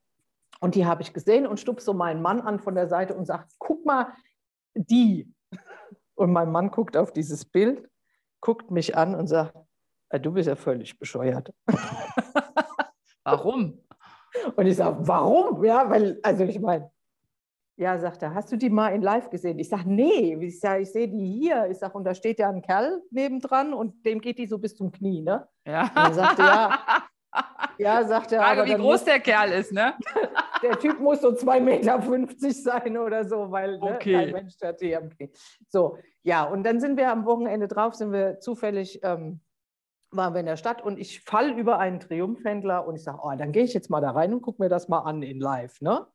Und 0.60 0.74
die 0.74 0.86
habe 0.86 1.02
ich 1.02 1.12
gesehen 1.12 1.46
und 1.46 1.60
stupst 1.60 1.86
so 1.86 1.92
meinen 1.92 2.22
Mann 2.22 2.40
an 2.40 2.60
von 2.60 2.74
der 2.74 2.88
Seite 2.88 3.14
und 3.14 3.26
sagt, 3.26 3.52
guck 3.58 3.84
mal, 3.84 4.12
die. 4.74 5.32
Und 6.14 6.32
mein 6.32 6.50
Mann 6.50 6.70
guckt 6.70 6.96
auf 6.96 7.12
dieses 7.12 7.44
Bild, 7.44 7.88
guckt 8.40 8.70
mich 8.70 8.96
an 8.96 9.14
und 9.14 9.26
sagt, 9.26 9.56
äh, 10.10 10.20
du 10.20 10.32
bist 10.32 10.48
ja 10.48 10.56
völlig 10.56 10.98
bescheuert. 10.98 11.52
Warum? 13.24 13.80
Und 14.56 14.66
ich 14.66 14.76
sage, 14.76 14.98
warum? 15.00 15.64
Ja, 15.64 15.88
weil, 15.88 16.18
also 16.22 16.44
ich 16.44 16.60
meine, 16.60 16.90
ja, 17.76 17.98
sagt 17.98 18.22
er, 18.22 18.34
hast 18.34 18.52
du 18.52 18.56
die 18.56 18.70
mal 18.70 18.90
in 18.90 19.02
live 19.02 19.30
gesehen? 19.30 19.58
Ich 19.58 19.68
sage, 19.68 19.84
nee, 19.86 20.36
ich, 20.40 20.60
sag, 20.60 20.80
ich 20.80 20.92
sehe 20.92 21.08
die 21.08 21.26
hier. 21.26 21.66
Ich 21.70 21.78
sage, 21.78 21.96
und 21.96 22.04
da 22.04 22.14
steht 22.14 22.38
ja 22.38 22.48
ein 22.48 22.62
Kerl 22.62 23.02
nebendran 23.10 23.72
und 23.74 24.04
dem 24.04 24.20
geht 24.20 24.38
die 24.38 24.46
so 24.46 24.58
bis 24.58 24.76
zum 24.76 24.92
Knie, 24.92 25.22
ne? 25.22 25.48
Ja. 25.66 25.82
Und 25.82 25.96
er 25.96 26.14
sagte, 26.14 26.42
ja, 26.42 26.78
ja, 27.78 28.04
sagt 28.04 28.32
er. 28.32 28.42
Frage, 28.42 28.64
wie 28.64 28.74
groß 28.74 28.82
muss, 28.82 29.04
der 29.04 29.20
Kerl 29.20 29.52
ist, 29.52 29.72
ne? 29.72 29.94
der 30.62 30.78
Typ 30.78 31.00
muss 31.00 31.20
so 31.20 31.30
2,50 31.30 31.60
Meter 31.60 32.52
sein 32.52 32.96
oder 32.98 33.24
so, 33.24 33.50
weil 33.50 33.78
ne, 33.78 33.82
okay. 33.82 34.12
ne, 34.12 34.24
kein 34.24 34.32
Mensch 34.32 34.54
hat 34.62 34.80
die 34.80 34.96
am 34.96 35.10
Knie. 35.10 35.30
So, 35.68 35.98
ja, 36.22 36.44
und 36.44 36.64
dann 36.64 36.80
sind 36.80 36.96
wir 36.96 37.10
am 37.10 37.24
Wochenende 37.26 37.68
drauf, 37.68 37.94
sind 37.94 38.12
wir 38.12 38.40
zufällig, 38.40 39.00
ähm, 39.02 39.40
waren 40.10 40.34
wir 40.34 40.40
in 40.40 40.46
der 40.46 40.56
Stadt 40.56 40.82
und 40.82 40.98
ich 40.98 41.20
fall 41.20 41.50
über 41.58 41.78
einen 41.78 42.00
Triumphhändler 42.00 42.86
und 42.86 42.96
ich 42.96 43.02
sage, 43.02 43.18
oh, 43.22 43.32
dann 43.36 43.52
gehe 43.52 43.64
ich 43.64 43.74
jetzt 43.74 43.90
mal 43.90 44.00
da 44.00 44.12
rein 44.12 44.32
und 44.32 44.42
gucke 44.42 44.62
mir 44.62 44.68
das 44.68 44.88
mal 44.88 45.00
an 45.00 45.22
in 45.22 45.40
live, 45.40 45.80
ne? 45.80 46.06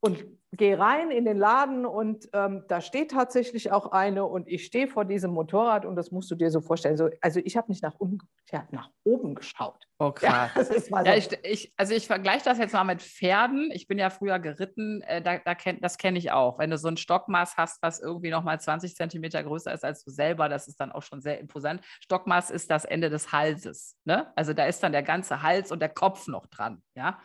Und 0.00 0.26
gehe 0.56 0.78
rein 0.78 1.10
in 1.10 1.24
den 1.24 1.38
Laden 1.38 1.86
und 1.86 2.28
ähm, 2.32 2.64
da 2.68 2.80
steht 2.80 3.10
tatsächlich 3.10 3.72
auch 3.72 3.92
eine 3.92 4.24
und 4.24 4.48
ich 4.48 4.64
stehe 4.64 4.88
vor 4.88 5.04
diesem 5.04 5.32
Motorrad 5.32 5.84
und 5.84 5.96
das 5.96 6.10
musst 6.10 6.30
du 6.30 6.34
dir 6.34 6.50
so 6.50 6.60
vorstellen. 6.60 6.96
So, 6.96 7.10
also 7.20 7.40
ich 7.44 7.56
habe 7.56 7.70
nicht 7.70 7.82
nach 7.82 7.94
unten, 7.98 8.18
ich 8.46 8.54
habe 8.54 8.74
nach 8.74 8.90
oben 9.04 9.34
geschaut. 9.34 9.86
Oh 9.98 10.12
krass. 10.12 10.50
Ja, 10.54 10.80
so. 10.80 10.96
ja, 10.96 11.14
ich, 11.14 11.28
ich, 11.44 11.72
also 11.76 11.94
ich 11.94 12.06
vergleiche 12.06 12.44
das 12.44 12.58
jetzt 12.58 12.72
mal 12.72 12.84
mit 12.84 13.00
Pferden. 13.00 13.70
Ich 13.72 13.86
bin 13.86 13.98
ja 13.98 14.10
früher 14.10 14.38
geritten, 14.38 15.02
äh, 15.02 15.22
da, 15.22 15.38
da 15.38 15.54
kenn, 15.54 15.80
das 15.80 15.98
kenne 15.98 16.18
ich 16.18 16.32
auch. 16.32 16.58
Wenn 16.58 16.70
du 16.70 16.78
so 16.78 16.88
ein 16.88 16.96
Stockmaß 16.96 17.56
hast, 17.56 17.82
was 17.82 18.00
irgendwie 18.00 18.30
nochmal 18.30 18.60
20 18.60 18.96
Zentimeter 18.96 19.42
größer 19.42 19.72
ist 19.72 19.84
als 19.84 20.04
du 20.04 20.10
selber, 20.10 20.48
das 20.48 20.68
ist 20.68 20.80
dann 20.80 20.92
auch 20.92 21.02
schon 21.02 21.20
sehr 21.20 21.38
imposant. 21.38 21.80
Stockmaß 22.02 22.50
ist 22.50 22.70
das 22.70 22.84
Ende 22.84 23.10
des 23.10 23.32
Halses. 23.32 23.96
Ne? 24.04 24.32
Also 24.36 24.52
da 24.52 24.66
ist 24.66 24.82
dann 24.82 24.92
der 24.92 25.02
ganze 25.02 25.42
Hals 25.42 25.70
und 25.70 25.80
der 25.80 25.88
Kopf 25.88 26.26
noch 26.26 26.46
dran. 26.46 26.82
Ja. 26.94 27.18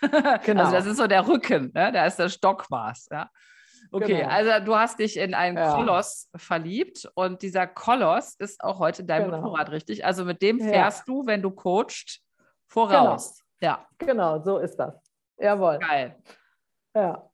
Genau. 0.00 0.62
Also 0.64 0.72
das 0.72 0.86
ist 0.86 0.96
so 0.96 1.06
der 1.06 1.26
Rücken, 1.26 1.70
ne? 1.74 1.92
da 1.92 2.06
ist 2.06 2.18
der 2.18 2.28
Stockmaß. 2.28 3.08
Ja? 3.10 3.30
Okay, 3.90 4.18
genau. 4.18 4.28
also 4.28 4.64
du 4.64 4.76
hast 4.76 4.98
dich 4.98 5.16
in 5.16 5.34
einen 5.34 5.56
ja. 5.56 5.74
Koloss 5.74 6.30
verliebt 6.34 7.10
und 7.14 7.42
dieser 7.42 7.66
Koloss 7.66 8.34
ist 8.36 8.62
auch 8.62 8.78
heute 8.78 9.04
dein 9.04 9.24
genau. 9.24 9.40
Motorrad, 9.40 9.70
richtig? 9.70 10.04
Also 10.04 10.24
mit 10.24 10.40
dem 10.40 10.60
fährst 10.60 11.00
ja. 11.00 11.04
du, 11.14 11.26
wenn 11.26 11.42
du 11.42 11.50
coachst, 11.50 12.20
voraus. 12.66 13.42
Genau. 13.60 13.72
Ja. 13.72 13.86
Genau, 13.98 14.42
so 14.42 14.58
ist 14.58 14.76
das. 14.76 14.94
Jawohl. 15.38 15.78
Geil. 15.78 16.16
Ja. 16.94 17.28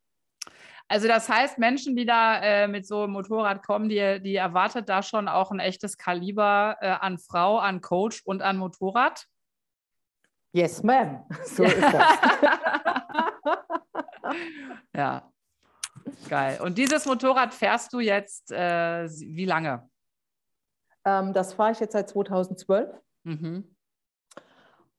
Also 0.88 1.06
das 1.06 1.28
heißt, 1.28 1.58
Menschen, 1.58 1.96
die 1.96 2.06
da 2.06 2.40
äh, 2.40 2.66
mit 2.66 2.86
so 2.86 3.02
einem 3.02 3.12
Motorrad 3.12 3.62
kommen, 3.62 3.88
die, 3.88 4.20
die 4.22 4.36
erwartet 4.36 4.88
da 4.88 5.02
schon 5.02 5.28
auch 5.28 5.50
ein 5.50 5.60
echtes 5.60 5.98
Kaliber 5.98 6.76
äh, 6.80 6.88
an 6.88 7.18
Frau, 7.18 7.58
an 7.58 7.82
Coach 7.82 8.22
und 8.24 8.40
an 8.42 8.56
Motorrad? 8.56 9.26
Yes, 10.52 10.82
ma'am. 10.82 11.24
So 11.44 11.64
ist 11.64 11.80
das. 11.80 12.18
ja, 14.94 15.30
geil. 16.28 16.60
Und 16.62 16.78
dieses 16.78 17.06
Motorrad 17.06 17.52
fährst 17.54 17.92
du 17.92 18.00
jetzt 18.00 18.50
äh, 18.52 19.08
wie 19.08 19.44
lange? 19.44 19.88
Ähm, 21.04 21.32
das 21.32 21.54
fahre 21.54 21.72
ich 21.72 21.80
jetzt 21.80 21.92
seit 21.92 22.08
2012. 22.08 22.90
Mhm. 23.24 23.76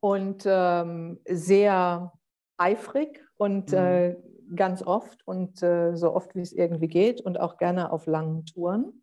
Und 0.00 0.44
ähm, 0.46 1.20
sehr 1.28 2.12
eifrig 2.56 3.22
und 3.36 3.72
mhm. 3.72 3.78
äh, 3.78 4.16
ganz 4.54 4.82
oft 4.82 5.26
und 5.26 5.62
äh, 5.62 5.96
so 5.96 6.14
oft 6.14 6.34
wie 6.34 6.40
es 6.40 6.52
irgendwie 6.52 6.88
geht 6.88 7.20
und 7.20 7.38
auch 7.38 7.58
gerne 7.58 7.92
auf 7.92 8.06
langen 8.06 8.46
Touren. 8.46 9.02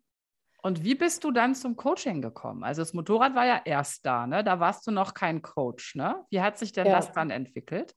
Und 0.62 0.82
wie 0.82 0.94
bist 0.94 1.22
du 1.22 1.30
dann 1.30 1.54
zum 1.54 1.76
Coaching 1.76 2.20
gekommen? 2.20 2.64
Also 2.64 2.82
das 2.82 2.92
Motorrad 2.92 3.34
war 3.34 3.46
ja 3.46 3.60
erst 3.64 4.04
da, 4.04 4.26
ne? 4.26 4.42
Da 4.42 4.58
warst 4.58 4.86
du 4.86 4.90
noch 4.90 5.14
kein 5.14 5.40
Coach, 5.40 5.94
ne? 5.94 6.24
Wie 6.30 6.40
hat 6.40 6.58
sich 6.58 6.72
denn 6.72 6.86
ja. 6.86 6.96
das 6.96 7.12
dann 7.12 7.30
entwickelt? 7.30 7.94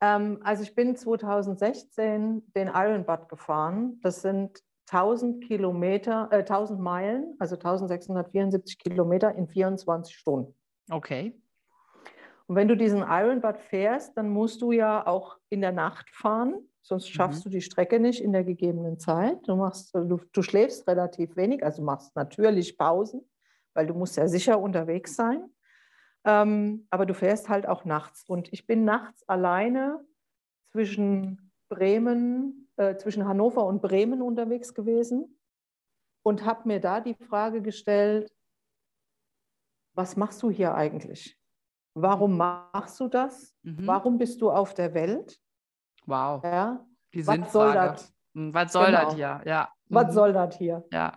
Ähm, 0.00 0.38
also 0.42 0.62
ich 0.62 0.74
bin 0.74 0.94
2016 0.94 2.52
den 2.54 2.68
Ironbud 2.68 3.28
gefahren. 3.28 3.98
Das 4.02 4.22
sind 4.22 4.62
1000 4.90 5.44
Kilometer, 5.44 6.28
äh, 6.30 6.38
1000 6.38 6.80
Meilen, 6.80 7.34
also 7.40 7.56
1674 7.56 8.78
Kilometer 8.78 9.34
in 9.34 9.48
24 9.48 10.16
Stunden. 10.16 10.54
Okay. 10.90 11.40
Und 12.46 12.56
wenn 12.56 12.68
du 12.68 12.76
diesen 12.76 13.02
Ironbud 13.02 13.58
fährst, 13.58 14.16
dann 14.16 14.30
musst 14.30 14.62
du 14.62 14.72
ja 14.72 15.06
auch 15.06 15.36
in 15.50 15.60
der 15.60 15.72
Nacht 15.72 16.08
fahren 16.10 16.54
sonst 16.88 17.08
schaffst 17.08 17.44
mhm. 17.44 17.50
du 17.50 17.56
die 17.56 17.60
Strecke 17.60 18.00
nicht 18.00 18.22
in 18.22 18.32
der 18.32 18.44
gegebenen 18.44 18.98
Zeit. 18.98 19.46
Du, 19.46 19.56
machst, 19.56 19.94
du, 19.94 20.20
du 20.32 20.42
schläfst 20.42 20.88
relativ 20.88 21.36
wenig, 21.36 21.62
also 21.62 21.82
machst 21.82 22.16
natürlich 22.16 22.76
Pausen, 22.76 23.22
weil 23.74 23.86
du 23.86 23.94
musst 23.94 24.16
ja 24.16 24.26
sicher 24.26 24.60
unterwegs 24.60 25.14
sein. 25.14 25.44
Ähm, 26.24 26.86
aber 26.90 27.06
du 27.06 27.14
fährst 27.14 27.48
halt 27.48 27.68
auch 27.68 27.84
nachts. 27.84 28.24
Und 28.28 28.52
ich 28.52 28.66
bin 28.66 28.84
nachts 28.84 29.26
alleine 29.28 30.04
zwischen 30.72 31.52
Bremen, 31.68 32.68
äh, 32.76 32.96
zwischen 32.96 33.26
Hannover 33.26 33.64
und 33.66 33.82
Bremen 33.82 34.22
unterwegs 34.22 34.74
gewesen 34.74 35.38
und 36.22 36.44
habe 36.44 36.66
mir 36.66 36.80
da 36.80 37.00
die 37.00 37.14
Frage 37.14 37.62
gestellt, 37.62 38.32
was 39.94 40.16
machst 40.16 40.42
du 40.42 40.50
hier 40.50 40.74
eigentlich? 40.74 41.38
Warum 41.94 42.36
machst 42.36 43.00
du 43.00 43.08
das? 43.08 43.54
Mhm. 43.62 43.86
Warum 43.86 44.18
bist 44.18 44.40
du 44.40 44.50
auf 44.50 44.74
der 44.74 44.94
Welt? 44.94 45.40
Wow. 46.08 46.42
Ja? 46.42 46.86
Die 47.14 47.26
was 47.26 47.52
soll 47.52 47.72
das? 47.74 48.12
Hm, 48.34 48.54
was 48.54 48.72
soll 48.72 48.86
genau. 48.86 49.04
das 49.04 49.14
hier? 49.14 49.40
Ja. 49.44 49.68
Was 49.88 50.08
mhm. 50.08 50.12
soll 50.12 50.32
das 50.32 50.56
hier? 50.56 50.84
Ja. 50.92 51.12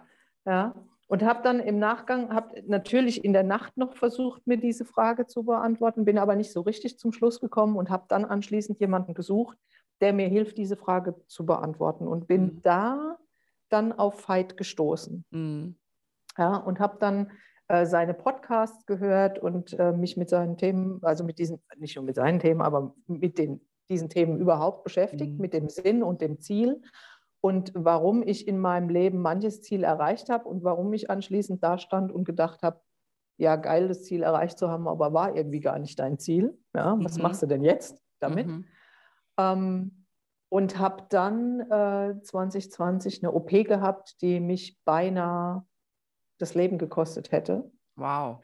Ja. 0.45 0.75
Und 1.08 1.23
habe 1.23 1.41
dann 1.43 1.60
im 1.60 1.77
Nachgang, 1.77 2.34
habe 2.34 2.63
natürlich 2.67 3.25
in 3.25 3.34
der 3.34 3.43
Nacht 3.43 3.75
noch 3.75 3.95
versucht, 3.95 4.47
mir 4.47 4.58
diese 4.58 4.86
Frage 4.86 5.27
zu 5.27 5.43
beantworten, 5.43 6.06
bin 6.06 6.17
aber 6.17 6.36
nicht 6.36 6.54
so 6.54 6.62
richtig 6.62 6.99
zum 6.99 7.12
Schluss 7.12 7.41
gekommen 7.41 7.75
und 7.75 7.89
habe 7.89 8.06
dann 8.08 8.23
anschließend 8.23 8.80
jemanden 8.80 9.13
gesucht, 9.13 9.58
der 9.99 10.13
mir 10.13 10.30
hilft, 10.30 10.58
diese 10.58 10.77
Frage 10.77 11.15
zu 11.27 11.45
beantworten. 11.45 12.08
Und 12.08 12.27
bin 12.27 12.43
mhm. 12.43 12.62
da 12.62 13.17
dann 13.69 13.93
auf 13.93 14.27
Veit 14.27 14.58
gestoßen. 14.58 15.25
Mhm. 15.32 15.75
Ja, 16.38 16.56
und 16.56 16.80
habe 16.80 16.97
dann 16.99 17.32
äh, 17.67 17.86
seine 17.86 18.13
Podcasts 18.13 18.86
gehört 18.86 19.39
und 19.39 19.77
äh, 19.80 19.91
mich 19.91 20.17
mit 20.17 20.30
seinen 20.30 20.58
Themen, 20.58 20.99
also 21.04 21.23
mit 21.23 21.39
diesen, 21.39 21.62
nicht 21.77 21.95
nur 21.95 22.06
mit 22.06 22.15
seinen 22.15 22.39
Themen, 22.39 22.62
aber 22.62 22.93
mit 23.08 23.38
den, 23.38 23.62
diesen 23.91 24.10
Themen 24.10 24.39
überhaupt 24.39 24.84
beschäftigt, 24.84 25.34
mhm. 25.34 25.41
mit 25.41 25.54
dem 25.54 25.69
Sinn 25.69 26.01
und 26.01 26.21
dem 26.21 26.39
Ziel 26.39 26.82
und 27.41 27.71
warum 27.75 28.23
ich 28.23 28.47
in 28.47 28.60
meinem 28.60 28.89
Leben 28.89 29.19
manches 29.19 29.62
Ziel 29.62 29.84
erreicht 29.84 30.30
habe 30.30 30.47
und 30.47 30.63
warum 30.63 30.93
ich 30.93 31.10
anschließend 31.10 31.62
da 31.63 31.77
stand 31.77 32.12
und 32.12 32.23
gedacht 32.23 32.62
habe, 32.63 32.82
ja, 33.38 33.56
geil, 33.56 33.88
das 33.88 34.04
Ziel 34.04 34.21
erreicht 34.21 34.60
zu 34.60 34.69
haben, 34.69 34.88
aber 34.88 35.13
war 35.13 35.36
irgendwie 35.36 35.60
gar 35.60 35.80
nicht 35.80 35.97
dein 35.99 36.19
Ziel. 36.19 36.58
Ja, 36.75 36.95
was 36.99 37.17
mhm. 37.17 37.23
machst 37.23 37.41
du 37.41 37.47
denn 37.47 37.63
jetzt 37.63 37.99
damit? 38.19 38.47
Mhm. 38.47 38.65
Ähm, 39.38 40.06
und 40.49 40.77
habe 40.77 41.06
dann 41.10 41.62
äh, 41.62 42.21
2020 42.21 43.23
eine 43.23 43.32
OP 43.32 43.49
gehabt, 43.49 44.21
die 44.21 44.39
mich 44.39 44.77
beinahe 44.86 45.65
das 46.38 46.54
Leben 46.54 46.77
gekostet 46.77 47.32
hätte. 47.32 47.71
Wow. 47.95 48.43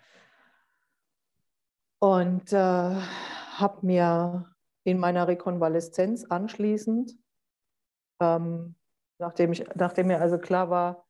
Und 1.99 2.51
äh, 2.53 2.95
habe 3.57 3.85
mir 3.85 4.45
in 4.87 4.99
meiner 4.99 5.27
Rekonvaleszenz 5.27 6.23
anschließend, 6.23 7.13
ähm, 8.21 8.75
nachdem, 9.19 9.51
ich, 9.51 9.65
nachdem 9.75 10.07
mir 10.07 10.21
also 10.21 10.37
klar 10.37 10.69
war, 10.69 11.05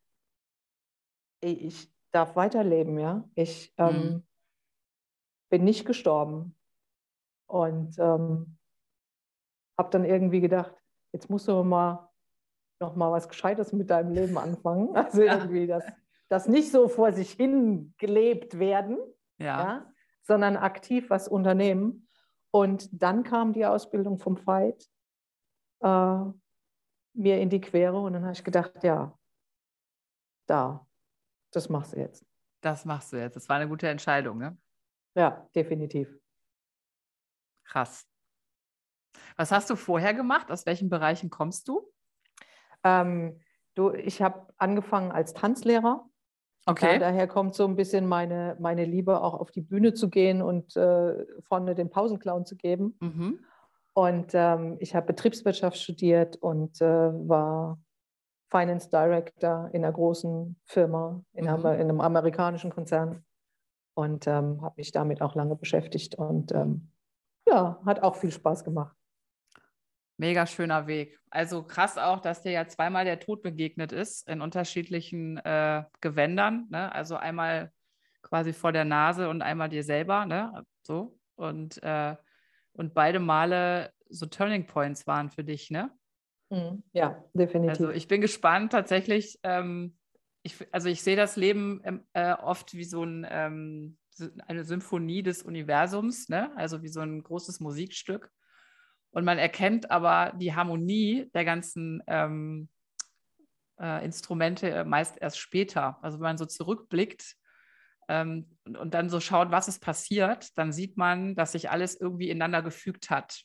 ich 1.42 1.94
darf 2.12 2.36
weiterleben, 2.36 2.98
ja. 2.98 3.30
Ich 3.36 3.76
ähm, 3.78 3.96
mhm. 3.96 4.28
bin 5.52 5.63
nicht 5.63 5.86
gestorben. 5.86 6.58
Und 7.46 8.00
ähm, 8.00 8.58
habe 9.78 9.92
dann 9.92 10.06
irgendwie 10.06 10.42
gedacht, 10.42 10.74
jetzt 11.13 11.30
musst 11.30 11.48
du 11.48 11.63
mal 11.63 12.10
noch 12.80 12.96
mal 12.96 13.12
was 13.12 13.30
Gescheites 13.30 13.74
mit 13.74 13.92
deinem 13.92 14.12
Leben 14.12 14.40
anfangen. 14.40 14.90
Also 14.96 15.22
irgendwie 15.22 15.68
das, 15.68 15.84
das 16.30 16.48
nicht 16.48 16.72
so 16.72 16.88
vor 16.88 17.12
sich 17.13 17.34
hin 17.34 17.94
gelebt 18.00 18.58
werden, 18.58 18.98
ja. 19.38 19.46
ja. 19.62 19.94
sondern 20.24 20.58
aktiv 20.58 21.12
was 21.12 21.28
unternehmen. 21.28 22.07
Und 22.52 22.90
dann 22.92 23.24
kam 23.24 23.54
die 23.54 23.66
Ausbildung 23.66 24.18
vom 24.18 24.38
Fight 24.38 24.90
äh, 25.82 26.20
mir 27.14 27.40
in 27.40 27.50
die 27.50 27.62
Quere 27.62 28.00
und 28.00 28.14
dann 28.14 28.24
habe 28.24 28.34
ich 28.34 28.44
gedacht, 28.44 28.84
ja, 28.84 29.18
da, 30.46 30.88
das 31.52 31.70
machst 31.70 31.94
du 31.94 31.98
jetzt. 31.98 32.26
Das 32.62 32.86
machst 32.86 33.12
du 33.12 33.18
jetzt. 33.18 33.36
Das 33.36 33.50
war 33.50 33.58
eine 33.58 33.68
gute 33.68 33.88
Entscheidung, 33.88 34.38
ne? 34.38 34.58
Ja, 35.16 35.48
definitiv. 35.56 36.16
Krass. 37.64 38.08
Was 39.36 39.52
hast 39.52 39.70
du 39.70 39.76
vorher 39.76 40.14
gemacht? 40.14 40.52
Aus 40.52 40.66
welchen 40.66 40.90
Bereichen 40.90 41.30
kommst 41.30 41.68
du? 41.68 41.92
Ähm, 42.84 43.40
du 43.76 43.92
ich 43.92 44.22
habe 44.22 44.54
angefangen 44.58 45.12
als 45.12 45.34
Tanzlehrer. 45.34 46.08
Okay. 46.70 46.94
Ja, 46.94 47.00
daher 47.00 47.28
kommt 47.28 47.56
so 47.56 47.66
ein 47.66 47.78
bisschen 47.78 48.06
meine, 48.06 48.58
meine 48.60 48.84
Liebe, 48.84 49.22
auch 49.22 49.34
auf 49.34 49.52
die 49.52 49.62
Bühne 49.62 49.94
zu 49.94 50.10
gehen 50.10 50.42
und 50.42 50.76
äh, 50.76 51.26
vorne 51.44 51.76
den 51.76 51.90
Pausenclown 51.90 52.46
zu 52.46 52.58
geben. 52.58 52.98
Mhm. 53.00 53.40
Und 53.94 54.32
ähm, 54.34 54.76
ich 54.80 54.94
habe 54.94 55.08
Betriebswirtschaft 55.08 55.78
studiert 55.78 56.36
und 56.36 56.82
äh, 56.82 56.86
war 56.86 57.80
Finance 58.52 58.90
Director 58.90 59.70
in 59.72 59.86
einer 59.86 59.94
großen 59.94 60.60
Firma, 60.66 61.24
in, 61.32 61.46
mhm. 61.46 61.50
einem, 61.52 61.66
in 61.66 61.90
einem 61.90 62.02
amerikanischen 62.02 62.70
Konzern 62.70 63.24
und 63.96 64.28
ähm, 64.28 64.62
habe 64.62 64.76
mich 64.76 64.92
damit 64.92 65.22
auch 65.22 65.36
lange 65.36 65.56
beschäftigt 65.56 66.16
und 66.16 66.52
ähm, 66.52 66.92
ja, 67.48 67.80
hat 67.86 68.04
auch 68.04 68.18
viel 68.18 68.32
Spaß 68.32 68.66
gemacht. 68.66 68.97
Mega 70.18 70.48
schöner 70.48 70.88
Weg. 70.88 71.20
Also 71.30 71.64
krass 71.64 71.98
auch, 71.98 72.20
dass 72.20 72.42
dir 72.42 72.52
ja 72.52 72.68
zweimal 72.68 73.06
der 73.06 73.20
Tod 73.20 73.44
begegnet 73.44 73.92
ist 73.92 74.28
in 74.28 74.42
unterschiedlichen 74.42 75.38
äh, 75.38 75.84
Gewändern. 76.02 76.68
Ne? 76.70 76.94
Also 76.94 77.16
einmal 77.16 77.72
quasi 78.24 78.54
vor 78.54 78.72
der 78.72 78.86
Nase 78.86 79.30
und 79.30 79.42
einmal 79.42 79.70
dir 79.70 79.84
selber. 79.84 80.26
Ne? 80.26 80.64
So. 80.82 81.20
Und, 81.36 81.82
äh, 81.84 82.16
und 82.74 82.94
beide 82.94 83.20
Male 83.20 83.94
so 84.10 84.26
Turning 84.26 84.66
Points 84.66 85.06
waren 85.06 85.30
für 85.30 85.44
dich, 85.44 85.70
ne? 85.70 85.92
Mhm. 86.50 86.84
Ja, 86.94 87.24
definitiv. 87.34 87.70
Also 87.70 87.90
ich 87.92 88.08
bin 88.08 88.22
gespannt 88.22 88.72
tatsächlich. 88.72 89.40
Ähm, 89.44 89.98
ich, 90.44 90.56
also 90.72 90.90
ich 90.90 91.02
sehe 91.02 91.16
das 91.16 91.36
Leben 91.36 91.82
ähm, 91.84 92.06
äh, 92.14 92.34
oft 92.34 92.74
wie 92.74 92.86
so 92.86 93.04
ein, 93.04 93.28
ähm, 93.30 93.98
eine 94.48 94.64
Symphonie 94.64 95.24
des 95.24 95.44
Universums, 95.44 96.30
ne? 96.30 96.52
also 96.56 96.82
wie 96.82 96.88
so 96.88 97.02
ein 97.02 97.22
großes 97.22 97.60
Musikstück. 97.60 98.32
Und 99.18 99.26
man 99.26 99.40
erkennt 99.40 99.90
aber 99.90 100.32
die 100.36 100.54
Harmonie 100.54 101.32
der 101.34 101.44
ganzen 101.44 102.04
ähm, 102.06 102.70
äh, 103.82 104.06
Instrumente 104.06 104.86
meist 104.86 105.18
erst 105.20 105.40
später. 105.40 105.98
Also 106.04 106.20
wenn 106.20 106.26
man 106.26 106.38
so 106.38 106.46
zurückblickt 106.46 107.36
ähm, 108.10 108.46
und, 108.64 108.78
und, 108.78 108.94
dann 108.94 109.10
so 109.10 109.20
schaut, 109.20 109.50
was 109.50 109.68
ist 109.68 109.80
passiert, 109.80 110.56
dann 110.60 110.72
sieht 110.72 110.98
man, 110.98 111.34
dass 111.34 111.54
sich 111.54 111.72
alles 111.72 112.00
irgendwie 112.00 112.30
ineinander 112.30 112.62
gefügt 112.62 113.10
hat. 113.10 113.42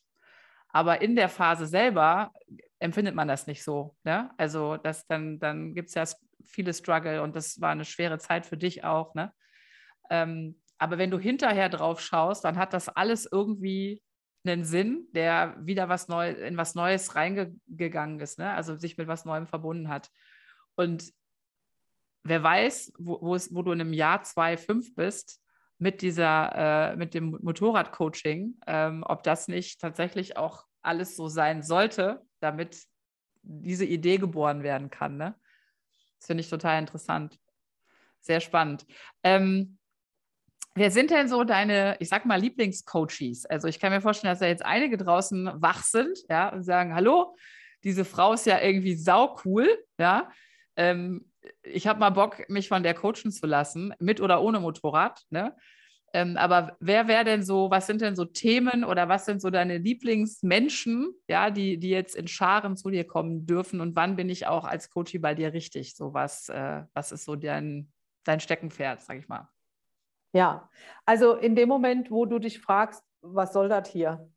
Aber 0.68 1.00
in 1.00 1.16
der 1.16 1.30
Phase 1.30 1.66
selber 1.66 2.34
empfindet 2.78 3.14
man 3.14 3.28
das 3.28 3.46
nicht 3.46 3.64
so. 3.64 3.96
Ne? 4.04 4.30
Also 4.36 4.76
das 4.76 5.06
dann, 5.06 5.38
dann 5.38 5.74
gibt 5.74 5.88
es 5.88 5.94
ja 5.94 6.04
viele 6.44 6.74
Struggle 6.74 7.22
und 7.22 7.34
das 7.34 7.62
war 7.62 7.70
eine 7.70 7.86
schwere 7.86 8.18
Zeit 8.18 8.44
für 8.44 8.58
dich 8.58 8.84
auch. 8.84 9.14
Ne? 9.14 9.32
Ähm, 10.10 10.60
aber 10.76 10.98
wenn 10.98 11.10
du 11.10 11.18
hinterher 11.18 11.70
drauf 11.70 11.98
schaust, 11.98 12.44
dann 12.44 12.58
hat 12.58 12.74
das 12.74 12.90
alles 12.90 13.26
irgendwie 13.32 14.02
einen 14.44 14.64
Sinn, 14.64 15.06
der 15.12 15.56
wieder 15.60 15.88
was 15.88 16.08
Neu 16.08 16.30
in 16.30 16.56
was 16.56 16.74
Neues 16.74 17.14
reingegangen 17.14 18.20
ist, 18.20 18.38
ne? 18.38 18.52
also 18.52 18.76
sich 18.76 18.96
mit 18.96 19.08
was 19.08 19.24
Neuem 19.24 19.46
verbunden 19.46 19.88
hat. 19.88 20.10
Und 20.74 21.12
wer 22.24 22.42
weiß, 22.42 22.92
wo, 22.98 23.20
wo 23.20 23.62
du 23.62 23.72
in 23.72 23.80
einem 23.80 23.92
Jahr 23.92 24.22
zwei, 24.22 24.56
fünf 24.56 24.94
bist, 24.94 25.42
mit 25.78 26.00
dieser, 26.00 26.92
äh, 26.92 26.96
mit 26.96 27.12
dem 27.12 27.38
Motorradcoaching, 27.42 28.56
ähm, 28.68 29.04
ob 29.04 29.24
das 29.24 29.48
nicht 29.48 29.80
tatsächlich 29.80 30.36
auch 30.36 30.64
alles 30.80 31.16
so 31.16 31.26
sein 31.26 31.62
sollte, 31.62 32.22
damit 32.38 32.84
diese 33.42 33.84
Idee 33.84 34.18
geboren 34.18 34.62
werden 34.62 34.90
kann. 34.90 35.16
Ne? 35.16 35.34
Das 36.18 36.28
finde 36.28 36.42
ich 36.42 36.48
total 36.48 36.78
interessant. 36.78 37.36
Sehr 38.20 38.40
spannend. 38.40 38.86
Ähm, 39.24 39.78
Wer 40.74 40.90
sind 40.90 41.10
denn 41.10 41.28
so 41.28 41.44
deine, 41.44 41.96
ich 42.00 42.08
sag 42.08 42.24
mal, 42.24 42.40
Lieblingscoaches? 42.40 43.44
Also 43.46 43.68
ich 43.68 43.78
kann 43.78 43.92
mir 43.92 44.00
vorstellen, 44.00 44.32
dass 44.32 44.38
da 44.38 44.46
jetzt 44.46 44.64
einige 44.64 44.96
draußen 44.96 45.50
wach 45.56 45.82
sind, 45.84 46.18
ja, 46.30 46.48
und 46.48 46.62
sagen, 46.62 46.94
hallo, 46.94 47.36
diese 47.84 48.04
Frau 48.04 48.32
ist 48.32 48.46
ja 48.46 48.60
irgendwie 48.60 48.94
sau 48.96 49.36
cool, 49.44 49.68
ja. 49.98 50.30
Ähm, 50.76 51.30
ich 51.62 51.86
habe 51.86 52.00
mal 52.00 52.10
Bock, 52.10 52.48
mich 52.48 52.68
von 52.68 52.82
der 52.82 52.94
coachen 52.94 53.32
zu 53.32 53.46
lassen, 53.46 53.92
mit 53.98 54.20
oder 54.20 54.42
ohne 54.42 54.60
Motorrad, 54.60 55.22
ne? 55.30 55.54
Ähm, 56.14 56.36
aber 56.36 56.76
wer 56.80 57.08
wäre 57.08 57.24
denn 57.24 57.42
so, 57.42 57.70
was 57.70 57.86
sind 57.86 58.02
denn 58.02 58.14
so 58.14 58.26
Themen 58.26 58.84
oder 58.84 59.08
was 59.08 59.24
sind 59.24 59.40
so 59.40 59.48
deine 59.48 59.78
Lieblingsmenschen, 59.78 61.14
ja, 61.26 61.50
die, 61.50 61.78
die 61.78 61.88
jetzt 61.88 62.14
in 62.14 62.28
Scharen 62.28 62.76
zu 62.76 62.90
dir 62.90 63.04
kommen 63.04 63.46
dürfen 63.46 63.80
und 63.80 63.96
wann 63.96 64.16
bin 64.16 64.28
ich 64.28 64.46
auch 64.46 64.64
als 64.64 64.90
Coach 64.90 65.18
bei 65.20 65.34
dir 65.34 65.54
richtig? 65.54 65.96
So 65.96 66.12
was, 66.12 66.48
äh, 66.50 66.82
was 66.92 67.12
ist 67.12 67.24
so 67.24 67.34
dein, 67.34 67.90
dein 68.24 68.40
Steckenpferd, 68.40 69.00
sag 69.00 69.18
ich 69.18 69.28
mal? 69.28 69.48
Ja, 70.32 70.68
also 71.04 71.34
in 71.34 71.54
dem 71.54 71.68
Moment, 71.68 72.10
wo 72.10 72.26
du 72.26 72.38
dich 72.38 72.60
fragst, 72.60 73.04
was 73.20 73.52
soll 73.52 73.68
das 73.68 73.88
hier? 73.88 74.28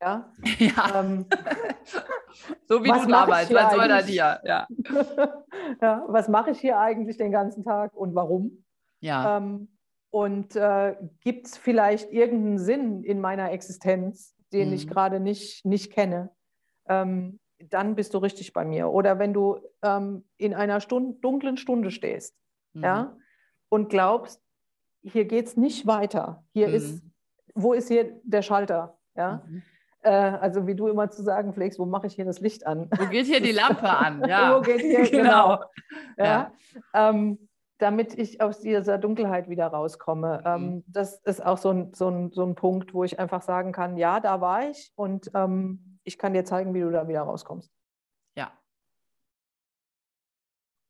Ja. 0.00 0.32
ja. 0.58 1.00
Ähm, 1.00 1.26
so 2.66 2.82
wie 2.82 2.88
du 2.88 3.06
damals, 3.06 3.52
was 3.52 3.74
soll 3.74 3.88
das 3.88 4.06
hier? 4.06 4.40
Ja. 4.44 4.66
ja 5.80 6.04
was 6.08 6.28
mache 6.28 6.50
ich 6.50 6.60
hier 6.60 6.78
eigentlich 6.78 7.16
den 7.16 7.32
ganzen 7.32 7.64
Tag 7.64 7.94
und 7.94 8.14
warum? 8.14 8.64
Ja. 9.00 9.38
Ähm, 9.38 9.68
und 10.10 10.56
äh, 10.56 10.96
gibt 11.20 11.46
es 11.46 11.56
vielleicht 11.56 12.12
irgendeinen 12.12 12.58
Sinn 12.58 13.02
in 13.02 13.20
meiner 13.20 13.50
Existenz, 13.50 14.36
den 14.52 14.68
mhm. 14.68 14.74
ich 14.74 14.88
gerade 14.88 15.20
nicht, 15.20 15.64
nicht 15.64 15.92
kenne? 15.92 16.30
Ähm, 16.86 17.38
dann 17.70 17.94
bist 17.94 18.12
du 18.12 18.18
richtig 18.18 18.52
bei 18.52 18.64
mir. 18.64 18.90
Oder 18.90 19.18
wenn 19.18 19.32
du 19.32 19.60
ähm, 19.82 20.24
in 20.36 20.52
einer 20.52 20.80
Stund 20.80 21.24
dunklen 21.24 21.56
Stunde 21.56 21.90
stehst 21.90 22.36
mhm. 22.74 22.82
ja, 22.82 23.16
und 23.68 23.88
glaubst, 23.88 24.41
hier 25.02 25.24
geht 25.24 25.46
es 25.46 25.56
nicht 25.56 25.86
weiter. 25.86 26.44
Hier 26.52 26.68
mhm. 26.68 26.74
ist, 26.74 27.04
wo 27.54 27.72
ist 27.72 27.88
hier 27.88 28.20
der 28.24 28.42
Schalter? 28.42 28.98
Ja? 29.14 29.42
Mhm. 29.46 29.62
Äh, 30.02 30.10
also 30.10 30.66
wie 30.66 30.74
du 30.74 30.88
immer 30.88 31.10
zu 31.10 31.22
sagen 31.22 31.52
pflegst, 31.52 31.78
wo 31.78 31.86
mache 31.86 32.06
ich 32.06 32.14
hier 32.14 32.24
das 32.24 32.40
Licht 32.40 32.66
an? 32.66 32.88
Wo 32.98 33.06
geht 33.06 33.26
hier 33.26 33.40
die 33.40 33.52
Lampe 33.52 33.88
an? 33.88 34.24
Ja. 34.28 34.56
wo 34.56 34.60
geht 34.60 34.80
hier, 34.80 35.02
genau. 35.10 35.58
genau. 35.58 35.64
Ja. 36.18 36.24
ja. 36.24 36.52
Ähm, 36.94 37.48
damit 37.78 38.16
ich 38.16 38.40
aus 38.40 38.60
dieser 38.60 38.96
Dunkelheit 38.96 39.48
wieder 39.48 39.66
rauskomme. 39.66 40.42
Ähm, 40.44 40.66
mhm. 40.66 40.84
das 40.86 41.20
ist 41.24 41.44
auch 41.44 41.58
so 41.58 41.70
ein, 41.70 41.92
so, 41.94 42.08
ein, 42.08 42.30
so 42.30 42.44
ein 42.44 42.54
Punkt, 42.54 42.94
wo 42.94 43.02
ich 43.02 43.18
einfach 43.18 43.42
sagen 43.42 43.72
kann, 43.72 43.96
ja, 43.96 44.20
da 44.20 44.40
war 44.40 44.70
ich 44.70 44.92
und 44.94 45.30
ähm, 45.34 45.98
ich 46.04 46.16
kann 46.16 46.32
dir 46.32 46.44
zeigen, 46.44 46.74
wie 46.74 46.80
du 46.80 46.90
da 46.90 47.08
wieder 47.08 47.22
rauskommst. 47.22 47.72
Ja. 48.36 48.52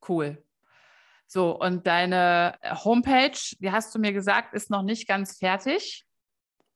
Cool. 0.07 0.37
So, 1.33 1.59
und 1.59 1.87
deine 1.87 2.53
Homepage, 2.85 3.39
die 3.59 3.71
hast 3.71 3.95
du 3.95 3.99
mir 3.99 4.13
gesagt, 4.13 4.53
ist 4.53 4.69
noch 4.69 4.83
nicht 4.83 5.07
ganz 5.07 5.39
fertig. 5.39 6.05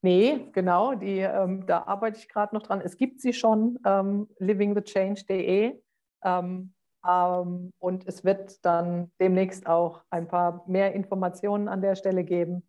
Nee, 0.01 0.47
genau, 0.51 0.95
die, 0.95 1.19
ähm, 1.19 1.67
da 1.67 1.83
arbeite 1.83 2.17
ich 2.17 2.27
gerade 2.27 2.55
noch 2.55 2.63
dran. 2.63 2.81
Es 2.81 2.97
gibt 2.97 3.21
sie 3.21 3.33
schon, 3.33 3.77
ähm, 3.85 4.27
livingthechange.de. 4.39 5.79
Ähm, 6.23 6.73
Ähm, 7.07 7.71
und 7.79 8.07
es 8.07 8.25
wird 8.25 8.65
dann 8.65 9.11
demnächst 9.19 9.67
auch 9.67 10.03
ein 10.09 10.27
paar 10.27 10.63
mehr 10.67 10.93
Informationen 10.93 11.67
an 11.67 11.81
der 11.81 11.95
Stelle 11.95 12.23
geben. 12.23 12.63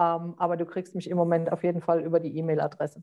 Ähm, 0.00 0.34
aber 0.38 0.56
du 0.56 0.64
kriegst 0.64 0.94
mich 0.94 1.10
im 1.10 1.16
Moment 1.16 1.52
auf 1.52 1.62
jeden 1.62 1.82
Fall 1.82 2.00
über 2.00 2.20
die 2.20 2.34
E-Mail-Adresse. 2.38 3.02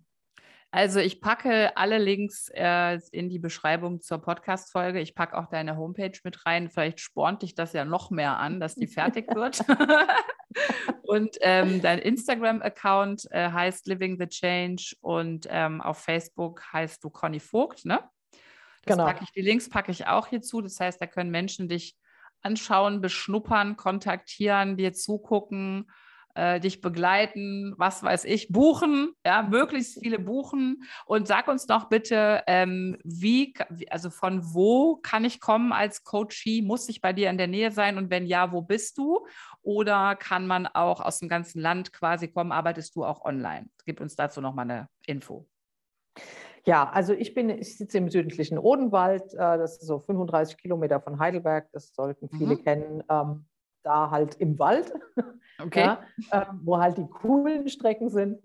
Also 0.71 0.99
ich 0.99 1.19
packe 1.19 1.75
alle 1.77 1.97
Links 1.97 2.49
äh, 2.53 2.99
in 3.11 3.29
die 3.29 3.39
Beschreibung 3.39 4.01
zur 4.01 4.19
Podcast-Folge. 4.19 4.99
Ich 4.99 5.15
packe 5.15 5.35
auch 5.35 5.47
deine 5.47 5.77
Homepage 5.77 6.17
mit 6.23 6.45
rein. 6.45 6.69
Vielleicht 6.69 6.99
spornt 6.99 7.41
dich 7.41 7.55
das 7.55 7.73
ja 7.73 7.85
noch 7.85 8.11
mehr 8.11 8.37
an, 8.37 8.59
dass 8.59 8.75
die 8.75 8.85
fertig 8.85 9.27
wird. 9.35 9.61
und 11.03 11.37
ähm, 11.41 11.81
dein 11.81 11.97
Instagram-Account 11.97 13.31
äh, 13.31 13.49
heißt 13.49 13.87
Living 13.87 14.19
the 14.19 14.27
Change 14.27 14.95
und 15.01 15.47
ähm, 15.49 15.81
auf 15.81 15.97
Facebook 15.97 16.61
heißt 16.71 17.03
du 17.03 17.09
Conny 17.09 17.39
Vogt, 17.39 17.85
ne? 17.85 18.03
Das 18.85 18.95
genau. 18.95 19.05
packe 19.05 19.23
ich, 19.23 19.31
die 19.31 19.41
Links 19.41 19.69
packe 19.69 19.91
ich 19.91 20.05
auch 20.07 20.27
hierzu. 20.27 20.61
Das 20.61 20.79
heißt, 20.79 21.01
da 21.01 21.07
können 21.07 21.31
Menschen 21.31 21.67
dich 21.67 21.97
anschauen, 22.41 23.01
beschnuppern, 23.01 23.75
kontaktieren, 23.75 24.77
dir 24.77 24.93
zugucken 24.93 25.87
äh, 26.39 26.59
dich 26.61 26.79
begleiten, 26.79 27.73
was 27.77 28.01
weiß 28.01 28.23
ich, 28.23 28.47
buchen, 28.47 29.11
ja, 29.25 29.43
möglichst 29.43 29.99
viele 30.01 30.19
buchen. 30.19 30.83
Und 31.05 31.27
sag 31.27 31.49
uns 31.49 31.65
doch 31.65 31.89
bitte, 31.89 32.43
ähm, 32.47 32.97
wie, 33.03 33.53
also 33.89 34.09
von 34.09 34.41
wo 34.53 34.95
kann 34.97 35.25
ich 35.25 35.41
kommen 35.41 35.73
als 35.73 36.05
Coachie? 36.05 36.61
Muss 36.61 36.87
ich 36.87 37.01
bei 37.01 37.11
dir 37.11 37.29
in 37.29 37.37
der 37.37 37.47
Nähe 37.47 37.71
sein? 37.71 37.97
Und 37.97 38.09
wenn 38.09 38.25
ja, 38.25 38.53
wo 38.53 38.61
bist 38.61 38.97
du? 38.97 39.25
Oder 39.61 40.15
kann 40.15 40.47
man 40.47 40.65
auch 40.65 41.01
aus 41.01 41.19
dem 41.19 41.27
ganzen 41.27 41.59
Land 41.59 41.91
quasi 41.91 42.29
kommen? 42.29 42.53
Arbeitest 42.53 42.95
du 42.95 43.03
auch 43.03 43.25
online? 43.25 43.67
Gib 43.85 43.99
uns 43.99 44.15
dazu 44.15 44.39
nochmal 44.39 44.63
eine 44.63 44.87
Info. 45.05 45.45
Ja, 46.65 46.89
also 46.89 47.13
ich 47.13 47.33
bin, 47.33 47.49
ich 47.49 47.77
sitze 47.77 47.97
im 47.97 48.09
südlichen 48.09 48.57
Odenwald, 48.57 49.33
äh, 49.33 49.57
das 49.57 49.79
ist 49.79 49.87
so 49.87 49.99
35 49.99 50.57
Kilometer 50.57 51.01
von 51.01 51.19
Heidelberg, 51.19 51.67
das 51.73 51.93
sollten 51.93 52.29
viele 52.29 52.55
mhm. 52.55 52.63
kennen. 52.63 53.03
Da 53.89 54.11
halt 54.11 54.35
im 54.35 54.59
Wald, 54.59 54.93
okay. 55.63 55.85
ja, 55.85 55.99
äh, 56.29 56.45
wo 56.61 56.77
halt 56.77 56.99
die 56.99 57.07
coolen 57.07 57.67
Strecken 57.69 58.09
sind. 58.09 58.39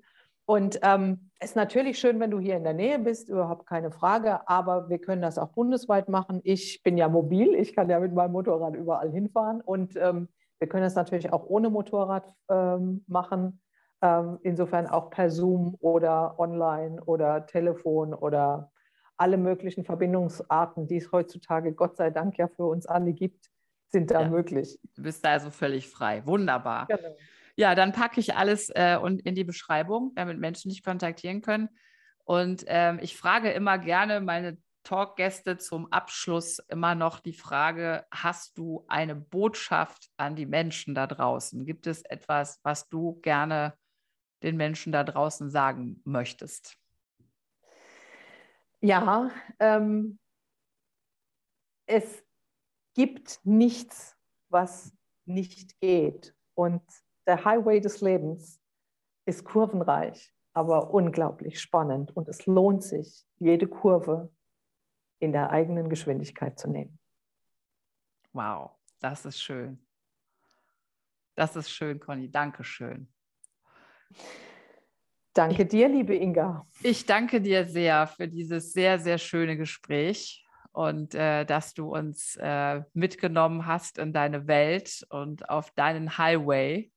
Und 0.46 0.78
ähm, 0.82 1.30
es 1.38 1.50
ist 1.50 1.56
natürlich 1.56 1.98
schön, 1.98 2.18
wenn 2.18 2.30
du 2.30 2.38
hier 2.38 2.56
in 2.56 2.64
der 2.64 2.72
Nähe 2.72 2.98
bist, 2.98 3.28
überhaupt 3.28 3.66
keine 3.66 3.90
Frage, 3.90 4.48
aber 4.48 4.88
wir 4.88 4.98
können 4.98 5.20
das 5.20 5.36
auch 5.36 5.48
bundesweit 5.48 6.08
machen. 6.08 6.40
Ich 6.44 6.82
bin 6.82 6.96
ja 6.96 7.10
mobil, 7.10 7.54
ich 7.54 7.74
kann 7.74 7.90
ja 7.90 8.00
mit 8.00 8.14
meinem 8.14 8.32
Motorrad 8.32 8.74
überall 8.74 9.10
hinfahren 9.10 9.60
und 9.60 9.96
ähm, 9.96 10.28
wir 10.58 10.66
können 10.66 10.84
das 10.84 10.94
natürlich 10.94 11.30
auch 11.30 11.44
ohne 11.46 11.68
Motorrad 11.68 12.32
ähm, 12.48 13.04
machen. 13.06 13.60
Ähm, 14.00 14.38
insofern 14.42 14.86
auch 14.86 15.10
per 15.10 15.28
Zoom 15.28 15.76
oder 15.80 16.38
online 16.38 17.04
oder 17.04 17.44
Telefon 17.44 18.14
oder 18.14 18.72
alle 19.18 19.36
möglichen 19.36 19.84
Verbindungsarten, 19.84 20.86
die 20.86 20.96
es 20.96 21.12
heutzutage 21.12 21.74
Gott 21.74 21.98
sei 21.98 22.08
Dank 22.08 22.38
ja 22.38 22.48
für 22.48 22.64
uns 22.64 22.86
alle 22.86 23.12
gibt, 23.12 23.50
sind 23.94 24.10
da 24.10 24.22
ja. 24.22 24.28
möglich. 24.28 24.78
Du 24.96 25.02
bist 25.02 25.24
da 25.24 25.30
also 25.30 25.50
völlig 25.50 25.88
frei. 25.88 26.26
Wunderbar. 26.26 26.86
Genau. 26.88 27.16
Ja, 27.56 27.76
dann 27.76 27.92
packe 27.92 28.18
ich 28.18 28.34
alles 28.34 28.68
äh, 28.70 28.98
und 29.00 29.22
in 29.22 29.36
die 29.36 29.44
Beschreibung, 29.44 30.12
damit 30.16 30.38
Menschen 30.38 30.70
dich 30.70 30.82
kontaktieren 30.82 31.40
können. 31.40 31.68
Und 32.24 32.64
ähm, 32.66 32.98
ich 33.00 33.16
frage 33.16 33.52
immer 33.52 33.78
gerne 33.78 34.20
meine 34.20 34.58
Talkgäste 34.82 35.56
zum 35.58 35.90
Abschluss 35.92 36.58
immer 36.68 36.96
noch 36.96 37.20
die 37.20 37.32
Frage, 37.32 38.04
hast 38.10 38.58
du 38.58 38.84
eine 38.88 39.14
Botschaft 39.14 40.10
an 40.16 40.34
die 40.34 40.46
Menschen 40.46 40.96
da 40.96 41.06
draußen? 41.06 41.64
Gibt 41.64 41.86
es 41.86 42.02
etwas, 42.02 42.58
was 42.64 42.88
du 42.88 43.20
gerne 43.22 43.74
den 44.42 44.56
Menschen 44.56 44.92
da 44.92 45.04
draußen 45.04 45.48
sagen 45.50 46.02
möchtest? 46.04 46.76
Ja, 48.80 49.30
ähm, 49.60 50.18
es 51.86 52.23
gibt 52.94 53.40
nichts, 53.44 54.16
was 54.48 54.92
nicht 55.26 55.80
geht. 55.80 56.34
Und 56.54 56.82
der 57.26 57.44
Highway 57.44 57.80
des 57.80 58.00
Lebens 58.00 58.60
ist 59.26 59.44
kurvenreich, 59.44 60.32
aber 60.52 60.92
unglaublich 60.92 61.60
spannend. 61.60 62.16
Und 62.16 62.28
es 62.28 62.46
lohnt 62.46 62.82
sich, 62.82 63.26
jede 63.38 63.66
Kurve 63.66 64.30
in 65.18 65.32
der 65.32 65.50
eigenen 65.50 65.88
Geschwindigkeit 65.88 66.58
zu 66.58 66.70
nehmen. 66.70 66.98
Wow, 68.32 68.72
das 69.00 69.24
ist 69.24 69.40
schön. 69.40 69.84
Das 71.34 71.56
ist 71.56 71.70
schön, 71.70 71.98
Conny. 71.98 72.30
Dankeschön. 72.30 73.08
Danke 75.32 75.66
dir, 75.66 75.88
liebe 75.88 76.14
Inga. 76.14 76.64
Ich 76.82 77.06
danke 77.06 77.40
dir 77.40 77.64
sehr 77.64 78.06
für 78.06 78.28
dieses 78.28 78.72
sehr, 78.72 79.00
sehr 79.00 79.18
schöne 79.18 79.56
Gespräch 79.56 80.43
und 80.74 81.14
äh, 81.14 81.44
dass 81.44 81.72
du 81.72 81.94
uns 81.94 82.36
äh, 82.36 82.82
mitgenommen 82.94 83.64
hast 83.64 83.96
in 83.96 84.12
deine 84.12 84.48
Welt 84.48 85.06
und 85.08 85.48
auf 85.48 85.70
deinen 85.70 86.18
Highway. 86.18 86.90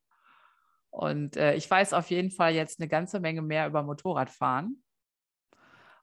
Und 0.89 1.37
äh, 1.37 1.53
ich 1.53 1.69
weiß 1.69 1.93
auf 1.93 2.09
jeden 2.09 2.31
Fall 2.31 2.55
jetzt 2.55 2.79
eine 2.79 2.89
ganze 2.89 3.19
Menge 3.19 3.43
mehr 3.43 3.67
über 3.67 3.83
Motorradfahren 3.83 4.81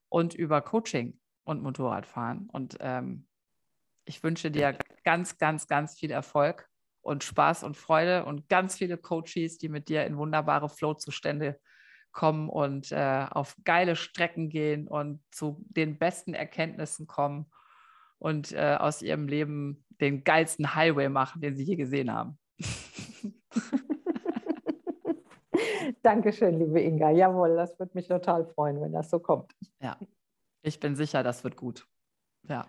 und 0.09 0.35
über 0.35 0.63
Coaching 0.63 1.19
und 1.43 1.65
Motorradfahren. 1.65 2.49
Und 2.49 2.77
ähm, 2.79 3.27
ich 4.05 4.23
wünsche 4.23 4.53
dir 4.53 4.79
ganz, 5.03 5.37
ganz, 5.39 5.67
ganz 5.67 5.99
viel 5.99 6.13
Erfolg 6.13 6.69
und 7.01 7.25
Spaß 7.25 7.65
und 7.65 7.77
Freude 7.77 8.25
und 8.25 8.49
ganz 8.49 8.77
viele 8.77 8.99
Coaches, 8.99 9.59
die 9.59 9.69
mit 9.69 9.89
dir 9.89 10.07
in 10.07 10.17
wunderbare 10.17 10.69
Flow-Zustände 10.69 11.59
kommen 12.13 12.49
und 12.49 12.93
äh, 12.93 13.27
auf 13.29 13.57
geile 13.65 13.97
Strecken 13.97 14.49
gehen 14.49 14.87
und 14.87 15.25
zu 15.33 15.61
den 15.71 15.99
besten 15.99 16.35
Erkenntnissen 16.35 17.09
kommen 17.09 17.51
und 18.25 18.53
äh, 18.53 18.77
aus 18.81 19.03
ihrem 19.03 19.29
Leben 19.29 19.85
den 20.01 20.25
geilsten 20.25 20.75
Highway 20.75 21.11
machen, 21.11 21.43
den 21.43 21.57
sie 21.57 21.65
je 21.65 21.77
gesehen 21.77 22.11
haben. 22.11 22.39
Dankeschön, 26.03 26.59
liebe 26.59 26.81
Inga. 26.81 27.11
Jawohl, 27.11 27.55
das 27.55 27.79
würde 27.79 27.93
mich 27.95 28.09
total 28.09 28.47
freuen, 28.47 28.81
wenn 28.81 28.93
das 28.93 29.11
so 29.11 29.19
kommt. 29.19 29.53
Ja, 29.83 29.99
ich 30.63 30.81
bin 30.81 30.97
sicher, 30.97 31.23
das 31.23 31.45
wird 31.45 31.57
gut. 31.57 31.87
Ja. 32.49 32.67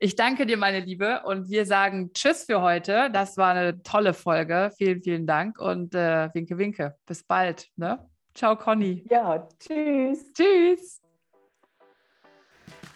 Ich 0.00 0.16
danke 0.16 0.46
dir, 0.46 0.56
meine 0.56 0.80
Liebe, 0.80 1.22
und 1.26 1.48
wir 1.48 1.64
sagen 1.64 2.12
Tschüss 2.12 2.42
für 2.44 2.60
heute. 2.60 3.08
Das 3.12 3.36
war 3.36 3.52
eine 3.52 3.84
tolle 3.84 4.14
Folge. 4.14 4.72
Vielen, 4.76 5.00
vielen 5.00 5.28
Dank 5.28 5.60
und 5.60 5.94
äh, 5.94 6.28
winke, 6.34 6.58
winke. 6.58 6.96
Bis 7.06 7.22
bald. 7.22 7.68
Ne? 7.76 8.04
Ciao, 8.34 8.56
Conny. 8.56 9.06
Ja, 9.08 9.46
tschüss. 9.60 10.32
Tschüss. 10.32 11.00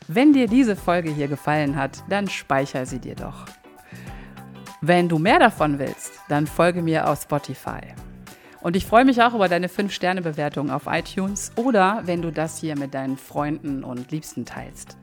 Wenn 0.08 0.32
dir 0.34 0.48
diese 0.48 0.76
Folge 0.76 1.10
hier 1.10 1.28
gefallen 1.28 1.76
hat, 1.76 2.02
dann 2.08 2.28
speicher 2.28 2.84
sie 2.84 2.98
dir 2.98 3.14
doch. 3.14 3.46
Wenn 4.82 5.08
du 5.08 5.18
mehr 5.18 5.38
davon 5.38 5.78
willst, 5.78 6.12
dann 6.28 6.46
folge 6.46 6.82
mir 6.82 7.08
auf 7.08 7.22
Spotify. 7.22 7.80
Und 8.60 8.76
ich 8.76 8.84
freue 8.84 9.04
mich 9.04 9.22
auch 9.22 9.34
über 9.34 9.48
deine 9.48 9.68
5-Sterne-Bewertung 9.68 10.70
auf 10.70 10.82
iTunes 10.86 11.52
oder 11.56 12.02
wenn 12.04 12.20
du 12.20 12.30
das 12.30 12.58
hier 12.58 12.78
mit 12.78 12.92
deinen 12.92 13.16
Freunden 13.16 13.82
und 13.82 14.10
Liebsten 14.10 14.44
teilst. 14.44 14.98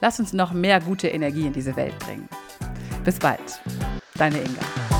Lass 0.00 0.18
uns 0.18 0.32
noch 0.32 0.52
mehr 0.52 0.80
gute 0.80 1.08
Energie 1.08 1.46
in 1.46 1.52
diese 1.52 1.76
Welt 1.76 1.98
bringen. 1.98 2.28
Bis 3.04 3.18
bald, 3.18 3.60
deine 4.14 4.38
Inga. 4.38 4.97